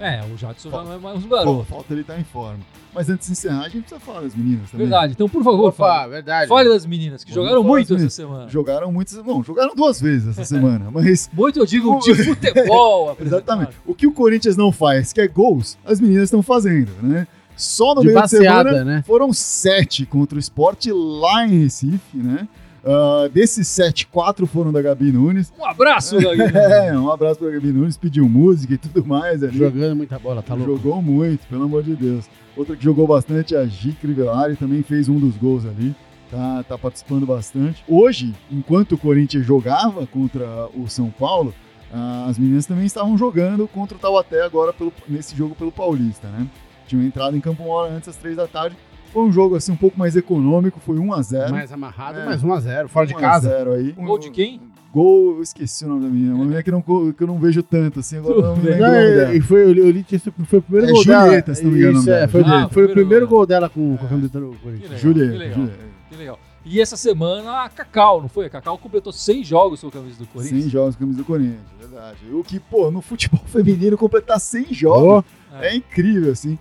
É, 0.00 0.22
o 0.32 0.36
Jadson 0.36 0.70
já 0.70 0.82
não 0.82 0.92
é 0.92 0.98
mais 0.98 1.16
um 1.18 1.20
Falta, 1.28 1.36
garoto. 1.36 1.64
falta 1.64 1.92
ele 1.92 2.00
estar 2.02 2.18
em 2.18 2.24
forma. 2.24 2.60
Mas 2.94 3.08
antes 3.08 3.26
de 3.26 3.32
encerrar, 3.32 3.60
a 3.60 3.68
gente 3.68 3.82
precisa 3.82 4.00
falar 4.00 4.20
das 4.20 4.34
meninas 4.34 4.70
também. 4.70 4.86
Verdade. 4.86 5.12
Então, 5.14 5.28
por 5.28 5.42
favor, 5.42 5.68
Opa, 5.68 5.72
fale, 5.72 6.10
verdade. 6.10 6.48
fale 6.48 6.68
das 6.68 6.84
meninas, 6.84 7.24
que 7.24 7.32
Vamos 7.32 7.48
jogaram 7.48 7.64
muito 7.66 7.94
essa 7.94 8.10
semana. 8.10 8.48
Jogaram 8.48 8.92
muitas. 8.92 9.14
Não, 9.24 9.42
jogaram 9.42 9.74
duas 9.74 10.00
vezes 10.00 10.28
essa 10.28 10.44
semana, 10.44 10.90
mas. 10.92 11.30
Muito, 11.32 11.58
eu 11.58 11.66
digo, 11.66 11.98
de 12.00 12.14
futebol. 12.22 13.16
Exatamente. 13.20 13.72
O 13.86 13.94
que 13.94 14.06
o 14.06 14.12
Corinthians 14.12 14.56
não 14.56 14.70
faz, 14.70 15.12
que 15.12 15.20
é 15.20 15.28
gols, 15.28 15.78
as 15.84 16.00
meninas 16.00 16.24
estão 16.24 16.42
fazendo, 16.42 16.90
né? 17.02 17.26
Só 17.56 17.94
no 17.94 18.00
De 18.00 18.06
meio 18.08 18.16
de 18.16 18.22
passeada, 18.22 18.70
semana 18.70 18.84
né? 18.84 19.02
foram 19.06 19.32
sete 19.32 20.04
contra 20.06 20.36
o 20.36 20.38
esporte 20.38 20.90
lá 20.90 21.46
em 21.46 21.62
Recife, 21.62 22.16
né? 22.16 22.48
Ah, 22.84 23.28
desses 23.32 23.68
sete, 23.68 24.06
quatro 24.06 24.46
foram 24.46 24.72
da 24.72 24.82
Gabi 24.82 25.12
Nunes. 25.12 25.52
Um 25.58 25.64
abraço, 25.64 26.18
Gaguinho. 26.18 26.52
É, 26.52 26.98
um 26.98 27.10
abraço 27.10 27.38
pra 27.38 27.50
Gabi 27.50 27.72
Nunes, 27.72 27.96
pediu 27.96 28.28
música 28.28 28.74
e 28.74 28.78
tudo 28.78 29.04
mais 29.06 29.42
ali. 29.42 29.56
Jogando 29.56 29.96
muita 29.96 30.18
bola, 30.18 30.42
tá 30.42 30.54
louco. 30.54 30.72
Jogou 30.72 31.02
muito, 31.02 31.46
pelo 31.46 31.64
amor 31.64 31.82
de 31.82 31.94
Deus. 31.94 32.28
Outra 32.56 32.76
que 32.76 32.84
jogou 32.84 33.06
bastante 33.06 33.54
é 33.54 33.58
a 33.58 33.66
Gi 33.66 33.92
Crivellari, 33.92 34.56
também 34.56 34.82
fez 34.82 35.08
um 35.08 35.18
dos 35.18 35.36
gols 35.36 35.64
ali. 35.64 35.94
Tá, 36.30 36.64
tá 36.66 36.78
participando 36.78 37.26
bastante. 37.26 37.84
Hoje, 37.86 38.34
enquanto 38.50 38.92
o 38.92 38.98
Corinthians 38.98 39.44
jogava 39.44 40.06
contra 40.06 40.68
o 40.74 40.88
São 40.88 41.10
Paulo, 41.10 41.54
ah, 41.92 42.26
as 42.28 42.38
meninas 42.38 42.64
também 42.64 42.86
estavam 42.86 43.16
jogando 43.18 43.68
contra 43.68 43.96
o 43.96 44.00
Taubaté 44.00 44.42
agora 44.42 44.72
pelo, 44.72 44.92
nesse 45.06 45.36
jogo 45.36 45.54
pelo 45.54 45.70
Paulista, 45.70 46.28
né? 46.28 46.46
Tinham 46.86 47.04
entrado 47.04 47.36
em 47.36 47.40
campo 47.40 47.62
uma 47.62 47.74
hora 47.74 47.92
antes, 47.92 48.08
às 48.08 48.16
três 48.16 48.36
da 48.36 48.46
tarde. 48.46 48.76
Foi 49.12 49.22
um 49.22 49.32
jogo 49.32 49.56
assim 49.56 49.72
um 49.72 49.76
pouco 49.76 49.98
mais 49.98 50.16
econômico, 50.16 50.80
foi 50.80 50.98
1 50.98 51.12
a 51.12 51.22
0 51.22 51.50
Mais 51.52 51.72
amarrado, 51.72 52.18
É. 52.20 52.24
mais 52.24 52.42
1x0, 52.42 52.88
fora 52.88 53.06
de 53.06 53.14
1 53.14 53.18
a 53.18 53.20
casa. 53.20 53.48
0 53.50 53.72
aí. 53.74 53.94
Um 53.98 54.06
gol 54.06 54.18
de 54.18 54.30
quem? 54.30 54.60
Gol, 54.92 55.36
eu 55.36 55.42
esqueci 55.42 55.84
o 55.84 55.88
nome 55.88 56.02
da 56.02 56.08
menina. 56.08 56.34
Uma 56.34 56.44
menina 56.44 56.62
que, 56.62 56.70
não, 56.70 56.82
que 56.82 57.22
eu 57.22 57.26
não 57.26 57.38
vejo 57.38 57.62
tanto, 57.62 58.00
assim, 58.00 58.18
agora 58.18 58.34
eu 58.36 58.42
não 58.42 58.56
me 58.56 58.62
lembro 58.64 58.84
o 58.84 58.88
Não, 58.90 58.94
e, 59.00 59.14
dela. 59.16 59.42
foi, 59.42 59.62
eu 59.62 59.90
li 59.90 60.02
que 60.04 60.18
foi 60.18 60.58
o 60.58 60.62
primeiro 60.62 60.88
É 60.90 60.92
gol 60.92 61.02
Julieta, 61.02 61.42
dela. 61.42 61.54
se 61.54 61.64
não 61.64 61.70
me 61.70 61.78
engano 61.78 61.94
o 61.94 61.98
Isso, 62.00 62.06
nome 62.10 62.16
é, 62.16 62.20
dela. 62.20 62.28
foi, 62.28 62.42
Julieta. 62.42 62.68
foi 62.68 62.82
Ah, 62.82 62.84
o 62.84 62.88
primeiro 62.88 62.92
primeiro 62.94 63.28
gol 63.28 63.46
dela 63.46 63.68
com, 63.70 63.96
com 63.96 64.04
a 64.04 64.08
camiseta 64.08 64.40
do 64.40 64.54
Corinthians. 64.62 65.00
Julieta, 65.00 65.32
que 65.32 65.38
legal. 65.38 65.54
Julieta. 65.56 65.84
Que 66.10 66.16
legal. 66.16 66.38
E 66.64 66.80
essa 66.80 66.96
semana 66.96 67.62
a 67.64 67.68
Cacau, 67.70 68.20
não 68.20 68.28
foi? 68.28 68.46
A 68.46 68.50
Cacau 68.50 68.76
completou 68.78 69.12
seis 69.12 69.46
jogos 69.46 69.80
com 69.80 69.88
a 69.88 69.90
camisa 69.90 70.18
do 70.18 70.26
Corinthians. 70.26 70.62
100 70.64 70.70
jogos 70.70 70.94
com 70.94 71.02
a 71.02 71.06
camisa 71.06 71.18
do 71.18 71.24
Corinthians, 71.24 71.60
verdade. 71.80 72.18
O 72.32 72.44
que, 72.44 72.60
pô, 72.60 72.90
no 72.90 73.00
futebol 73.00 73.40
feminino 73.48 73.96
completar 73.96 74.38
100 74.38 74.72
jogos 74.74 75.24
Ô, 75.52 75.56
é 75.60 75.74
incrível, 75.74 76.30
assim. 76.30 76.58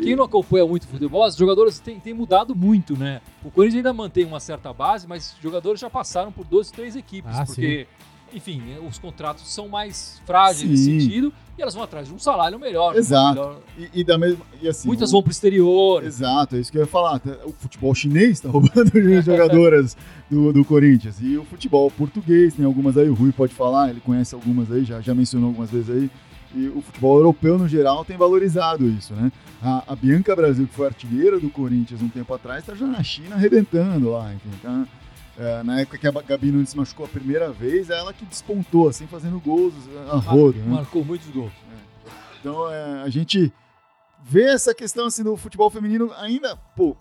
Quem 0.00 0.16
não 0.16 0.24
acompanha 0.24 0.66
muito 0.66 0.86
futebol, 0.86 1.26
os 1.26 1.36
jogadores 1.36 1.78
têm, 1.78 2.00
têm 2.00 2.12
mudado 2.14 2.54
muito, 2.54 2.96
né? 2.98 3.20
O 3.44 3.50
Corinthians 3.50 3.78
ainda 3.78 3.92
mantém 3.92 4.24
uma 4.24 4.40
certa 4.40 4.72
base, 4.72 5.06
mas 5.06 5.34
os 5.34 5.42
jogadores 5.42 5.80
já 5.80 5.88
passaram 5.88 6.32
por 6.32 6.44
duas, 6.44 6.70
três 6.70 6.96
equipes, 6.96 7.30
Ah, 7.34 7.44
porque, 7.46 7.86
enfim, 8.34 8.60
os 8.88 8.98
contratos 8.98 9.46
são 9.52 9.68
mais 9.68 10.20
frágeis 10.26 10.68
nesse 10.68 10.84
Sim. 10.84 11.00
sentido 11.00 11.32
e 11.56 11.62
elas 11.62 11.72
vão 11.74 11.84
atrás 11.84 12.08
de 12.08 12.12
um 12.14 12.18
salário 12.18 12.58
melhor. 12.58 12.96
Exato. 12.96 13.34
melhor. 13.38 13.60
E, 13.78 14.00
e 14.00 14.04
da 14.04 14.18
mesma. 14.18 14.44
E 14.60 14.68
assim, 14.68 14.88
Muitas 14.88 15.10
o- 15.10 15.12
vão 15.12 15.22
pro 15.22 15.30
exterior. 15.30 16.02
Exato, 16.04 16.56
é 16.56 16.58
isso 16.58 16.72
que 16.72 16.78
eu 16.78 16.82
ia 16.82 16.86
falar. 16.88 17.20
O 17.44 17.52
futebol 17.52 17.94
chinês 17.94 18.40
tá 18.40 18.48
roubando 18.50 18.90
as 19.16 19.22
jogadoras 19.24 19.96
do, 20.28 20.52
do 20.52 20.64
Corinthians. 20.64 21.18
E 21.20 21.36
o 21.38 21.44
futebol 21.44 21.88
português, 21.92 22.54
tem 22.54 22.64
algumas 22.64 22.96
aí, 22.96 23.08
o 23.08 23.14
Rui 23.14 23.30
pode 23.30 23.54
falar, 23.54 23.90
ele 23.90 24.00
conhece 24.00 24.34
algumas 24.34 24.72
aí, 24.72 24.84
já, 24.84 25.00
já 25.00 25.14
mencionou 25.14 25.50
algumas 25.50 25.70
vezes 25.70 25.88
aí. 25.90 26.10
E 26.54 26.68
o 26.68 26.80
futebol 26.80 27.16
europeu, 27.16 27.58
no 27.58 27.66
geral, 27.66 28.04
tem 28.04 28.16
valorizado 28.16 28.86
isso, 28.86 29.12
né? 29.14 29.32
A, 29.62 29.92
a 29.92 29.96
Bianca 29.96 30.36
Brasil, 30.36 30.66
que 30.66 30.74
foi 30.74 30.86
artilheira 30.86 31.40
do 31.40 31.50
Corinthians 31.50 32.00
um 32.00 32.08
tempo 32.08 32.32
atrás, 32.32 32.64
tá 32.64 32.74
já 32.74 32.86
na 32.86 33.02
China 33.02 33.34
arrebentando 33.34 34.10
lá, 34.10 34.32
enfim. 34.32 34.50
Tá, 34.62 34.86
é, 35.36 35.62
na 35.64 35.80
época 35.80 35.98
que 35.98 36.06
a 36.06 36.12
Gabi 36.12 36.52
Nunes 36.52 36.70
se 36.70 36.76
machucou 36.76 37.06
a 37.06 37.08
primeira 37.08 37.50
vez, 37.50 37.90
é 37.90 37.98
ela 37.98 38.12
que 38.12 38.24
despontou, 38.24 38.88
assim, 38.88 39.06
fazendo 39.06 39.40
gols 39.40 39.74
a 40.08 40.16
rodo, 40.16 40.58
né? 40.58 40.66
Marcou 40.68 41.04
muitos 41.04 41.28
gols. 41.28 41.52
Então 42.38 42.70
é, 42.70 43.02
a 43.02 43.08
gente 43.08 43.52
vê 44.22 44.44
essa 44.44 44.74
questão 44.74 45.06
assim 45.06 45.24
do 45.24 45.36
futebol 45.36 45.68
feminino 45.70 46.12
ainda, 46.18 46.56
pô, 46.76 46.96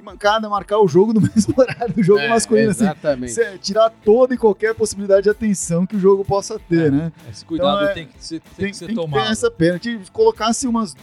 que 0.00 0.04
mancada 0.04 0.48
marcar 0.48 0.78
o 0.78 0.88
jogo 0.88 1.12
no 1.12 1.20
mesmo 1.34 1.54
horário 1.56 1.94
do 1.94 2.02
jogo 2.02 2.20
é, 2.20 2.28
masculino, 2.28 2.70
assim. 2.70 2.84
Exatamente. 2.84 3.32
Cê- 3.32 3.58
tirar 3.58 3.90
toda 4.04 4.34
e 4.34 4.38
qualquer 4.38 4.74
possibilidade 4.74 5.22
de 5.24 5.30
atenção 5.30 5.86
que 5.86 5.96
o 5.96 6.00
jogo 6.00 6.24
possa 6.24 6.58
ter, 6.58 6.86
É. 6.86 6.90
né? 6.90 7.12
Esse 7.30 7.44
cuidado 7.44 7.76
Então, 7.82 7.88
é, 7.90 7.94
tem 7.94 8.06
que 8.06 8.24
ser, 8.24 8.40
tem 8.40 8.52
Tem, 8.56 8.70
que 8.70 8.76
ser 8.76 8.86
tem 8.86 8.94
que 8.96 9.00
tomado. 9.00 9.24
ter 9.26 9.32
essa 9.32 9.50
pena. 9.50 9.78
Que 9.78 9.98
colocasse 10.12 10.66
umas. 10.66 10.96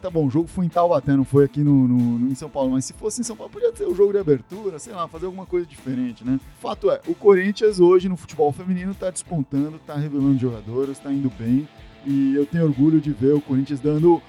Tá 0.00 0.08
bom, 0.08 0.26
o 0.26 0.30
jogo 0.30 0.46
foi 0.46 0.64
em 0.64 0.68
Taubaté, 0.68 1.16
não 1.16 1.24
foi 1.24 1.44
aqui 1.44 1.58
no, 1.64 1.88
no- 1.88 2.18
no- 2.20 2.30
em 2.30 2.34
São 2.36 2.48
Paulo, 2.48 2.70
mas 2.70 2.84
se 2.84 2.92
fosse 2.92 3.20
em 3.20 3.24
São 3.24 3.34
Paulo, 3.34 3.52
podia 3.52 3.72
ter 3.72 3.84
o 3.84 3.92
jogo 3.96 4.12
de 4.12 4.18
abertura, 4.18 4.78
sei 4.78 4.92
lá, 4.92 5.08
fazer 5.08 5.26
alguma 5.26 5.44
coisa 5.44 5.66
diferente, 5.66 6.24
né? 6.24 6.38
Fato 6.62 6.88
é, 6.88 7.00
o 7.08 7.14
Corinthians 7.16 7.80
hoje 7.80 8.08
no 8.08 8.16
futebol 8.16 8.52
feminino 8.52 8.94
tá 8.94 9.10
despontando, 9.10 9.76
tá 9.84 9.96
revelando 9.96 10.38
jogadores, 10.38 11.00
tá 11.00 11.12
indo 11.12 11.28
bem. 11.36 11.68
E 12.06 12.32
eu 12.36 12.46
tenho 12.46 12.62
orgulho 12.64 13.00
de 13.00 13.10
ver 13.10 13.34
o 13.34 13.40
Corinthians 13.40 13.80
dando. 13.80 14.22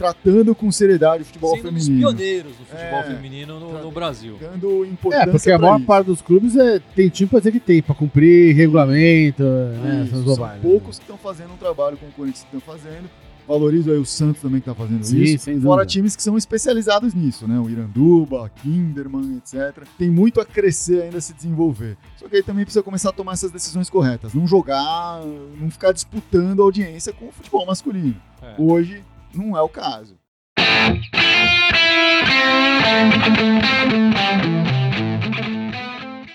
Tratando 0.00 0.54
com 0.54 0.72
seriedade 0.72 1.22
o 1.22 1.26
futebol 1.26 1.54
Sendo 1.56 1.62
feminino. 1.68 1.98
pioneiros 1.98 2.56
do 2.56 2.64
futebol 2.64 3.00
É. 3.00 3.02
feminino 3.04 3.60
no, 3.60 3.82
no 3.82 3.90
Brasil. 3.90 4.38
Dando 4.40 4.84
importância. 4.86 5.24
É, 5.24 5.30
porque 5.30 5.50
a 5.50 5.58
maior 5.58 5.76
isso. 5.76 5.86
parte 5.86 6.06
dos 6.06 6.22
clubes 6.22 6.56
é, 6.56 6.80
tem 6.96 7.08
time 7.10 7.28
pra 7.28 7.38
dizer 7.40 7.52
que 7.52 7.60
tem, 7.60 7.82
pra 7.82 7.94
cumprir 7.94 8.54
regulamento, 8.56 9.42
né, 9.42 10.02
Isso, 10.04 10.14
essas 10.14 10.24
são 10.24 10.34
bobagens. 10.36 10.62
poucos 10.62 10.96
que 10.98 11.04
estão 11.04 11.18
fazendo 11.18 11.52
um 11.52 11.56
trabalho 11.56 11.96
como 11.98 12.10
o 12.10 12.14
Corinthians 12.14 12.44
estão 12.44 12.60
fazendo. 12.60 13.08
Valorizo 13.48 13.90
aí 13.90 13.98
o 13.98 14.04
Santos 14.06 14.40
também 14.40 14.60
que 14.60 14.70
está 14.70 14.80
fazendo 14.80 15.02
Sim, 15.02 15.22
isso. 15.22 15.44
sem 15.44 15.60
Fora 15.60 15.78
dúvida. 15.82 15.86
times 15.90 16.14
que 16.14 16.22
são 16.22 16.38
especializados 16.38 17.14
nisso, 17.14 17.48
né? 17.48 17.58
O 17.58 17.68
Iranduba, 17.68 18.48
Kinderman, 18.62 19.38
etc. 19.38 19.84
Tem 19.98 20.08
muito 20.08 20.40
a 20.40 20.44
crescer 20.44 21.02
ainda 21.02 21.18
a 21.18 21.20
se 21.20 21.32
desenvolver. 21.34 21.96
Só 22.16 22.28
que 22.28 22.36
aí 22.36 22.42
também 22.44 22.64
precisa 22.64 22.82
começar 22.82 23.08
a 23.08 23.12
tomar 23.12 23.32
essas 23.32 23.50
decisões 23.50 23.90
corretas. 23.90 24.34
Não 24.34 24.46
jogar, 24.46 25.20
não 25.60 25.68
ficar 25.68 25.90
disputando 25.90 26.60
a 26.60 26.64
audiência 26.64 27.12
com 27.12 27.26
o 27.26 27.32
futebol 27.32 27.66
masculino. 27.66 28.14
É. 28.40 28.54
Hoje 28.56 29.02
não 29.34 29.56
é 29.56 29.62
o 29.62 29.68
caso. 29.68 30.18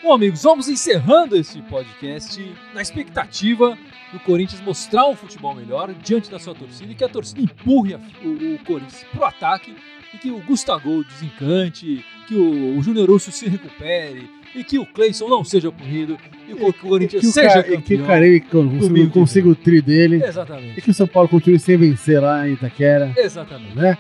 Bom, 0.04 0.14
amigos, 0.14 0.44
vamos 0.44 0.70
encerrando 0.70 1.36
esse 1.36 1.62
podcast 1.64 2.40
na 2.74 2.82
expectativa 2.82 3.78
do 4.14 4.20
Corinthians 4.20 4.62
mostrar 4.62 5.08
um 5.08 5.16
futebol 5.16 5.56
melhor 5.56 5.94
diante 5.96 6.30
da 6.30 6.40
sua 6.40 6.54
torcida 6.54 6.92
e 6.92 6.96
que 6.96 7.04
a 7.04 7.10
torcida 7.10 7.42
empurre 7.42 7.96
o, 7.96 8.56
o 8.56 8.60
Corinthians 8.64 9.04
pro 9.12 9.26
ataque 9.26 9.76
e 10.16 10.18
que 10.18 10.32
o 10.32 10.40
Gustavo 10.40 11.04
desencante, 11.04 12.04
que 12.28 12.36
o, 12.36 12.78
o 12.78 12.82
Júnior 12.82 13.10
Urso 13.12 13.32
se 13.32 13.48
recupere 13.48 14.30
e 14.56 14.64
que 14.64 14.80
o 14.80 14.86
Cleison 14.86 15.28
não 15.28 15.44
seja 15.44 15.72
punido 15.72 16.18
e 16.48 16.54
o, 16.54 16.58
que 16.58 16.64
o 16.64 16.74
Corinthians 16.74 17.26
seja 17.28 17.50
Ca- 17.50 17.64
campeão. 17.64 17.82
que 17.82 17.96
o 17.96 18.06
Carille 18.06 18.40
consiga, 18.42 19.10
consiga 19.10 19.50
o 19.50 19.56
tri 19.56 19.82
dele. 19.82 20.18
E 20.18 20.24
Exatamente, 20.24 20.82
que 20.82 20.90
o 20.90 20.94
São 20.94 21.08
Paulo 21.08 21.28
continue 21.30 21.60
sem 21.60 21.78
vencer 21.78 22.22
lá 22.22 22.48
em 22.48 22.54
Itaquera, 22.54 23.14
exatamente. 23.18 23.76
né? 23.76 23.98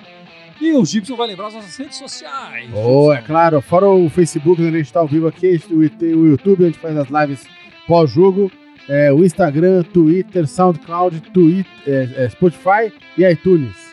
E 0.61 0.71
o 0.71 0.85
Gibson 0.85 1.17
vai 1.17 1.27
lembrar 1.27 1.47
as 1.47 1.53
nossas 1.53 1.75
redes 1.75 1.97
sociais. 1.97 2.69
Oh, 2.73 3.11
é 3.11 3.21
claro, 3.21 3.59
fora 3.61 3.89
o 3.89 4.09
Facebook, 4.09 4.61
onde 4.61 4.73
a 4.73 4.77
gente 4.79 4.93
tá 4.93 5.01
ao 5.01 5.07
vivo 5.07 5.27
aqui, 5.27 5.59
o 5.69 5.83
YouTube, 6.27 6.63
onde 6.65 6.79
faz 6.79 6.95
as 6.95 7.09
lives 7.09 7.43
pós-jogo, 7.85 8.49
é, 8.87 9.11
o 9.11 9.25
Instagram, 9.25 9.83
Twitter, 9.83 10.47
SoundCloud, 10.47 11.19
Twitter, 11.33 11.65
é, 11.85 12.23
é, 12.23 12.29
Spotify 12.29 12.91
e 13.17 13.25
iTunes. 13.25 13.84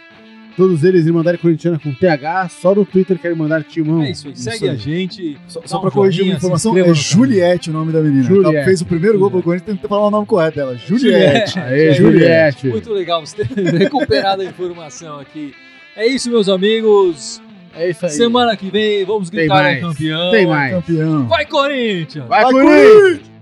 Todos 0.57 0.85
eles 0.85 1.07
Irmandade 1.07 1.39
Corintiana 1.39 1.79
com 1.79 1.93
TH, 1.95 2.49
só 2.51 2.75
no 2.75 2.85
Twitter 2.85 3.19
querem 3.19 3.37
mandar 3.37 3.63
timão. 3.65 4.03
É 4.03 4.11
isso 4.11 4.27
aí. 4.29 4.35
Isso 4.35 4.43
Segue 4.43 4.65
aí. 4.69 4.71
a 4.71 4.75
gente. 4.77 5.39
Só, 5.49 5.61
só 5.65 5.79
um 5.79 5.81
pra 5.83 5.91
corrigir 5.91 6.25
uma 6.25 6.35
informação, 6.35 6.77
é. 6.77 6.95
Juliette 6.95 7.71
o 7.71 7.73
nome 7.73 7.93
da 7.93 8.01
menina. 8.01 8.23
Juliette. 8.23 8.57
Ela 8.57 8.65
fez 8.65 8.81
o 8.81 8.87
primeiro 8.87 9.19
gol 9.19 9.31
pro 9.31 9.41
Juliette. 9.41 9.65
Corinthians, 9.65 9.79
tem 9.81 9.83
que 9.83 9.89
falar 9.89 10.07
o 10.07 10.11
nome 10.11 10.27
correto 10.27 10.57
dela. 10.57 10.77
Juliette. 10.77 11.59
Aê, 11.59 11.89
É, 11.89 11.95
Juliette. 11.95 12.69
Muito 12.69 12.93
legal 12.93 13.25
você 13.25 13.45
ter 13.45 13.55
recuperado 13.79 14.43
a 14.43 14.45
informação 14.45 15.19
aqui. 15.19 15.55
É 15.97 16.07
isso, 16.07 16.31
meus 16.31 16.49
amigos. 16.49 17.41
É 17.75 17.89
isso 17.91 18.05
aí. 18.05 18.13
Semana 18.13 18.55
que 18.57 18.71
vem 18.71 19.05
vamos 19.05 19.31
Tem 19.31 19.41
gritar 19.41 19.61
é 19.61 19.63
mais. 19.63 19.81
campeão. 19.81 20.31
Tem 20.31 20.47
mais. 20.47 20.75
Campeão. 20.75 21.27
Vai, 21.27 21.47
Corinthians! 21.47 22.27
Vai, 22.29 22.43
Vai, 22.43 22.53
Corinthians! 22.53 23.21
Corinthians! 23.21 23.33